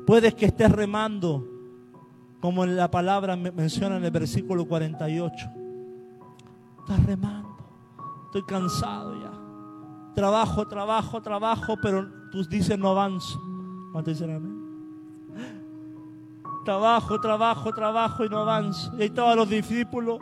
Puedes 0.06 0.34
que 0.34 0.46
estés 0.46 0.70
remando, 0.72 1.46
como 2.40 2.64
en 2.64 2.76
la 2.76 2.90
palabra 2.90 3.36
menciona 3.36 3.96
en 3.96 4.04
el 4.04 4.10
versículo 4.10 4.66
48. 4.66 5.50
Estás 6.80 7.06
remando. 7.06 7.49
Estoy 8.30 8.44
cansado 8.44 9.12
ya. 9.20 9.32
Trabajo, 10.14 10.64
trabajo, 10.64 11.20
trabajo, 11.20 11.76
pero 11.82 12.06
tú 12.30 12.44
dices 12.44 12.78
no 12.78 12.90
avanzo. 12.90 13.42
¿Cuánto 13.90 14.08
dicen 14.12 14.36
amén? 14.36 14.60
Trabajo, 16.64 17.20
trabajo, 17.20 17.72
trabajo 17.72 18.24
y 18.24 18.28
no 18.28 18.38
avanzo. 18.38 18.92
Y 18.96 19.02
ahí 19.02 19.08
estaban 19.08 19.36
los 19.36 19.48
discípulos. 19.48 20.20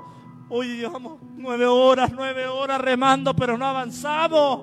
Oye, 0.49 0.77
llevamos 0.79 1.19
nueve 1.37 1.67
horas, 1.67 2.11
nueve 2.15 2.47
horas 2.47 2.81
remando, 2.81 3.37
pero 3.37 3.59
no 3.59 3.67
avanzamos. 3.67 4.63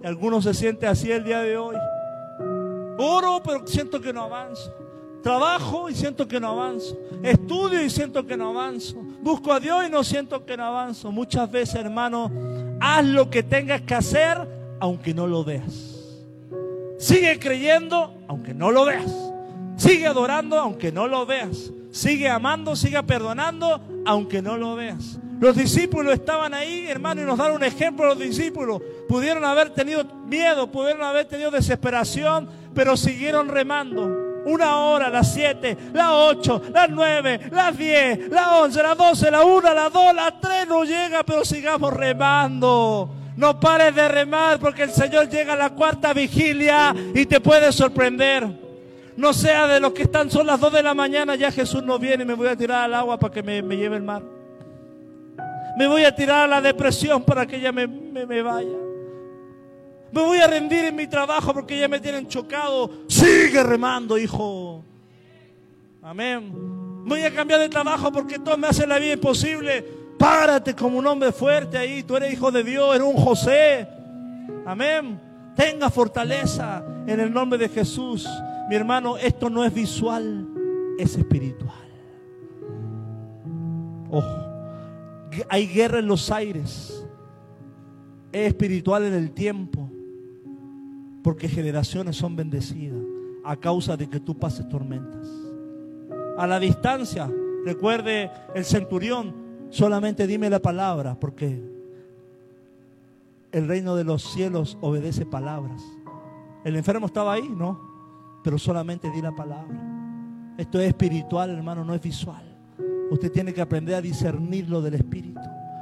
Y 0.00 0.06
algunos 0.06 0.44
se 0.44 0.54
sienten 0.54 0.90
así 0.90 1.10
el 1.10 1.24
día 1.24 1.40
de 1.40 1.56
hoy. 1.56 1.74
Oro, 2.98 3.42
pero 3.44 3.66
siento 3.66 4.00
que 4.00 4.12
no 4.12 4.22
avanzo. 4.22 4.72
Trabajo 5.24 5.88
y 5.88 5.94
siento 5.96 6.28
que 6.28 6.38
no 6.38 6.50
avanzo. 6.50 6.96
Estudio 7.20 7.82
y 7.82 7.90
siento 7.90 8.24
que 8.24 8.36
no 8.36 8.50
avanzo. 8.50 9.02
Busco 9.24 9.54
a 9.54 9.58
Dios 9.58 9.86
y 9.86 9.90
no 9.90 10.04
siento 10.04 10.44
que 10.44 10.54
no 10.54 10.66
avanzo. 10.66 11.10
Muchas 11.10 11.50
veces, 11.50 11.76
hermano, 11.76 12.30
haz 12.78 13.06
lo 13.06 13.30
que 13.30 13.42
tengas 13.42 13.80
que 13.80 13.94
hacer 13.94 14.76
aunque 14.78 15.14
no 15.14 15.26
lo 15.26 15.42
veas. 15.42 16.12
Sigue 16.98 17.38
creyendo 17.38 18.14
aunque 18.28 18.52
no 18.52 18.70
lo 18.70 18.84
veas. 18.84 19.10
Sigue 19.78 20.06
adorando 20.06 20.58
aunque 20.58 20.92
no 20.92 21.08
lo 21.08 21.24
veas. 21.24 21.72
Sigue 21.90 22.28
amando, 22.28 22.76
sigue 22.76 23.02
perdonando 23.02 23.80
aunque 24.04 24.42
no 24.42 24.58
lo 24.58 24.76
veas. 24.76 25.18
Los 25.40 25.56
discípulos 25.56 26.12
estaban 26.12 26.52
ahí, 26.52 26.86
hermano, 26.86 27.22
y 27.22 27.24
nos 27.24 27.38
dan 27.38 27.52
un 27.52 27.64
ejemplo 27.64 28.04
los 28.04 28.18
discípulos. 28.18 28.82
Pudieron 29.08 29.42
haber 29.46 29.70
tenido 29.70 30.04
miedo, 30.26 30.70
pudieron 30.70 31.02
haber 31.02 31.24
tenido 31.24 31.50
desesperación, 31.50 32.46
pero 32.74 32.94
siguieron 32.94 33.48
remando. 33.48 34.33
Una 34.44 34.76
hora, 34.78 35.08
las 35.08 35.32
siete, 35.32 35.76
las 35.92 36.10
ocho, 36.10 36.60
las 36.72 36.90
nueve, 36.90 37.40
las 37.50 37.76
diez, 37.76 38.28
las 38.30 38.48
once, 38.52 38.82
las 38.82 38.96
doce, 38.96 39.30
la 39.30 39.42
una, 39.42 39.72
las 39.72 39.92
dos, 39.92 40.14
las 40.14 40.40
tres 40.40 40.68
no 40.68 40.84
llega, 40.84 41.22
pero 41.22 41.44
sigamos 41.44 41.92
remando. 41.92 43.10
No 43.36 43.58
pares 43.58 43.94
de 43.94 44.06
remar 44.08 44.58
porque 44.58 44.84
el 44.84 44.90
Señor 44.90 45.28
llega 45.28 45.54
a 45.54 45.56
la 45.56 45.70
cuarta 45.70 46.12
vigilia 46.12 46.94
y 47.14 47.26
te 47.26 47.40
puede 47.40 47.72
sorprender. 47.72 48.46
No 49.16 49.32
sea 49.32 49.66
de 49.66 49.80
los 49.80 49.92
que 49.92 50.02
están, 50.02 50.30
son 50.30 50.46
las 50.46 50.60
dos 50.60 50.72
de 50.72 50.82
la 50.82 50.94
mañana, 50.94 51.36
ya 51.36 51.50
Jesús 51.50 51.82
no 51.82 51.98
viene 51.98 52.24
me 52.24 52.34
voy 52.34 52.48
a 52.48 52.56
tirar 52.56 52.84
al 52.84 52.94
agua 52.94 53.18
para 53.18 53.32
que 53.32 53.42
me, 53.42 53.62
lleve 53.76 53.96
el 53.96 54.02
mar. 54.02 54.22
Me 55.76 55.86
voy 55.86 56.04
a 56.04 56.14
tirar 56.14 56.44
a 56.44 56.46
la 56.46 56.60
depresión 56.60 57.22
para 57.22 57.46
que 57.46 57.56
ella 57.56 57.72
me, 57.72 57.86
me 57.86 58.42
vaya. 58.42 58.93
Me 60.14 60.20
voy 60.20 60.38
a 60.38 60.46
rendir 60.46 60.84
en 60.84 60.94
mi 60.94 61.08
trabajo 61.08 61.52
porque 61.52 61.76
ya 61.76 61.88
me 61.88 61.98
tienen 61.98 62.28
chocado. 62.28 62.88
Sigue 63.08 63.60
remando, 63.64 64.16
hijo. 64.16 64.84
Amén. 66.00 66.52
Voy 67.04 67.22
a 67.22 67.34
cambiar 67.34 67.58
de 67.58 67.68
trabajo 67.68 68.12
porque 68.12 68.38
todo 68.38 68.56
me 68.56 68.68
hace 68.68 68.86
la 68.86 69.00
vida 69.00 69.14
imposible. 69.14 69.84
Párate 70.16 70.72
como 70.72 70.98
un 70.98 71.06
hombre 71.08 71.32
fuerte 71.32 71.76
ahí. 71.76 72.04
Tú 72.04 72.14
eres 72.14 72.32
hijo 72.32 72.52
de 72.52 72.62
Dios, 72.62 72.94
eres 72.94 73.08
un 73.08 73.16
José. 73.16 73.88
Amén. 74.64 75.20
Tenga 75.56 75.90
fortaleza 75.90 76.84
en 77.08 77.18
el 77.18 77.32
nombre 77.32 77.58
de 77.58 77.68
Jesús. 77.68 78.24
Mi 78.68 78.76
hermano, 78.76 79.16
esto 79.16 79.50
no 79.50 79.64
es 79.64 79.74
visual, 79.74 80.46
es 80.96 81.16
espiritual. 81.16 81.88
Ojo, 84.12 84.46
hay 85.48 85.66
guerra 85.66 85.98
en 85.98 86.06
los 86.06 86.30
aires. 86.30 87.04
Es 88.30 88.46
espiritual 88.46 89.06
en 89.06 89.14
el 89.14 89.32
tiempo 89.32 89.83
porque 91.24 91.48
generaciones 91.48 92.16
son 92.16 92.36
bendecidas 92.36 93.02
a 93.44 93.56
causa 93.56 93.96
de 93.96 94.08
que 94.10 94.20
tú 94.20 94.38
pases 94.38 94.68
tormentas. 94.68 95.26
A 96.36 96.46
la 96.46 96.60
distancia, 96.60 97.32
recuerde 97.64 98.30
el 98.54 98.66
centurión, 98.66 99.34
solamente 99.70 100.26
dime 100.26 100.50
la 100.50 100.60
palabra, 100.60 101.18
porque 101.18 101.62
el 103.52 103.66
reino 103.66 103.96
de 103.96 104.04
los 104.04 104.22
cielos 104.22 104.76
obedece 104.82 105.24
palabras. 105.24 105.82
El 106.62 106.76
enfermo 106.76 107.06
estaba 107.06 107.32
ahí, 107.32 107.48
¿no? 107.48 107.80
Pero 108.44 108.58
solamente 108.58 109.10
di 109.10 109.22
la 109.22 109.34
palabra. 109.34 109.80
Esto 110.58 110.78
es 110.78 110.88
espiritual, 110.88 111.48
hermano, 111.48 111.86
no 111.86 111.94
es 111.94 112.02
visual. 112.02 112.44
Usted 113.10 113.32
tiene 113.32 113.54
que 113.54 113.62
aprender 113.62 113.94
a 113.94 114.02
discernir 114.02 114.68
lo 114.68 114.82
del 114.82 114.94
espíritu. 114.94 115.40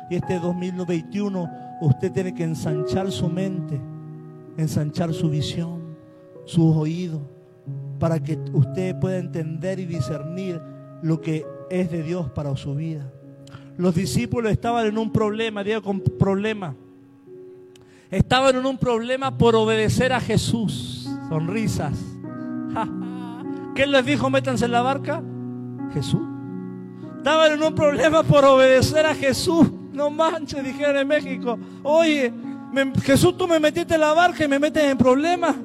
Y 0.09 0.14
este 0.14 0.38
2021 0.38 1.51
usted 1.80 2.12
tiene 2.12 2.32
que 2.32 2.45
ensanchar 2.45 3.11
su 3.11 3.28
mente 3.28 3.80
ensanchar 4.57 5.13
su 5.15 5.31
visión, 5.31 5.97
sus 6.45 6.77
oídos, 6.77 7.21
para 7.99 8.23
que 8.23 8.39
usted 8.53 8.99
pueda 8.99 9.19
entender 9.19 9.79
y 9.79 9.87
discernir 9.87 10.61
lo 11.03 11.21
que 11.21 11.47
es 11.71 11.91
de 11.91 12.03
Dios 12.03 12.31
para 12.31 12.57
su 12.57 12.75
vida. 12.75 13.11
Los 13.77 13.95
discípulos 13.95 14.53
estaban 14.53 14.87
en 14.87 14.99
un 14.99 15.13
problema, 15.13 15.65
digo 15.65 15.83
con 15.83 16.01
problema. 16.01 16.75
Estaban 18.11 18.57
en 18.57 18.67
un 18.67 18.77
problema 18.77 19.39
por 19.39 19.57
obedecer 19.57 20.13
a 20.13 20.21
Jesús. 20.21 21.09
Sonrisas. 21.29 21.99
¿Qué 23.75 23.87
les 23.87 24.05
dijo? 24.05 24.29
Métanse 24.29 24.67
en 24.67 24.73
la 24.73 24.83
barca. 24.83 25.23
Jesús. 25.95 26.21
Estaban 27.17 27.53
en 27.53 27.63
un 27.63 27.75
problema 27.75 28.23
por 28.23 28.45
obedecer 28.45 29.07
a 29.07 29.15
Jesús. 29.15 29.71
No 29.93 30.11
manches, 30.11 30.63
dijeron 30.63 30.97
en 30.97 31.09
México. 31.09 31.59
Oye, 31.83 32.33
Jesús, 33.03 33.37
tú 33.37 33.47
me 33.47 33.61
metiste 33.61 33.95
en 33.95 34.01
la 34.01 34.12
barca 34.12 34.45
y 34.45 34.49
me 34.49 34.59
metes 34.59 34.83
en 34.85 34.97
problemas. 34.97 35.57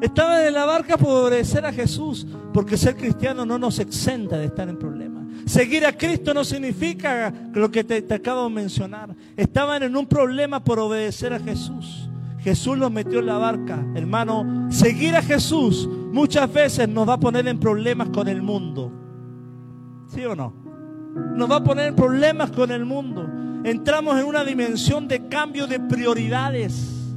Estaba 0.00 0.46
en 0.46 0.54
la 0.54 0.64
barca 0.64 0.96
por 0.96 1.26
obedecer 1.26 1.64
a 1.64 1.72
Jesús, 1.72 2.26
porque 2.52 2.76
ser 2.76 2.96
cristiano 2.96 3.46
no 3.46 3.58
nos 3.58 3.78
exenta 3.78 4.36
de 4.36 4.46
estar 4.46 4.68
en 4.68 4.78
problemas. 4.78 5.22
Seguir 5.46 5.86
a 5.86 5.96
Cristo 5.96 6.34
no 6.34 6.44
significa 6.44 7.32
lo 7.52 7.70
que 7.70 7.84
te, 7.84 8.02
te 8.02 8.14
acabo 8.14 8.44
de 8.44 8.50
mencionar. 8.50 9.14
Estaban 9.36 9.82
en 9.82 9.96
un 9.96 10.06
problema 10.06 10.62
por 10.62 10.78
obedecer 10.78 11.32
a 11.32 11.38
Jesús. 11.38 12.08
Jesús 12.40 12.76
los 12.76 12.90
metió 12.90 13.20
en 13.20 13.26
la 13.26 13.38
barca. 13.38 13.84
Hermano, 13.94 14.68
seguir 14.70 15.14
a 15.14 15.22
Jesús 15.22 15.88
muchas 15.88 16.52
veces 16.52 16.88
nos 16.88 17.08
va 17.08 17.14
a 17.14 17.20
poner 17.20 17.46
en 17.46 17.60
problemas 17.60 18.08
con 18.08 18.26
el 18.26 18.42
mundo. 18.42 18.90
¿Sí 20.08 20.24
o 20.24 20.34
no? 20.34 20.61
Nos 21.14 21.50
va 21.50 21.56
a 21.56 21.64
poner 21.64 21.94
problemas 21.94 22.50
con 22.50 22.70
el 22.70 22.84
mundo 22.84 23.42
entramos 23.64 24.18
en 24.18 24.26
una 24.26 24.44
dimensión 24.44 25.08
de 25.08 25.28
cambio 25.28 25.66
de 25.66 25.80
prioridades. 25.80 27.14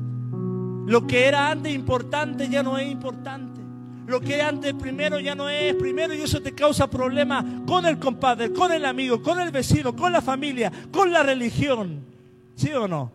Lo 0.85 1.07
que 1.07 1.25
era 1.25 1.49
antes 1.49 1.73
importante 1.73 2.47
ya 2.49 2.61
no 2.61 2.77
es 2.77 2.89
importante. 2.89 3.61
Lo 4.05 4.21
que 4.21 4.35
era 4.35 4.49
antes 4.49 4.73
primero 4.75 5.19
ya 5.19 5.33
no 5.33 5.49
es 5.49 5.73
primero 5.75 6.13
y 6.13 6.21
eso 6.21 6.39
te 6.39 6.53
causa 6.53 6.87
problemas 6.87 7.43
con 7.65 7.87
el 7.87 7.97
compadre, 7.97 8.53
con 8.53 8.71
el 8.71 8.85
amigo, 8.85 9.23
con 9.23 9.39
el 9.39 9.49
vecino, 9.49 9.95
con 9.95 10.11
la 10.11 10.21
familia, 10.21 10.71
con 10.91 11.11
la 11.11 11.23
religión. 11.23 12.05
¿Sí 12.53 12.71
o 12.71 12.87
no? 12.87 13.11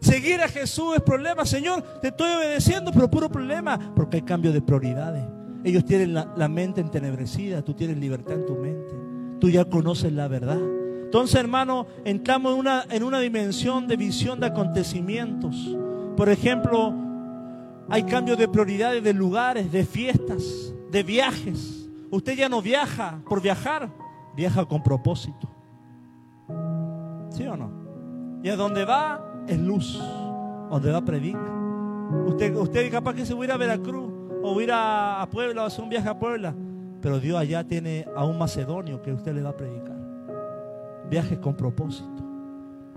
Seguir 0.00 0.40
a 0.40 0.48
Jesús 0.48 0.96
es 0.96 1.02
problema. 1.02 1.44
Señor, 1.44 1.82
te 2.00 2.08
estoy 2.08 2.30
obedeciendo, 2.32 2.90
pero 2.90 3.10
puro 3.10 3.28
problema. 3.28 3.78
Porque 3.94 4.16
hay 4.16 4.22
cambio 4.22 4.50
de 4.50 4.62
prioridades. 4.62 5.24
Ellos 5.62 5.84
tienen 5.84 6.14
la, 6.14 6.32
la 6.38 6.48
mente 6.48 6.80
entenebrecida, 6.80 7.60
tú 7.62 7.74
tienes 7.74 7.98
libertad 7.98 8.32
en 8.32 8.46
tu 8.46 8.54
mente. 8.54 8.99
Tú 9.40 9.48
ya 9.48 9.64
conoces 9.64 10.12
la 10.12 10.28
verdad. 10.28 10.58
Entonces, 11.04 11.40
hermano, 11.40 11.86
entramos 12.04 12.52
en 12.52 12.58
una, 12.60 12.84
en 12.90 13.02
una 13.02 13.18
dimensión 13.20 13.88
de 13.88 13.96
visión 13.96 14.38
de 14.38 14.46
acontecimientos. 14.46 15.56
Por 16.16 16.28
ejemplo, 16.28 16.94
hay 17.88 18.04
cambios 18.04 18.38
de 18.38 18.46
prioridades 18.46 19.02
de 19.02 19.12
lugares, 19.12 19.72
de 19.72 19.84
fiestas, 19.84 20.72
de 20.90 21.02
viajes. 21.02 21.88
Usted 22.10 22.36
ya 22.36 22.48
no 22.48 22.62
viaja 22.62 23.20
por 23.28 23.42
viajar, 23.42 23.90
viaja 24.36 24.64
con 24.64 24.82
propósito. 24.82 25.48
¿Sí 27.30 27.46
o 27.46 27.56
no? 27.56 27.70
Y 28.42 28.48
a 28.48 28.56
donde 28.56 28.84
va 28.84 29.44
es 29.48 29.58
luz, 29.58 30.00
donde 30.70 30.92
va 30.92 31.04
predica. 31.04 31.52
Usted, 32.26 32.54
usted 32.56 32.90
capaz 32.90 33.14
que 33.14 33.26
se 33.26 33.34
va 33.34 33.42
a 33.42 33.44
ir 33.44 33.52
a 33.52 33.56
Veracruz 33.56 34.10
o 34.42 34.54
va 34.54 34.60
a 34.60 34.64
ir 34.64 34.70
a, 34.72 35.28
Puebla 35.30 35.64
o 35.64 35.66
hacer 35.66 35.82
un 35.84 35.90
viaje 35.90 36.08
a 36.08 36.18
Puebla, 36.18 36.54
pero 37.00 37.20
Dios 37.20 37.38
allá 37.38 37.64
tiene 37.64 38.06
a 38.16 38.24
un 38.24 38.38
macedonio 38.38 39.02
que 39.02 39.12
usted 39.12 39.34
le 39.34 39.42
va 39.42 39.50
a 39.50 39.56
predicar 39.56 40.00
viajes 41.10 41.38
con 41.40 41.54
propósito. 41.54 42.08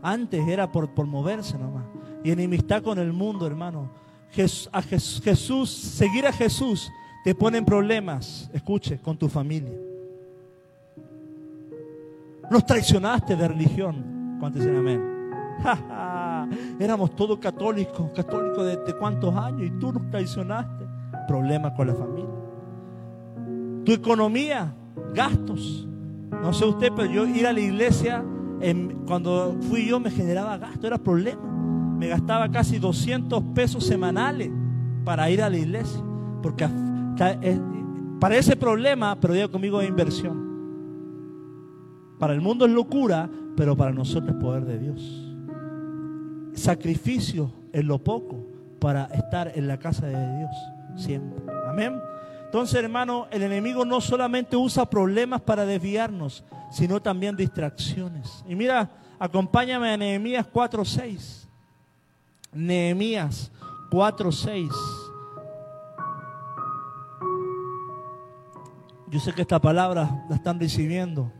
Antes 0.01 0.47
era 0.47 0.71
por, 0.71 0.93
por 0.93 1.07
moverse 1.07 1.57
nomás. 1.57 1.85
Y 2.23 2.31
enemistad 2.31 2.81
con 2.83 2.99
el 2.99 3.11
mundo, 3.11 3.47
hermano. 3.47 3.91
a 4.71 4.81
Jesús, 4.81 5.69
seguir 5.69 6.25
a 6.27 6.31
Jesús 6.31 6.89
te 7.23 7.33
pone 7.33 7.57
en 7.57 7.65
problemas, 7.65 8.49
escuche, 8.53 8.99
con 8.99 9.17
tu 9.17 9.27
familia. 9.27 9.73
Nos 12.51 12.65
traicionaste 12.65 13.35
de 13.35 13.47
religión. 13.47 14.37
¿Cuántos 14.39 14.61
dicen 14.61 14.77
amén? 14.77 15.01
Éramos 16.79 17.15
todos 17.15 17.39
católicos, 17.39 18.11
católicos 18.13 18.65
de, 18.65 18.93
cuántos 18.99 19.33
años 19.35 19.63
y 19.63 19.71
tú 19.79 19.91
nos 19.91 20.09
traicionaste. 20.09 20.85
Problemas 21.27 21.71
con 21.73 21.87
la 21.87 21.95
familia. 21.95 22.32
Tu 23.85 23.91
economía, 23.91 24.73
gastos. 25.13 25.87
No 26.31 26.53
sé 26.53 26.65
usted, 26.65 26.91
pero 26.95 27.11
yo 27.11 27.25
ir 27.27 27.45
a 27.47 27.53
la 27.53 27.59
iglesia, 27.59 28.23
cuando 29.05 29.57
fui 29.69 29.87
yo 29.87 29.99
me 29.99 30.09
generaba 30.09 30.57
gasto, 30.57 30.87
era 30.87 30.97
problema. 30.97 31.41
me 31.97 32.07
gastaba 32.07 32.49
casi 32.49 32.79
200 32.79 33.43
pesos 33.55 33.85
semanales 33.85 34.49
para 35.05 35.29
ir 35.29 35.41
a 35.41 35.49
la 35.49 35.57
iglesia. 35.57 36.01
Porque 36.41 36.67
para 38.19 38.35
ese 38.35 38.55
problema, 38.55 39.17
pero 39.19 39.33
digo 39.33 39.51
conmigo, 39.51 39.81
es 39.81 39.87
inversión. 39.87 40.43
Para 42.19 42.33
el 42.33 42.41
mundo 42.41 42.65
es 42.65 42.71
locura, 42.71 43.29
pero 43.55 43.75
para 43.75 43.91
nosotros 43.91 44.35
es 44.35 44.41
poder 44.41 44.65
de 44.65 44.79
Dios. 44.79 45.35
Sacrificio 46.53 47.51
en 47.71 47.87
lo 47.87 48.03
poco 48.03 48.47
para 48.79 49.05
estar 49.05 49.51
en 49.55 49.67
la 49.67 49.77
casa 49.77 50.07
de 50.07 50.37
Dios 50.37 50.51
siempre. 50.95 51.41
Amén. 51.67 51.93
Entonces, 52.53 52.83
hermano, 52.83 53.25
el 53.31 53.41
enemigo 53.41 53.83
no 53.83 53.99
solamente 53.99 54.55
usa 54.55 54.87
problemas 54.87 55.41
para 55.41 55.65
desviarnos, 55.65 56.43
sino 56.69 57.01
también 57.01 57.35
distracciones. 57.35 58.45
Y 58.47 58.53
mira, 58.53 58.91
acompáñame 59.17 59.89
a 59.91 59.97
Nehemías 59.97 60.45
4:6. 60.45 61.47
Nehemías 62.51 63.51
4:6. 63.89 64.69
Yo 69.07 69.19
sé 69.19 69.33
que 69.33 69.41
esta 69.41 69.59
palabra 69.59 70.23
la 70.29 70.35
están 70.35 70.59
recibiendo. 70.59 71.33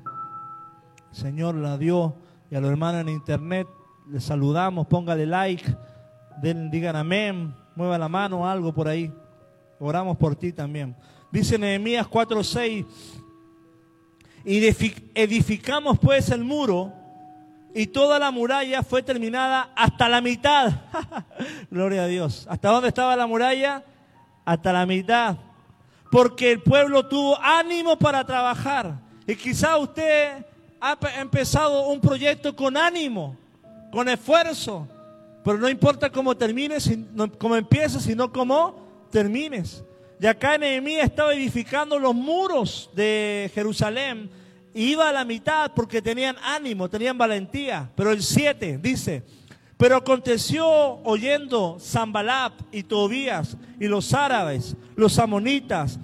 Señor 1.11 1.53
la 1.53 1.78
dio 1.78 2.16
y 2.49 2.55
a 2.55 2.59
los 2.59 2.72
hermanos 2.72 3.01
en 3.01 3.09
internet 3.09 3.68
les 4.09 4.24
saludamos, 4.24 4.88
póngale 4.88 5.28
like, 5.28 5.78
digan 6.41 6.95
amén, 6.95 7.55
mueva 7.76 7.99
la 7.99 8.09
mano, 8.09 8.49
algo 8.49 8.74
por 8.74 8.88
ahí. 8.88 9.14
Oramos 9.84 10.15
por 10.15 10.36
ti 10.36 10.53
también. 10.53 10.95
Dice 11.29 11.57
Nehemías 11.57 12.07
4:6, 12.07 12.86
y 14.45 14.65
edificamos 15.13 15.99
pues 15.99 16.29
el 16.29 16.43
muro 16.43 16.93
y 17.73 17.88
toda 17.88 18.17
la 18.17 18.31
muralla 18.31 18.81
fue 18.81 19.03
terminada 19.03 19.71
hasta 19.75 20.07
la 20.07 20.21
mitad. 20.21 20.71
Gloria 21.71 22.03
a 22.03 22.07
Dios. 22.07 22.45
¿Hasta 22.49 22.69
dónde 22.69 22.88
estaba 22.89 23.15
la 23.17 23.27
muralla? 23.27 23.84
Hasta 24.45 24.71
la 24.71 24.86
mitad. 24.86 25.36
Porque 26.11 26.51
el 26.51 26.61
pueblo 26.61 27.07
tuvo 27.07 27.38
ánimo 27.41 27.97
para 27.97 28.23
trabajar. 28.25 28.99
Y 29.27 29.36
quizá 29.36 29.77
usted 29.77 30.45
ha 30.79 30.97
empezado 31.19 31.88
un 31.88 31.99
proyecto 31.99 32.55
con 32.55 32.77
ánimo, 32.77 33.36
con 33.91 34.07
esfuerzo, 34.07 34.88
pero 35.43 35.57
no 35.57 35.67
importa 35.67 36.09
cómo 36.09 36.36
termines, 36.38 36.89
cómo 37.38 37.55
empieces, 37.55 38.03
sino 38.03 38.31
cómo 38.31 38.84
termines. 39.14 39.86
Y 40.20 40.26
acá 40.26 40.57
Nehemías 40.57 41.05
estaba 41.05 41.34
edificando 41.34 41.99
los 41.99 42.16
muros 42.16 42.89
de 42.95 43.49
Jerusalén. 43.53 44.30
iba 44.74 45.07
a 45.07 45.14
la 45.14 45.24
mitad 45.24 45.72
porque 45.76 46.01
tenían 46.01 46.36
ánimo, 46.43 46.89
tenían 46.89 47.18
valentía. 47.18 47.91
Pero 47.95 48.11
el 48.11 48.24
7 48.24 48.80
dice, 48.82 49.24
pero 49.78 49.95
aconteció 49.95 50.68
oyendo 51.03 51.78
Zambalab 51.80 52.53
y 52.72 52.84
Tobías 52.84 53.55
y 53.80 53.88
los 53.88 54.14
árabes, 54.14 54.76
los 54.95 55.20
amonitas 55.20 55.99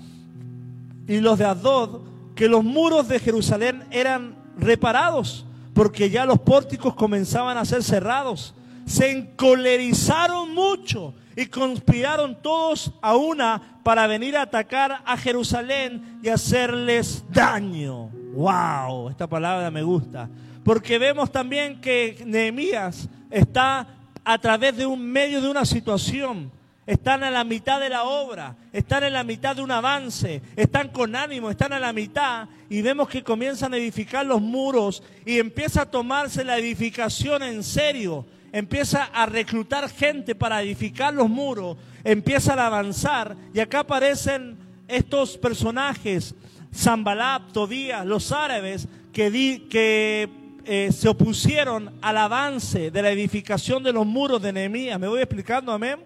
y 1.07 1.19
los 1.19 1.39
de 1.39 1.45
Adod, 1.45 2.01
que 2.35 2.47
los 2.47 2.63
muros 2.63 3.07
de 3.07 3.19
Jerusalén 3.19 3.85
eran 3.89 4.35
reparados, 4.57 5.45
porque 5.73 6.09
ya 6.11 6.25
los 6.25 6.39
pórticos 6.39 6.93
comenzaban 6.93 7.57
a 7.57 7.65
ser 7.65 7.83
cerrados. 7.83 8.53
Se 8.85 9.09
encolerizaron 9.09 10.53
mucho 10.53 11.15
y 11.39 11.45
conspiraron 11.45 12.35
todos 12.41 12.91
a 13.01 13.15
una 13.15 13.79
para 13.81 14.07
venir 14.07 14.35
a 14.35 14.41
atacar 14.41 15.01
a 15.05 15.15
Jerusalén 15.15 16.19
y 16.21 16.27
hacerles 16.27 17.23
daño. 17.29 18.09
Wow, 18.33 19.07
esta 19.07 19.25
palabra 19.25 19.71
me 19.71 19.81
gusta. 19.81 20.27
Porque 20.65 20.99
vemos 20.99 21.31
también 21.31 21.79
que 21.79 22.21
Nehemías 22.25 23.07
está 23.31 23.87
a 24.25 24.37
través 24.37 24.75
de 24.75 24.85
un 24.85 25.01
medio 25.01 25.41
de 25.41 25.49
una 25.49 25.63
situación 25.63 26.51
están 26.85 27.23
a 27.23 27.29
la 27.29 27.43
mitad 27.43 27.79
de 27.79 27.87
la 27.87 28.03
obra, 28.03 28.55
están 28.73 29.03
en 29.03 29.13
la 29.13 29.23
mitad 29.23 29.55
de 29.55 29.61
un 29.61 29.69
avance, 29.69 30.41
están 30.55 30.87
con 30.87 31.15
ánimo, 31.15 31.51
están 31.51 31.71
a 31.71 31.79
la 31.79 31.93
mitad 31.93 32.47
y 32.67 32.81
vemos 32.81 33.07
que 33.07 33.23
comienzan 33.23 33.75
a 33.75 33.77
edificar 33.77 34.25
los 34.25 34.41
muros 34.41 35.03
y 35.23 35.37
empieza 35.37 35.83
a 35.83 35.91
tomarse 35.91 36.43
la 36.43 36.57
edificación 36.57 37.43
en 37.43 37.61
serio, 37.61 38.25
empieza 38.51 39.05
a 39.05 39.25
reclutar 39.25 39.89
gente 39.89 40.35
para 40.35 40.61
edificar 40.61 41.13
los 41.13 41.29
muros, 41.29 41.77
empiezan 42.03 42.59
a 42.59 42.67
avanzar 42.67 43.35
y 43.53 43.59
acá 43.59 43.79
aparecen 43.79 44.57
estos 44.87 45.37
personajes, 45.37 46.33
Zambalab, 46.73 47.51
Tobías, 47.51 48.05
los 48.05 48.31
árabes, 48.31 48.87
que, 49.13 49.67
que 49.69 50.29
eh, 50.65 50.91
se 50.91 51.09
opusieron 51.09 51.93
al 52.01 52.17
avance 52.17 52.91
de 52.91 53.01
la 53.01 53.11
edificación 53.11 53.83
de 53.83 53.93
los 53.93 54.05
muros 54.05 54.41
de 54.41 54.53
Nehemías. 54.53 54.99
¿Me 54.99 55.07
voy 55.07 55.21
explicando, 55.21 55.71
amén? 55.71 55.99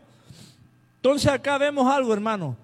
Entonces 0.97 1.31
acá 1.31 1.57
vemos 1.57 1.91
algo, 1.91 2.13
hermano. 2.13 2.55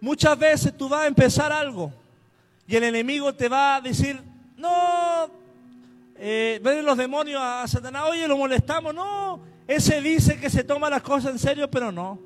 Muchas 0.00 0.38
veces 0.38 0.76
tú 0.76 0.88
vas 0.88 1.02
a 1.02 1.06
empezar 1.06 1.50
algo 1.50 1.92
y 2.66 2.76
el 2.76 2.84
enemigo 2.84 3.34
te 3.34 3.48
va 3.48 3.76
a 3.76 3.80
decir, 3.80 4.20
no, 4.56 5.30
eh, 6.18 6.60
los 6.82 6.96
demonios 6.96 7.40
a 7.40 7.66
Satanás, 7.66 8.04
oye, 8.10 8.26
lo 8.26 8.36
molestamos. 8.36 8.94
No, 8.94 9.40
ese 9.66 10.00
dice 10.00 10.38
que 10.38 10.50
se 10.50 10.64
toma 10.64 10.90
las 10.90 11.02
cosas 11.02 11.32
en 11.32 11.38
serio, 11.38 11.70
pero 11.70 11.92
no. 11.92 12.18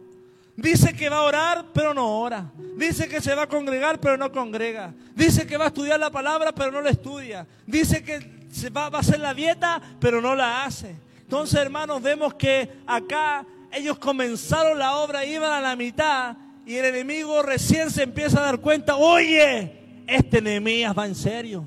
Dice 0.57 0.95
que 0.95 1.09
va 1.09 1.19
a 1.19 1.23
orar, 1.23 1.67
pero 1.73 1.95
no 1.95 2.21
ora. 2.21 2.51
Dice 2.77 3.09
que 3.09 3.21
se 3.21 3.35
va 3.35 3.43
a 3.43 3.49
congregar, 3.49 4.01
pero 4.01 4.17
no 4.17 4.31
congrega. 4.31 4.93
Dice 5.15 5.47
que 5.47 5.57
va 5.57 5.65
a 5.65 5.69
estudiar 5.69 5.99
la 5.99 6.11
palabra, 6.11 6.53
pero 6.53 6.71
no 6.71 6.81
la 6.83 6.91
estudia. 6.91 7.47
Dice 7.67 8.03
que 8.03 8.47
se 8.51 8.71
va, 8.71 8.91
va 8.91 8.99
a 8.99 9.01
hacer 9.01 9.21
la 9.21 9.35
dieta, 9.35 9.81
pero 9.99 10.21
no 10.21 10.35
la 10.35 10.65
hace. 10.65 10.95
Entonces, 11.21 11.59
hermanos, 11.61 12.03
vemos 12.03 12.35
que 12.35 12.71
acá 12.87 13.47
ellos 13.73 13.99
comenzaron 13.99 14.79
la 14.79 14.97
obra, 14.97 15.25
iban 15.25 15.51
a 15.51 15.61
la 15.61 15.75
mitad 15.77 16.37
y 16.65 16.77
el 16.77 16.85
enemigo 16.87 17.43
recién 17.43 17.91
se 17.91 18.03
empieza 18.03 18.39
a 18.39 18.43
dar 18.43 18.59
cuenta, 18.59 18.97
oye, 18.97 20.05
este 20.07 20.41
Nehemías 20.41 20.97
va 20.97 21.07
en 21.07 21.15
serio. 21.15 21.65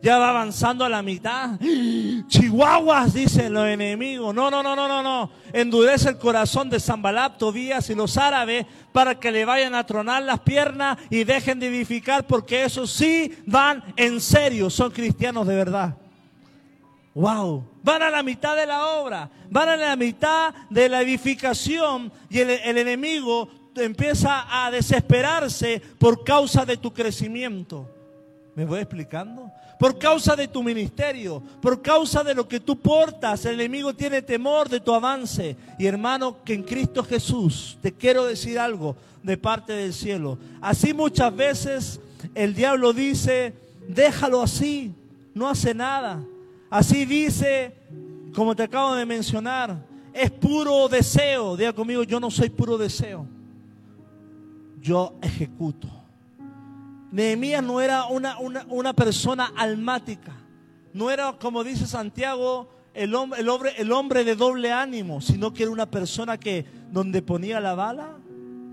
Ya 0.00 0.18
va 0.18 0.30
avanzando 0.30 0.84
a 0.84 0.88
la 0.88 1.02
mitad. 1.02 1.58
Chihuahuas, 2.28 3.14
dicen 3.14 3.52
los 3.52 3.66
enemigos. 3.66 4.34
No, 4.34 4.50
no, 4.50 4.62
no, 4.62 4.76
no, 4.76 4.86
no, 4.86 5.02
no. 5.02 5.30
Endurece 5.52 6.10
el 6.10 6.18
corazón 6.18 6.70
de 6.70 6.78
Zambalab, 6.78 7.36
Tobías 7.36 7.90
y 7.90 7.94
los 7.94 8.16
árabes 8.16 8.66
para 8.92 9.18
que 9.18 9.32
le 9.32 9.44
vayan 9.44 9.74
a 9.74 9.84
tronar 9.84 10.22
las 10.22 10.40
piernas 10.40 10.98
y 11.10 11.24
dejen 11.24 11.58
de 11.58 11.66
edificar 11.66 12.26
porque 12.26 12.64
esos 12.64 12.92
sí 12.92 13.36
van 13.46 13.82
en 13.96 14.20
serio. 14.20 14.70
Son 14.70 14.90
cristianos 14.90 15.46
de 15.46 15.56
verdad. 15.56 15.96
Wow, 17.18 17.64
van 17.82 18.02
a 18.02 18.10
la 18.10 18.22
mitad 18.22 18.54
de 18.54 18.64
la 18.64 18.86
obra, 18.86 19.28
van 19.50 19.68
a 19.70 19.76
la 19.76 19.96
mitad 19.96 20.54
de 20.70 20.88
la 20.88 21.02
edificación 21.02 22.12
y 22.30 22.38
el, 22.38 22.78
enemigo 22.78 23.48
empieza 23.74 24.46
a 24.48 24.70
desesperarse 24.70 25.82
por 25.98 26.22
causa 26.22 26.64
de 26.64 26.76
tu 26.76 26.92
crecimiento. 26.92 27.90
¿Me 28.58 28.64
voy 28.64 28.80
explicando? 28.80 29.52
Por 29.78 30.00
causa 30.00 30.34
de 30.34 30.48
tu 30.48 30.64
ministerio, 30.64 31.40
por 31.62 31.80
causa 31.80 32.24
de 32.24 32.34
lo 32.34 32.48
que 32.48 32.58
tú 32.58 32.76
portas, 32.76 33.44
el 33.44 33.54
enemigo 33.54 33.94
tiene 33.94 34.20
temor 34.20 34.68
de 34.68 34.80
tu 34.80 34.92
avance. 34.92 35.56
Y 35.78 35.86
hermano, 35.86 36.42
que 36.42 36.54
en 36.54 36.64
Cristo 36.64 37.04
Jesús, 37.04 37.78
te 37.80 37.92
quiero 37.92 38.24
decir 38.24 38.58
algo 38.58 38.96
de 39.22 39.36
parte 39.36 39.74
del 39.74 39.94
cielo. 39.94 40.40
Así 40.60 40.92
muchas 40.92 41.36
veces 41.36 42.00
el 42.34 42.52
diablo 42.52 42.92
dice, 42.92 43.54
déjalo 43.86 44.42
así, 44.42 44.92
no 45.34 45.48
hace 45.48 45.72
nada. 45.72 46.20
Así 46.68 47.04
dice, 47.04 47.72
como 48.34 48.56
te 48.56 48.64
acabo 48.64 48.96
de 48.96 49.06
mencionar, 49.06 49.86
es 50.12 50.32
puro 50.32 50.88
deseo. 50.88 51.56
Diga 51.56 51.72
conmigo, 51.72 52.02
yo 52.02 52.18
no 52.18 52.28
soy 52.28 52.50
puro 52.50 52.76
deseo. 52.76 53.24
Yo 54.80 55.14
ejecuto. 55.22 55.97
Nehemías 57.10 57.62
no 57.62 57.80
era 57.80 58.06
una, 58.06 58.36
una, 58.38 58.92
persona 58.92 59.52
almática. 59.56 60.32
No 60.92 61.10
era, 61.10 61.32
como 61.32 61.64
dice 61.64 61.86
Santiago, 61.86 62.70
el 62.94 63.14
hombre, 63.14 63.40
el, 63.40 63.48
hombre, 63.48 63.72
el 63.78 63.92
hombre 63.92 64.24
de 64.24 64.34
doble 64.36 64.72
ánimo, 64.72 65.20
sino 65.20 65.52
que 65.52 65.62
era 65.62 65.72
una 65.72 65.90
persona 65.90 66.38
que 66.38 66.66
donde 66.90 67.22
ponía 67.22 67.60
la 67.60 67.74
bala, 67.74 68.18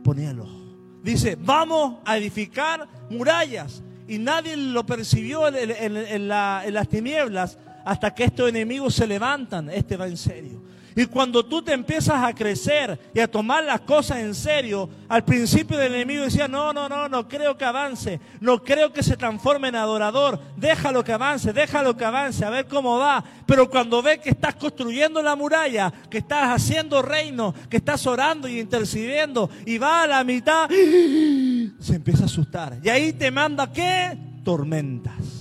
ponía 0.04 0.32
el 0.32 0.40
ojo. 0.40 0.66
Dice, 1.04 1.38
vamos 1.40 1.98
a 2.06 2.18
edificar 2.18 2.88
murallas. 3.10 3.84
Y 4.08 4.18
nadie 4.18 4.56
lo 4.56 4.86
percibió 4.86 5.48
en 5.48 6.28
las 6.28 6.90
tinieblas 6.90 7.58
hasta 7.86 8.14
que 8.14 8.26
estos 8.26 8.50
enemigos 8.50 8.96
se 8.96 9.08
levantan, 9.08 9.70
este 9.70 9.98
va 9.98 10.08
en 10.08 10.18
serio. 10.18 10.64
Y 10.96 11.08
cuando 11.08 11.44
tú 11.46 11.62
te 11.62 11.74
empiezas 11.74 12.24
a 12.24 12.34
crecer 12.34 13.12
y 13.14 13.20
a 13.20 13.30
tomar 13.30 13.66
las 13.66 13.82
cosas 13.82 14.20
en 14.20 14.34
serio, 14.34 14.90
al 15.10 15.26
principio 15.26 15.78
del 15.78 15.94
enemigo 15.94 16.24
decía, 16.24 16.48
no, 16.48 16.72
no, 16.72 16.88
no, 16.88 17.10
no 17.10 17.28
creo 17.28 17.58
que 17.58 17.66
avance, 17.66 18.22
no 18.40 18.64
creo 18.64 18.94
que 18.94 19.04
se 19.04 19.18
transforme 19.18 19.68
en 19.68 19.76
adorador, 19.76 20.40
déjalo 20.56 21.04
que 21.04 21.12
avance, 21.12 21.52
déjalo 21.52 21.98
que 21.98 22.06
avance, 22.06 22.46
a 22.46 22.50
ver 22.50 22.68
cómo 22.68 22.98
va. 22.98 23.22
Pero 23.46 23.70
cuando 23.70 24.02
ve 24.02 24.22
que 24.22 24.30
estás 24.30 24.56
construyendo 24.56 25.22
la 25.22 25.36
muralla, 25.36 25.92
que 26.10 26.20
estás 26.20 26.50
haciendo 26.50 27.02
reino, 27.02 27.54
que 27.70 27.78
estás 27.78 28.08
orando 28.08 28.48
y 28.48 28.62
intercediendo 28.62 29.50
y 29.66 29.78
va 29.78 30.04
a 30.04 30.08
la 30.08 30.24
mitad, 30.24 30.70
se 30.70 31.96
empieza 31.96 32.24
a 32.24 32.28
asustar. 32.28 32.78
Y 32.82 32.88
ahí 32.88 33.12
te 33.12 33.30
manda 33.32 33.70
qué? 33.70 34.18
Tormentas 34.46 35.35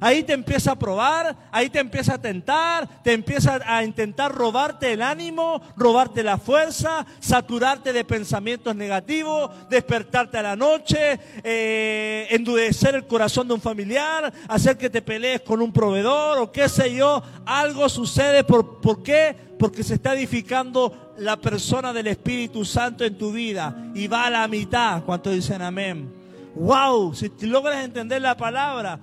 Ahí 0.00 0.22
te 0.22 0.32
empieza 0.32 0.72
a 0.72 0.78
probar, 0.78 1.36
ahí 1.50 1.70
te 1.70 1.78
empieza 1.78 2.14
a 2.14 2.20
tentar, 2.20 3.02
te 3.02 3.12
empieza 3.12 3.60
a 3.64 3.82
intentar 3.84 4.34
robarte 4.34 4.92
el 4.92 5.02
ánimo, 5.02 5.60
robarte 5.76 6.22
la 6.22 6.38
fuerza, 6.38 7.06
saturarte 7.20 7.92
de 7.92 8.04
pensamientos 8.04 8.76
negativos, 8.76 9.50
despertarte 9.70 10.38
a 10.38 10.42
la 10.42 10.56
noche, 10.56 11.18
eh, 11.42 12.26
endurecer 12.30 12.94
el 12.94 13.06
corazón 13.06 13.48
de 13.48 13.54
un 13.54 13.60
familiar, 13.60 14.32
hacer 14.48 14.76
que 14.76 14.90
te 14.90 15.02
pelees 15.02 15.40
con 15.42 15.62
un 15.62 15.72
proveedor 15.72 16.38
o 16.38 16.52
qué 16.52 16.68
sé 16.68 16.94
yo. 16.94 17.22
Algo 17.44 17.88
sucede. 17.88 18.44
¿Por, 18.44 18.80
¿por 18.80 19.02
qué? 19.02 19.34
Porque 19.58 19.82
se 19.82 19.94
está 19.94 20.14
edificando 20.14 21.14
la 21.18 21.36
persona 21.36 21.92
del 21.92 22.08
Espíritu 22.08 22.64
Santo 22.64 23.04
en 23.04 23.16
tu 23.16 23.32
vida 23.32 23.90
y 23.94 24.06
va 24.06 24.26
a 24.26 24.30
la 24.30 24.48
mitad. 24.48 25.02
¿Cuántos 25.04 25.32
dicen 25.32 25.62
amén? 25.62 26.12
Wow, 26.54 27.14
si 27.14 27.30
logras 27.42 27.84
entender 27.84 28.22
la 28.22 28.36
palabra, 28.36 28.98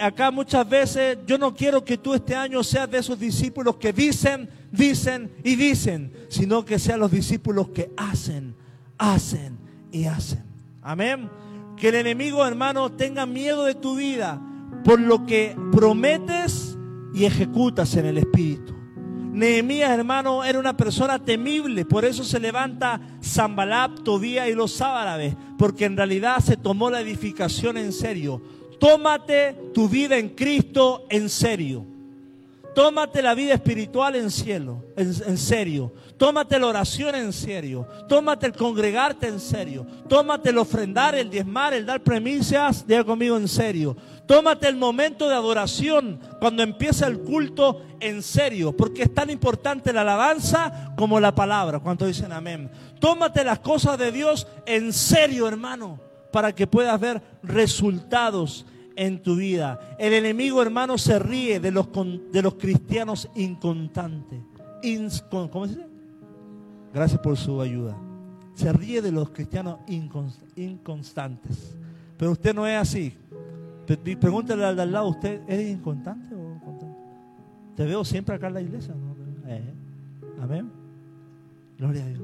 acá 0.00 0.30
muchas 0.30 0.68
veces 0.68 1.18
yo 1.26 1.38
no 1.38 1.54
quiero 1.54 1.84
que 1.84 1.98
tú 1.98 2.14
este 2.14 2.34
año 2.34 2.62
seas 2.62 2.90
de 2.90 2.98
esos 2.98 3.18
discípulos 3.18 3.76
que 3.76 3.92
dicen, 3.92 4.48
dicen 4.70 5.30
y 5.42 5.56
dicen, 5.56 6.12
sino 6.28 6.64
que 6.64 6.78
sean 6.78 7.00
los 7.00 7.10
discípulos 7.10 7.68
que 7.70 7.90
hacen, 7.96 8.54
hacen 8.98 9.58
y 9.90 10.04
hacen. 10.04 10.44
Amén. 10.82 11.28
Que 11.76 11.88
el 11.88 11.96
enemigo, 11.96 12.46
hermano, 12.46 12.92
tenga 12.92 13.26
miedo 13.26 13.64
de 13.64 13.74
tu 13.74 13.96
vida 13.96 14.40
por 14.84 15.00
lo 15.00 15.26
que 15.26 15.56
prometes 15.72 16.78
y 17.12 17.24
ejecutas 17.24 17.96
en 17.96 18.06
el 18.06 18.18
Espíritu. 18.18 18.74
Nehemías, 19.32 19.90
hermano, 19.90 20.44
era 20.44 20.58
una 20.58 20.76
persona 20.76 21.18
temible, 21.18 21.84
por 21.84 22.06
eso 22.06 22.24
se 22.24 22.40
levanta 22.40 23.00
Zambalab, 23.22 24.02
Tobía 24.02 24.48
y 24.48 24.54
los 24.54 24.80
árabes, 24.80 25.36
porque 25.58 25.84
en 25.84 25.96
realidad 25.96 26.38
se 26.40 26.56
tomó 26.56 26.88
la 26.88 27.00
edificación 27.00 27.76
en 27.76 27.92
serio. 27.92 28.40
Tómate 28.78 29.56
tu 29.72 29.88
vida 29.88 30.16
en 30.16 30.30
Cristo 30.30 31.06
en 31.08 31.28
serio. 31.28 31.96
Tómate 32.76 33.22
la 33.22 33.34
vida 33.34 33.54
espiritual 33.54 34.16
en 34.16 34.30
cielo, 34.30 34.84
en, 34.98 35.38
serio. 35.38 35.94
Tómate 36.18 36.58
la 36.58 36.66
oración 36.66 37.14
en 37.14 37.32
serio. 37.32 37.88
Tómate 38.06 38.44
el 38.44 38.52
congregarte 38.52 39.28
en 39.28 39.40
serio. 39.40 39.86
Tómate 40.06 40.50
el 40.50 40.58
ofrendar, 40.58 41.14
el 41.14 41.30
diezmar, 41.30 41.72
el 41.72 41.86
dar 41.86 42.02
premisas, 42.02 42.86
diga 42.86 43.02
conmigo 43.02 43.38
en 43.38 43.48
serio. 43.48 43.96
Tómate 44.26 44.68
el 44.68 44.76
momento 44.76 45.26
de 45.26 45.34
adoración 45.34 46.20
cuando 46.38 46.62
empieza 46.62 47.06
el 47.06 47.20
culto 47.20 47.80
en 47.98 48.22
serio, 48.22 48.76
porque 48.76 49.04
es 49.04 49.14
tan 49.14 49.30
importante 49.30 49.90
la 49.90 50.02
alabanza 50.02 50.92
como 50.98 51.18
la 51.18 51.34
palabra. 51.34 51.80
¿Cuánto 51.80 52.04
dicen 52.04 52.30
amén? 52.30 52.70
Tómate 53.00 53.42
las 53.42 53.60
cosas 53.60 53.96
de 53.96 54.12
Dios 54.12 54.46
en 54.66 54.92
serio, 54.92 55.48
hermano 55.48 55.98
para 56.32 56.54
que 56.54 56.66
puedas 56.66 57.00
ver 57.00 57.22
resultados 57.42 58.66
en 58.96 59.22
tu 59.22 59.36
vida. 59.36 59.96
El 59.98 60.14
enemigo, 60.14 60.62
hermano, 60.62 60.98
se 60.98 61.18
ríe 61.18 61.60
de 61.60 61.70
los, 61.70 61.88
de 62.32 62.42
los 62.42 62.54
cristianos 62.54 63.28
inconstantes. 63.34 64.40
¿Cómo 65.30 65.66
se 65.66 65.74
dice? 65.74 65.86
Gracias 66.92 67.20
por 67.20 67.36
su 67.36 67.60
ayuda. 67.60 67.96
Se 68.54 68.72
ríe 68.72 69.02
de 69.02 69.12
los 69.12 69.30
cristianos 69.30 69.80
inconstantes. 70.56 71.76
Pero 72.16 72.32
usted 72.32 72.54
no 72.54 72.66
es 72.66 72.78
así. 72.78 73.14
Pregúntale 74.18 74.64
al 74.64 74.76
de 74.76 74.82
al 74.82 74.92
lado, 74.92 75.08
¿usted 75.08 75.42
es 75.46 75.70
inconstante 75.70 76.34
o 76.34 76.58
constante? 76.64 76.96
Te 77.76 77.84
veo 77.84 78.04
siempre 78.04 78.34
acá 78.34 78.48
en 78.48 78.54
la 78.54 78.60
iglesia. 78.62 78.94
Eh, 79.46 79.74
amén. 80.40 80.70
Gloria 81.78 82.04
a 82.04 82.08
Dios. 82.08 82.22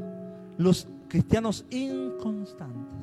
Los 0.57 0.89
cristianos 1.09 1.67
inconstantes. 1.71 3.02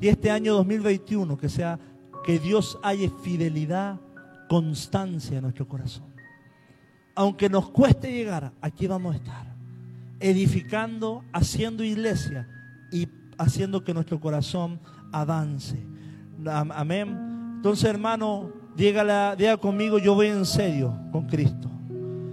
Y 0.00 0.08
este 0.08 0.30
año 0.30 0.54
2021 0.54 1.36
que 1.36 1.48
sea 1.48 1.78
que 2.24 2.38
Dios 2.38 2.78
haya 2.82 3.10
fidelidad, 3.22 4.00
constancia 4.48 5.36
en 5.36 5.42
nuestro 5.42 5.68
corazón. 5.68 6.04
Aunque 7.14 7.48
nos 7.48 7.70
cueste 7.70 8.10
llegar, 8.10 8.52
aquí 8.60 8.86
vamos 8.86 9.14
a 9.14 9.18
estar, 9.18 9.54
edificando, 10.18 11.22
haciendo 11.32 11.84
iglesia 11.84 12.48
y 12.90 13.08
haciendo 13.36 13.84
que 13.84 13.92
nuestro 13.92 14.18
corazón 14.20 14.80
avance. 15.12 15.78
Amén. 16.46 17.54
Entonces, 17.56 17.84
hermano, 17.90 18.50
diga, 18.74 19.56
conmigo, 19.58 19.98
yo 19.98 20.14
voy 20.14 20.28
en 20.28 20.46
serio 20.46 20.96
con 21.12 21.26
Cristo. 21.26 21.68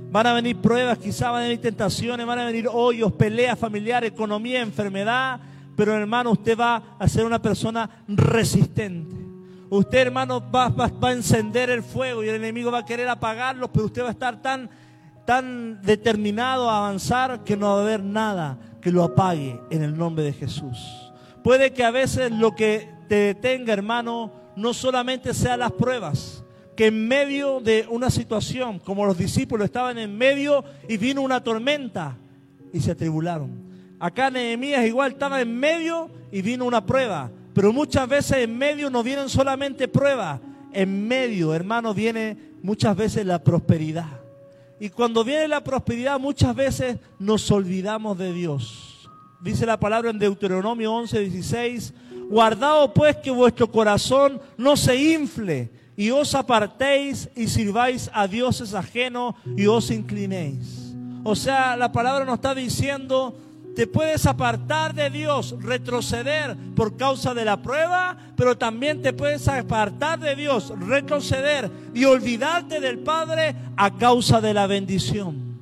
Van 0.10 0.26
a 0.26 0.34
venir 0.34 0.58
pruebas, 0.58 0.98
quizás 0.98 1.32
van 1.32 1.42
a 1.42 1.48
venir 1.48 1.60
tentaciones, 1.60 2.26
van 2.26 2.40
a 2.40 2.46
venir 2.46 2.70
hoyos, 2.72 3.12
peleas 3.12 3.60
familiares, 3.60 4.12
economía, 4.12 4.62
enfermedad, 4.62 5.42
pero 5.78 5.96
hermano, 5.96 6.32
usted 6.32 6.58
va 6.58 6.98
a 6.98 7.08
ser 7.08 7.24
una 7.24 7.40
persona 7.40 7.88
resistente. 8.08 9.16
Usted, 9.70 10.00
hermano, 10.00 10.44
va, 10.52 10.74
a 10.76 11.12
encender 11.12 11.70
el 11.70 11.84
fuego 11.84 12.24
y 12.24 12.30
el 12.30 12.36
enemigo 12.36 12.72
va 12.72 12.80
a 12.80 12.86
querer 12.86 13.08
apagarlo, 13.08 13.72
pero 13.72 13.86
usted 13.86 14.02
va 14.02 14.08
a 14.08 14.12
estar 14.12 14.42
tan, 14.42 14.72
tan 15.24 15.80
determinado 15.84 16.68
a 16.68 16.80
avanzar 16.80 17.44
que 17.44 17.56
no 17.56 17.68
va 17.68 17.78
a 17.78 17.84
haber 17.84 18.02
nada 18.02 18.58
que 18.82 18.92
lo 18.92 19.04
apague 19.04 19.62
en 19.70 19.84
el 19.84 19.96
nombre 19.96 20.24
de 20.24 20.34
Jesús. 20.34 21.14
Puede 21.44 21.72
que 21.74 21.84
a 21.84 21.92
veces 21.92 22.32
lo 22.32 22.56
que 22.56 22.90
te 23.08 23.16
detenga, 23.16 23.72
hermano, 23.72 24.32
no 24.56 24.74
solamente 24.74 25.32
sean 25.36 25.60
las 25.60 25.74
pruebas, 25.74 26.44
que 26.76 26.88
en 26.88 27.08
medio 27.08 27.60
de 27.60 27.86
una 27.88 28.10
situación, 28.10 28.80
como 28.80 29.06
los 29.06 29.18
discípulos 29.18 29.66
estaban 29.66 30.00
en 30.00 30.18
medio 30.18 30.64
y 30.90 30.98
vino 30.98 31.22
una 31.22 31.44
tormenta 31.44 32.18
y 32.74 32.80
se 32.80 32.94
atribularon. 32.94 33.67
Acá 34.00 34.30
Nehemías 34.30 34.86
igual 34.86 35.14
estaba 35.14 35.42
en 35.42 35.60
medio 35.60 36.10
y 36.32 36.42
vino 36.42 36.66
una 36.66 36.86
prueba. 36.86 37.32
Pero 37.54 37.74
muchas 37.74 38.08
veces 38.08 38.38
en 38.38 38.58
medio 38.58 38.90
no 38.90 39.02
vienen 39.02 39.30
solamente 39.30 39.88
pruebas. 39.88 40.40
En 40.72 41.08
medio, 41.08 41.54
hermano, 41.54 41.94
viene 41.94 42.38
muchas 42.62 42.96
veces 42.96 43.26
la 43.26 43.44
prosperidad. 43.44 44.22
Y 44.80 44.90
cuando 44.90 45.24
viene 45.24 45.48
la 45.48 45.64
prosperidad, 45.64 46.20
muchas 46.20 46.56
veces 46.56 46.98
nos 47.18 47.50
olvidamos 47.50 48.18
de 48.18 48.32
Dios. 48.32 49.10
Dice 49.42 49.66
la 49.66 49.80
palabra 49.80 50.12
en 50.12 50.20
Deuteronomio 50.20 50.94
11, 50.94 51.20
16. 51.20 51.94
Guardaos 52.30 52.92
pues 52.94 53.16
que 53.18 53.32
vuestro 53.32 53.72
corazón 53.72 54.40
no 54.58 54.78
se 54.78 54.96
infle 55.14 55.72
y 55.96 56.12
os 56.12 56.36
apartéis 56.36 57.30
y 57.36 57.48
sirváis 57.48 58.12
a 58.14 58.28
dioses 58.28 58.76
ajenos 58.76 59.34
y 59.56 59.66
os 59.66 59.90
inclinéis. 59.90 60.94
O 61.24 61.36
sea, 61.36 61.76
la 61.76 61.92
palabra 61.92 62.24
nos 62.26 62.36
está 62.36 62.54
diciendo 62.54 63.36
te 63.78 63.86
puedes 63.86 64.26
apartar 64.26 64.96
de 64.96 65.12
Dios, 65.12 65.54
retroceder 65.60 66.58
por 66.76 66.98
causa 66.98 67.36
de 67.36 67.46
la 67.46 67.62
prueba, 67.62 68.18
pero 68.36 68.58
también 68.58 69.04
te 69.04 69.14
puedes 69.14 69.48
apartar 69.48 70.20
de 70.20 70.36
Dios, 70.36 70.74
retroceder 70.80 71.70
y 71.94 72.04
olvidarte 72.04 72.80
del 72.80 72.98
Padre 72.98 73.54
a 73.76 73.96
causa 73.96 74.42
de 74.42 74.56
la 74.56 74.66
bendición. 74.66 75.60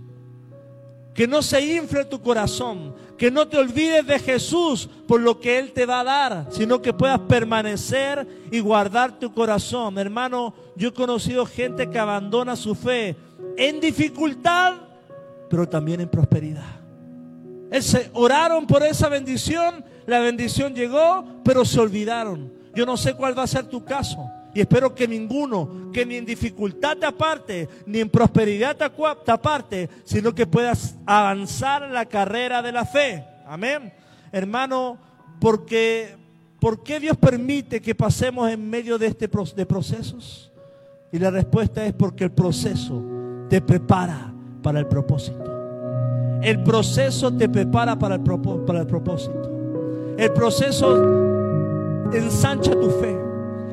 Que 1.13 1.27
no 1.27 1.41
se 1.41 1.59
infle 1.75 2.05
tu 2.05 2.21
corazón, 2.21 2.95
que 3.17 3.29
no 3.29 3.49
te 3.49 3.57
olvides 3.57 4.07
de 4.07 4.17
Jesús 4.19 4.89
por 5.09 5.19
lo 5.19 5.41
que 5.41 5.59
Él 5.59 5.73
te 5.73 5.85
va 5.85 5.99
a 5.99 6.05
dar, 6.05 6.47
sino 6.51 6.81
que 6.81 6.93
puedas 6.93 7.19
permanecer 7.19 8.25
y 8.49 8.61
guardar 8.61 9.19
tu 9.19 9.33
corazón. 9.33 9.97
Hermano, 9.97 10.53
yo 10.77 10.87
he 10.87 10.93
conocido 10.93 11.45
gente 11.45 11.89
que 11.89 11.99
abandona 11.99 12.55
su 12.55 12.75
fe 12.75 13.17
en 13.57 13.81
dificultad, 13.81 14.75
pero 15.49 15.67
también 15.67 15.99
en 15.99 16.07
prosperidad. 16.07 16.84
Se 17.71 18.09
oraron 18.13 18.67
por 18.67 18.83
esa 18.83 19.09
bendición, 19.09 19.83
la 20.05 20.19
bendición 20.19 20.73
llegó, 20.73 21.25
pero 21.43 21.65
se 21.65 21.79
olvidaron. 21.79 22.53
Yo 22.73 22.85
no 22.85 22.97
sé 22.97 23.15
cuál 23.15 23.37
va 23.37 23.43
a 23.43 23.47
ser 23.47 23.65
tu 23.65 23.83
caso. 23.83 24.29
Y 24.53 24.61
espero 24.61 24.95
que 24.95 25.05
ninguno, 25.05 25.91
que 25.91 26.05
ni 26.05 26.15
en 26.15 26.25
dificultad 26.25 26.95
te 26.95 27.05
aparte, 27.05 27.67
ni 27.85 27.99
en 27.99 28.09
prosperidad 28.09 28.77
te 28.77 29.31
aparte, 29.31 29.89
sino 30.05 30.33
que 30.33 30.47
puedas 30.47 30.95
avanzar 31.05 31.89
la 31.89 32.05
carrera 32.05 32.61
de 32.61 32.71
la 32.71 32.85
fe. 32.85 33.25
Amén. 33.45 33.91
Hermano, 34.31 34.97
porque, 35.41 36.15
¿por 36.59 36.83
qué 36.83 37.01
Dios 37.01 37.17
permite 37.17 37.81
que 37.81 37.95
pasemos 37.95 38.49
en 38.49 38.69
medio 38.69 38.97
de 38.97 39.07
este 39.07 39.27
de 39.27 39.65
procesos? 39.65 40.53
Y 41.11 41.19
la 41.19 41.31
respuesta 41.31 41.85
es 41.85 41.93
porque 41.93 42.23
el 42.23 42.31
proceso 42.31 43.03
te 43.49 43.61
prepara 43.61 44.33
para 44.61 44.79
el 44.79 44.87
propósito. 44.87 45.54
El 46.41 46.63
proceso 46.63 47.31
te 47.31 47.49
prepara 47.49 47.97
para 47.97 48.15
el, 48.15 48.21
para 48.21 48.79
el 48.79 48.87
propósito. 48.87 49.51
El 50.17 50.31
proceso 50.31 50.95
ensancha 52.13 52.71
tu 52.71 52.89
fe. 52.89 53.17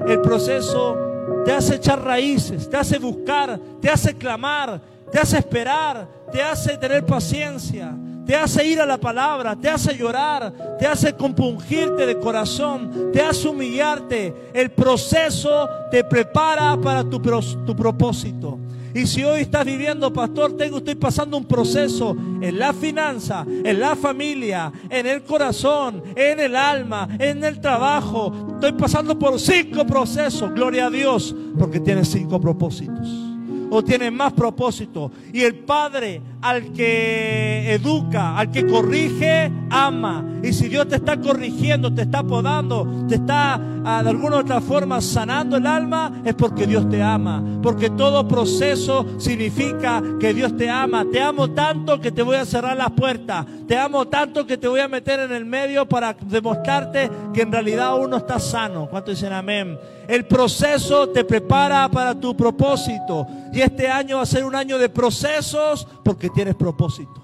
El 0.06 0.20
proceso 0.20 0.96
te 1.44 1.52
hace 1.52 1.76
echar 1.76 2.02
raíces, 2.02 2.68
te 2.68 2.76
hace 2.76 2.98
buscar, 2.98 3.58
te 3.80 3.88
hace 3.88 4.14
clamar, 4.14 4.80
te 5.10 5.18
hace 5.18 5.38
esperar, 5.38 6.08
te 6.32 6.42
hace 6.42 6.76
tener 6.76 7.04
paciencia, 7.04 7.94
te 8.26 8.34
hace 8.34 8.64
ir 8.66 8.80
a 8.80 8.86
la 8.86 8.98
palabra, 8.98 9.54
te 9.54 9.68
hace 9.68 9.96
llorar, 9.96 10.52
te 10.78 10.86
hace 10.86 11.12
compungirte 11.12 12.06
de 12.06 12.18
corazón, 12.18 13.10
te 13.12 13.20
hace 13.20 13.48
humillarte. 13.48 14.50
El 14.52 14.70
proceso 14.70 15.68
te 15.90 16.02
prepara 16.02 16.76
para 16.80 17.04
tu, 17.04 17.20
tu 17.20 17.76
propósito. 17.76 18.58
Y 18.94 19.06
si 19.06 19.22
hoy 19.24 19.42
estás 19.42 19.64
viviendo, 19.64 20.12
pastor, 20.12 20.56
tengo, 20.56 20.78
estoy 20.78 20.94
pasando 20.94 21.36
un 21.36 21.44
proceso 21.44 22.16
en 22.40 22.58
la 22.58 22.72
finanza, 22.72 23.46
en 23.48 23.80
la 23.80 23.96
familia, 23.96 24.72
en 24.90 25.06
el 25.06 25.22
corazón, 25.22 26.02
en 26.14 26.40
el 26.40 26.54
alma, 26.54 27.08
en 27.18 27.42
el 27.42 27.60
trabajo. 27.60 28.32
Estoy 28.54 28.72
pasando 28.72 29.18
por 29.18 29.38
cinco 29.40 29.86
procesos, 29.86 30.52
gloria 30.52 30.86
a 30.86 30.90
Dios, 30.90 31.34
porque 31.58 31.80
tienes 31.80 32.08
cinco 32.08 32.40
propósitos 32.40 33.32
o 33.74 33.82
tiene 33.82 34.10
más 34.10 34.34
propósito. 34.34 35.10
Y 35.32 35.40
el 35.40 35.54
Padre 35.54 36.20
al 36.42 36.72
que 36.72 37.72
educa, 37.72 38.36
al 38.36 38.50
que 38.50 38.66
corrige, 38.66 39.50
ama. 39.70 40.24
Y 40.42 40.52
si 40.52 40.68
Dios 40.68 40.88
te 40.88 40.96
está 40.96 41.16
corrigiendo, 41.18 41.94
te 41.94 42.02
está 42.02 42.24
podando, 42.24 43.06
te 43.08 43.14
está 43.14 43.60
ah, 43.84 44.02
de 44.02 44.10
alguna 44.10 44.36
u 44.36 44.40
otra 44.40 44.60
forma 44.60 45.00
sanando 45.00 45.56
el 45.56 45.66
alma, 45.66 46.22
es 46.24 46.34
porque 46.34 46.66
Dios 46.66 46.88
te 46.90 47.00
ama. 47.00 47.42
Porque 47.62 47.90
todo 47.90 48.26
proceso 48.26 49.06
significa 49.18 50.02
que 50.18 50.34
Dios 50.34 50.56
te 50.56 50.68
ama. 50.68 51.06
Te 51.10 51.20
amo 51.20 51.50
tanto 51.50 52.00
que 52.00 52.10
te 52.10 52.22
voy 52.22 52.36
a 52.36 52.44
cerrar 52.44 52.76
las 52.76 52.90
puertas. 52.90 53.46
Te 53.68 53.78
amo 53.78 54.08
tanto 54.08 54.44
que 54.44 54.58
te 54.58 54.66
voy 54.66 54.80
a 54.80 54.88
meter 54.88 55.20
en 55.20 55.32
el 55.32 55.44
medio 55.44 55.88
para 55.88 56.12
demostrarte 56.12 57.08
que 57.32 57.42
en 57.42 57.52
realidad 57.52 57.96
uno 57.96 58.16
está 58.16 58.40
sano. 58.40 58.88
¿Cuánto 58.90 59.12
dicen 59.12 59.32
amén? 59.32 59.78
El 60.08 60.26
proceso 60.26 61.08
te 61.08 61.24
prepara 61.24 61.88
para 61.88 62.18
tu 62.18 62.36
propósito. 62.36 63.26
Y 63.52 63.60
este 63.60 63.88
año 63.88 64.16
va 64.16 64.22
a 64.22 64.26
ser 64.26 64.44
un 64.44 64.56
año 64.56 64.78
de 64.78 64.88
procesos 64.88 65.86
porque 66.02 66.30
tienes 66.34 66.54
propósito. 66.54 67.20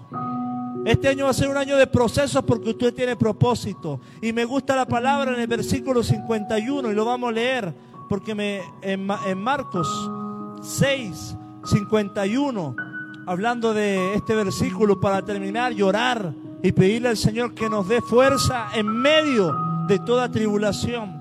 Este 0.85 1.09
año 1.09 1.25
va 1.25 1.31
a 1.31 1.35
ser 1.35 1.49
un 1.49 1.57
año 1.57 1.77
de 1.77 1.87
procesos 1.87 2.43
porque 2.45 2.71
usted 2.71 2.95
tiene 2.95 3.17
propósito. 3.17 4.01
Y 4.23 4.33
me 4.33 4.45
gusta 4.45 4.75
la 4.75 4.87
palabra 4.87 5.35
en 5.35 5.41
el 5.41 5.47
versículo 5.47 6.03
51 6.03 6.91
y 6.91 6.95
lo 6.95 7.05
vamos 7.05 7.31
a 7.31 7.33
leer 7.33 7.75
porque 8.09 8.33
en, 8.83 9.09
en 9.27 9.39
Marcos 9.39 9.89
6, 10.63 11.37
51, 11.65 12.77
hablando 13.27 13.75
de 13.75 14.15
este 14.15 14.35
versículo 14.35 14.99
para 14.99 15.23
terminar, 15.23 15.73
llorar 15.73 16.33
y 16.63 16.73
pedirle 16.73 17.09
al 17.09 17.17
Señor 17.17 17.55
que 17.55 17.69
nos 17.69 17.87
dé 17.87 18.01
fuerza 18.01 18.69
en 18.75 18.87
medio 18.87 19.55
de 19.89 19.99
toda 19.99 20.31
tribulación 20.31 21.19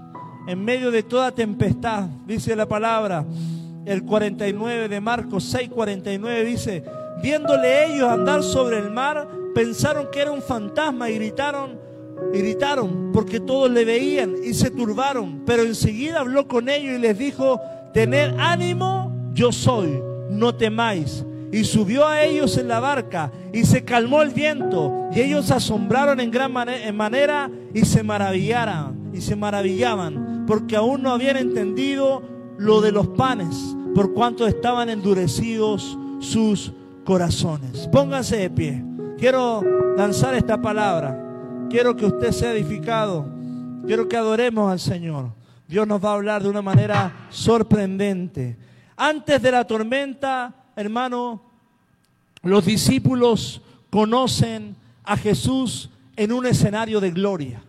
en 0.47 0.63
medio 0.63 0.91
de 0.91 1.03
toda 1.03 1.31
tempestad, 1.31 2.07
dice 2.25 2.55
la 2.55 2.65
palabra, 2.65 3.25
el 3.85 4.03
49 4.03 4.87
de 4.87 5.01
Marcos 5.01 5.43
6, 5.43 5.69
49 5.69 6.45
dice, 6.45 6.83
viéndole 7.21 7.93
ellos 7.93 8.09
andar 8.09 8.43
sobre 8.43 8.77
el 8.77 8.91
mar, 8.91 9.27
pensaron 9.53 10.07
que 10.11 10.21
era 10.21 10.31
un 10.31 10.41
fantasma 10.41 11.09
y 11.09 11.15
gritaron, 11.15 11.79
gritaron 12.31 13.11
porque 13.13 13.39
todos 13.39 13.71
le 13.71 13.85
veían 13.85 14.35
y 14.43 14.53
se 14.53 14.71
turbaron, 14.71 15.43
pero 15.45 15.63
enseguida 15.63 16.19
habló 16.19 16.47
con 16.47 16.69
ellos 16.69 16.95
y 16.95 17.01
les 17.01 17.17
dijo, 17.17 17.59
tened 17.93 18.35
ánimo, 18.37 19.31
yo 19.33 19.51
soy, 19.51 20.01
no 20.29 20.55
temáis. 20.55 21.25
Y 21.51 21.63
subió 21.63 22.05
a 22.05 22.23
ellos 22.23 22.57
en 22.57 22.67
la 22.67 22.81
barca 22.81 23.31
y 23.53 23.63
se 23.63 23.85
calmó 23.85 24.21
el 24.21 24.31
viento 24.31 25.09
y 25.13 25.21
ellos 25.21 25.49
asombraron 25.49 26.19
en 26.19 26.29
gran 26.29 26.51
manera 26.51 27.49
y 27.73 27.85
se 27.85 28.03
maravillaron 28.03 29.11
y 29.13 29.21
se 29.21 29.35
maravillaban 29.35 30.45
porque 30.45 30.75
aún 30.75 31.03
no 31.03 31.11
habían 31.11 31.37
entendido 31.37 32.21
lo 32.57 32.81
de 32.81 32.91
los 32.91 33.07
panes, 33.09 33.75
por 33.93 34.13
cuanto 34.13 34.47
estaban 34.47 34.89
endurecidos 34.89 35.97
sus 36.19 36.73
corazones. 37.07 37.87
Pónganse 37.87 38.35
de 38.35 38.49
pie. 38.49 38.83
Quiero 39.17 39.63
lanzar 39.95 40.35
esta 40.35 40.61
palabra. 40.61 41.17
Quiero 41.69 41.95
que 41.95 42.05
usted 42.05 42.33
sea 42.33 42.51
edificado. 42.51 43.25
Quiero 43.85 44.09
que 44.09 44.17
adoremos 44.17 44.69
al 44.69 44.81
Señor. 44.81 45.31
Dios 45.69 45.87
nos 45.87 46.03
va 46.03 46.09
a 46.09 46.15
hablar 46.15 46.43
de 46.43 46.49
una 46.49 46.61
manera 46.61 47.27
sorprendente. 47.29 48.57
Antes 48.97 49.41
de 49.41 49.51
la 49.53 49.65
tormenta, 49.65 50.53
hermano, 50.75 51.41
los 52.43 52.65
discípulos 52.65 53.61
conocen 53.89 54.75
a 55.05 55.15
Jesús 55.15 55.89
en 56.17 56.33
un 56.33 56.45
escenario 56.45 56.99
de 56.99 57.11
gloria, 57.11 57.63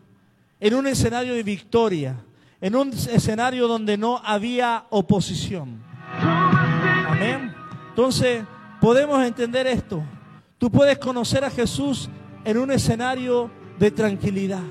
en 0.59 0.75
un 0.75 0.89
escenario 0.89 1.35
de 1.35 1.45
victoria 1.45 2.17
en 2.61 2.75
un 2.75 2.89
escenario 2.89 3.69
donde 3.69 3.97
no 3.97 4.21
había 4.25 4.87
oposición. 4.91 5.81
Amén. 6.13 7.55
Entonces, 7.91 8.43
podemos 8.81 9.25
entender 9.25 9.67
esto. 9.67 10.03
Tú 10.59 10.71
puedes 10.71 10.99
conocer 10.99 11.45
a 11.45 11.51
Jesús 11.51 12.09
en 12.45 12.59
un 12.59 12.71
escenario 12.71 13.51
de 13.79 13.91
tranquilidad. 13.91 14.63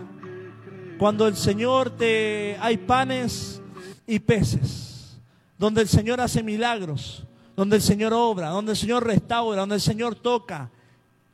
Cuando 0.98 1.28
el 1.28 1.36
Señor 1.36 1.92
te 1.92 2.58
hay 2.60 2.78
panes 2.78 3.62
y 4.06 4.20
peces, 4.20 5.18
donde 5.58 5.82
el 5.82 5.88
Señor 5.88 6.20
hace 6.20 6.44
milagros, 6.44 7.26
donde 7.56 7.78
el 7.78 7.82
Señor 7.82 8.14
obra, 8.14 8.50
donde 8.50 8.72
el 8.72 8.78
Señor 8.78 9.06
restaura, 9.06 9.62
donde 9.62 9.76
el 9.76 9.82
Señor 9.82 10.16
toca. 10.16 10.70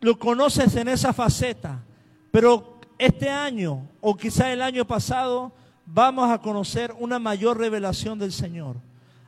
Lo 0.02 0.18
conoces 0.20 0.76
en 0.76 0.88
esa 0.88 1.14
faceta. 1.14 1.84
Pero 2.32 2.80
este 2.98 3.30
año 3.30 3.88
o 4.02 4.16
quizá 4.16 4.52
el 4.52 4.62
año 4.62 4.86
pasado 4.86 5.52
vamos 5.86 6.30
a 6.30 6.40
conocer 6.40 6.94
una 7.00 7.20
mayor 7.20 7.58
revelación 7.58 8.20
del 8.20 8.32
Señor. 8.32 8.78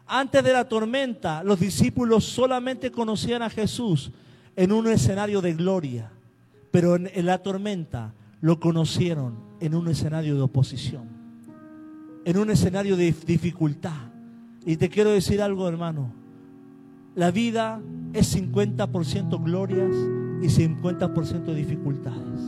Antes 0.07 0.43
de 0.43 0.53
la 0.53 0.67
tormenta, 0.69 1.43
los 1.43 1.59
discípulos 1.59 2.25
solamente 2.25 2.91
conocían 2.91 3.41
a 3.41 3.49
Jesús 3.49 4.11
en 4.55 4.71
un 4.71 4.87
escenario 4.87 5.41
de 5.41 5.53
gloria, 5.53 6.11
pero 6.71 6.95
en, 6.95 7.25
la 7.25 7.39
tormenta 7.39 8.13
lo 8.39 8.59
conocieron 8.59 9.35
en 9.59 9.73
un 9.73 9.87
escenario 9.87 10.35
de 10.35 10.41
oposición, 10.41 11.03
en 12.23 12.37
un 12.37 12.51
escenario 12.51 12.95
de 12.95 13.13
dificultad. 13.25 14.11
Y 14.65 14.77
te 14.77 14.89
quiero 14.89 15.11
decir 15.11 15.41
algo, 15.41 15.67
hermano. 15.67 16.11
La 17.15 17.31
vida 17.31 17.81
es 18.13 18.35
50% 18.35 19.43
glorias 19.43 19.91
y 20.41 20.47
50% 20.47 21.53
dificultades. 21.53 22.41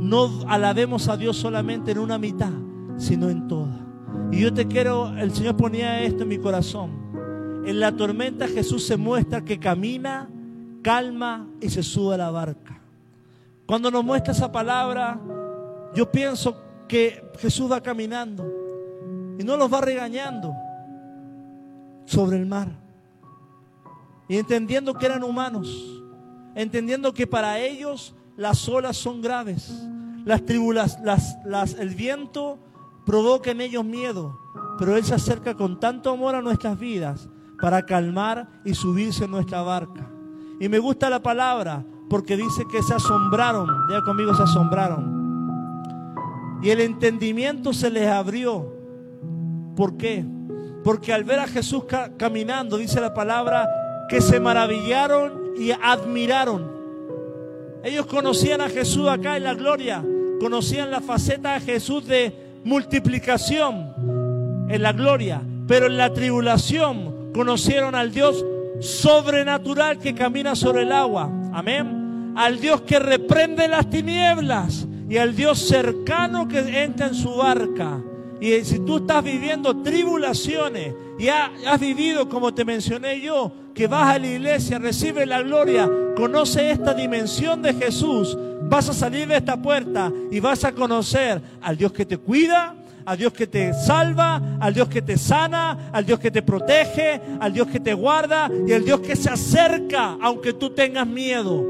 No 0.00 0.48
alabemos 0.48 1.08
a 1.08 1.16
Dios 1.16 1.36
solamente 1.36 1.90
en 1.90 1.98
una 1.98 2.18
mitad, 2.18 2.52
sino 2.96 3.28
en 3.28 3.48
toda. 3.48 3.87
Y 4.30 4.40
yo 4.40 4.52
te 4.52 4.66
quiero, 4.66 5.16
el 5.16 5.34
Señor 5.34 5.56
ponía 5.56 6.02
esto 6.02 6.22
en 6.22 6.28
mi 6.28 6.38
corazón. 6.38 7.62
En 7.64 7.80
la 7.80 7.92
tormenta 7.94 8.48
Jesús 8.48 8.86
se 8.86 8.96
muestra 8.96 9.44
que 9.44 9.58
camina, 9.58 10.28
calma 10.82 11.48
y 11.60 11.68
se 11.68 11.82
sube 11.82 12.14
a 12.14 12.18
la 12.18 12.30
barca. 12.30 12.80
Cuando 13.66 13.90
nos 13.90 14.04
muestra 14.04 14.32
esa 14.32 14.50
palabra, 14.50 15.20
yo 15.94 16.10
pienso 16.10 16.56
que 16.88 17.22
Jesús 17.38 17.70
va 17.70 17.82
caminando 17.82 18.50
y 19.38 19.44
no 19.44 19.56
los 19.56 19.72
va 19.72 19.80
regañando 19.80 20.54
sobre 22.06 22.38
el 22.38 22.46
mar. 22.46 22.68
Y 24.28 24.36
entendiendo 24.36 24.94
que 24.94 25.06
eran 25.06 25.22
humanos, 25.22 25.68
entendiendo 26.54 27.12
que 27.12 27.26
para 27.26 27.58
ellos 27.58 28.14
las 28.36 28.68
olas 28.68 28.96
son 28.96 29.20
graves, 29.20 29.70
las 30.24 30.44
tribulas, 30.44 30.98
las, 31.02 31.74
el 31.78 31.90
viento 31.94 32.58
provoca 33.08 33.52
en 33.52 33.62
ellos 33.62 33.86
miedo, 33.86 34.38
pero 34.78 34.94
Él 34.94 35.02
se 35.02 35.14
acerca 35.14 35.54
con 35.54 35.80
tanto 35.80 36.10
amor 36.10 36.34
a 36.34 36.42
nuestras 36.42 36.78
vidas 36.78 37.26
para 37.58 37.86
calmar 37.86 38.60
y 38.66 38.74
subirse 38.74 39.24
en 39.24 39.30
nuestra 39.30 39.62
barca. 39.62 40.10
Y 40.60 40.68
me 40.68 40.78
gusta 40.78 41.08
la 41.08 41.22
palabra 41.22 41.82
porque 42.10 42.36
dice 42.36 42.64
que 42.70 42.82
se 42.82 42.92
asombraron, 42.92 43.66
ya 43.90 44.02
conmigo 44.02 44.34
se 44.34 44.42
asombraron. 44.42 45.16
Y 46.62 46.68
el 46.68 46.82
entendimiento 46.82 47.72
se 47.72 47.88
les 47.88 48.06
abrió. 48.08 48.74
¿Por 49.74 49.96
qué? 49.96 50.26
Porque 50.84 51.14
al 51.14 51.24
ver 51.24 51.38
a 51.38 51.48
Jesús 51.48 51.84
caminando, 52.18 52.76
dice 52.76 53.00
la 53.00 53.14
palabra, 53.14 53.66
que 54.10 54.20
se 54.20 54.38
maravillaron 54.38 55.54
y 55.58 55.70
admiraron. 55.70 56.70
Ellos 57.82 58.04
conocían 58.04 58.60
a 58.60 58.68
Jesús 58.68 59.08
acá 59.08 59.38
en 59.38 59.44
la 59.44 59.54
gloria, 59.54 60.04
conocían 60.40 60.90
la 60.90 61.00
faceta 61.00 61.54
de 61.54 61.60
Jesús 61.60 62.04
de 62.06 62.47
multiplicación 62.68 64.66
en 64.68 64.82
la 64.82 64.92
gloria, 64.92 65.40
pero 65.66 65.86
en 65.86 65.96
la 65.96 66.12
tribulación 66.12 67.32
conocieron 67.32 67.94
al 67.94 68.12
Dios 68.12 68.44
sobrenatural 68.80 69.98
que 69.98 70.14
camina 70.14 70.54
sobre 70.54 70.82
el 70.82 70.92
agua. 70.92 71.30
Amén. 71.52 72.34
Al 72.36 72.60
Dios 72.60 72.82
que 72.82 72.98
reprende 72.98 73.66
las 73.66 73.88
tinieblas 73.90 74.86
y 75.08 75.16
al 75.16 75.34
Dios 75.34 75.58
cercano 75.58 76.46
que 76.46 76.58
entra 76.82 77.08
en 77.08 77.14
su 77.14 77.34
barca. 77.34 78.00
Y 78.40 78.52
si 78.64 78.78
tú 78.80 78.98
estás 78.98 79.24
viviendo 79.24 79.82
tribulaciones 79.82 80.94
y 81.18 81.28
has 81.28 81.80
vivido, 81.80 82.28
como 82.28 82.54
te 82.54 82.64
mencioné 82.64 83.20
yo, 83.20 83.50
que 83.74 83.88
vas 83.88 84.14
a 84.14 84.18
la 84.18 84.26
iglesia, 84.26 84.78
recibe 84.78 85.26
la 85.26 85.42
gloria, 85.42 85.90
conoce 86.16 86.70
esta 86.70 86.94
dimensión 86.94 87.62
de 87.62 87.74
Jesús, 87.74 88.38
vas 88.68 88.88
a 88.88 88.92
salir 88.92 89.26
de 89.26 89.36
esta 89.36 89.60
puerta 89.60 90.12
y 90.30 90.40
vas 90.40 90.64
a 90.64 90.72
conocer 90.72 91.40
al 91.62 91.76
Dios 91.76 91.92
que 91.92 92.04
te 92.04 92.18
cuida, 92.18 92.74
al 93.04 93.16
Dios 93.16 93.32
que 93.32 93.46
te 93.46 93.72
salva, 93.72 94.58
al 94.60 94.74
Dios 94.74 94.88
que 94.88 95.00
te 95.00 95.16
sana, 95.16 95.90
al 95.92 96.04
Dios 96.04 96.20
que 96.20 96.30
te 96.30 96.42
protege, 96.42 97.20
al 97.40 97.52
Dios 97.52 97.68
que 97.68 97.80
te 97.80 97.94
guarda 97.94 98.50
y 98.66 98.72
al 98.72 98.84
Dios 98.84 99.00
que 99.00 99.16
se 99.16 99.30
acerca 99.30 100.18
aunque 100.20 100.52
tú 100.52 100.70
tengas 100.70 101.06
miedo. 101.06 101.64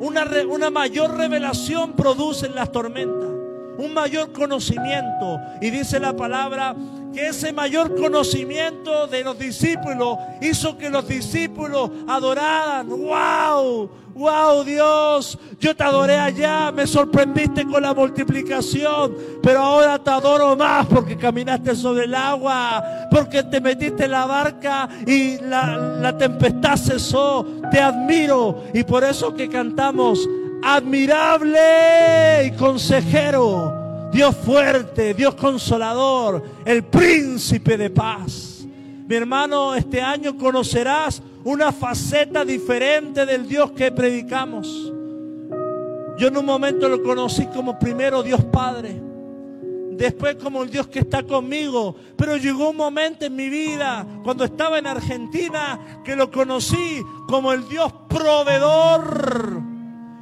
Una, 0.00 0.26
una 0.48 0.70
mayor 0.70 1.16
revelación 1.16 1.92
produce 1.92 2.46
en 2.46 2.56
las 2.56 2.72
tormentas. 2.72 3.30
un 3.78 3.92
mayor 3.92 4.32
conocimiento. 4.32 5.40
Y 5.60 5.70
dice 5.70 5.98
la 5.98 6.14
palabra 6.14 6.74
que 7.14 7.28
ese 7.28 7.52
mayor 7.52 7.94
conocimiento 7.94 9.06
de 9.06 9.22
los 9.24 9.38
discípulos 9.38 10.18
hizo 10.40 10.76
que 10.76 10.90
los 10.90 11.06
discípulos 11.06 11.90
adoraran. 12.08 12.88
¡Wow! 12.88 13.90
wow 14.14 14.64
Dios, 14.64 15.38
yo 15.60 15.74
te 15.74 15.82
adoré 15.82 16.16
allá, 16.16 16.70
me 16.72 16.86
sorprendiste 16.86 17.64
con 17.64 17.82
la 17.82 17.94
multiplicación, 17.94 19.16
pero 19.42 19.60
ahora 19.60 19.98
te 19.98 20.10
adoro 20.10 20.56
más 20.56 20.86
porque 20.86 21.16
caminaste 21.16 21.74
sobre 21.74 22.04
el 22.04 22.14
agua, 22.14 22.82
porque 23.10 23.42
te 23.42 23.60
metiste 23.60 24.04
en 24.04 24.12
la 24.12 24.26
barca 24.26 24.88
y 25.06 25.38
la, 25.38 25.76
la 25.76 26.16
tempestad 26.16 26.76
cesó, 26.76 27.46
te 27.70 27.80
admiro 27.80 28.64
y 28.72 28.84
por 28.84 29.04
eso 29.04 29.34
que 29.34 29.48
cantamos, 29.48 30.28
admirable 30.62 32.46
y 32.46 32.50
consejero. 32.52 33.83
Dios 34.14 34.36
fuerte, 34.36 35.12
Dios 35.12 35.34
consolador, 35.34 36.40
el 36.64 36.84
príncipe 36.84 37.76
de 37.76 37.90
paz. 37.90 38.64
Mi 39.08 39.16
hermano, 39.16 39.74
este 39.74 40.00
año 40.00 40.38
conocerás 40.38 41.20
una 41.42 41.72
faceta 41.72 42.44
diferente 42.44 43.26
del 43.26 43.48
Dios 43.48 43.72
que 43.72 43.90
predicamos. 43.90 44.92
Yo 46.16 46.28
en 46.28 46.36
un 46.36 46.46
momento 46.46 46.88
lo 46.88 47.02
conocí 47.02 47.46
como 47.46 47.76
primero 47.76 48.22
Dios 48.22 48.44
Padre, 48.44 49.02
después 49.90 50.36
como 50.36 50.62
el 50.62 50.70
Dios 50.70 50.86
que 50.86 51.00
está 51.00 51.24
conmigo, 51.24 51.96
pero 52.16 52.36
llegó 52.36 52.70
un 52.70 52.76
momento 52.76 53.24
en 53.24 53.34
mi 53.34 53.48
vida, 53.48 54.06
cuando 54.22 54.44
estaba 54.44 54.78
en 54.78 54.86
Argentina, 54.86 56.02
que 56.04 56.14
lo 56.14 56.30
conocí 56.30 57.02
como 57.26 57.52
el 57.52 57.68
Dios 57.68 57.92
proveedor. 58.08 59.73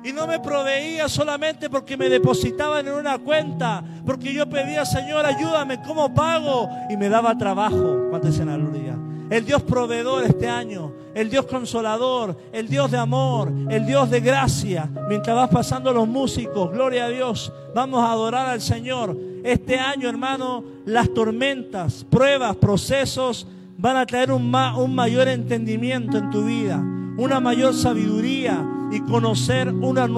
Y 0.05 0.13
no 0.13 0.27
me 0.27 0.41
proveía 0.41 1.09
solamente 1.09 1.71
porque 1.71 1.97
me 1.97 2.09
depositaban 2.09 2.87
en 2.89 2.95
una 2.95 3.19
cuenta, 3.19 3.83
porque 4.05 4.33
yo 4.33 4.49
pedía, 4.49 4.85
Señor, 4.85 5.25
ayúdame, 5.25 5.81
¿cómo 5.83 6.13
pago? 6.13 6.69
Y 6.91 6.97
me 6.97 7.09
daba 7.09 7.37
trabajo. 7.39 8.11
dicen 8.23 8.49
aleluya? 8.49 8.97
el 9.33 9.47
Dios 9.47 9.63
proveedor 9.63 10.25
este 10.25 10.47
año, 10.47 10.93
el 11.15 11.31
Dios 11.31 11.47
consolador, 11.47 12.37
el 12.53 12.69
Dios 12.69 12.91
de 12.91 12.99
amor, 12.99 13.51
el 13.71 13.87
Dios 13.87 14.11
de 14.11 14.21
gracia. 14.21 14.91
Mientras 15.09 15.35
vas 15.35 15.49
pasando 15.49 15.91
los 15.91 16.07
músicos, 16.07 16.71
gloria 16.71 17.07
a 17.07 17.09
Dios, 17.09 17.51
vamos 17.75 18.03
a 18.03 18.13
adorar 18.13 18.49
al 18.49 18.61
Señor. 18.61 19.17
Este 19.43 19.79
año, 19.79 20.07
hermano, 20.07 20.63
las 20.85 21.15
tormentas, 21.15 22.05
pruebas, 22.05 22.57
procesos 22.57 23.47
van 23.79 23.97
a 23.97 24.05
traer 24.05 24.33
un, 24.33 24.55
un 24.55 24.95
mayor 24.95 25.29
entendimiento 25.29 26.19
en 26.19 26.29
tu 26.29 26.45
vida, 26.45 26.85
una 27.17 27.41
mayor 27.41 27.75
sabiduría 27.75 28.67
y 28.91 29.01
conocer 29.01 29.69
una 29.69 30.07
nueva 30.09 30.13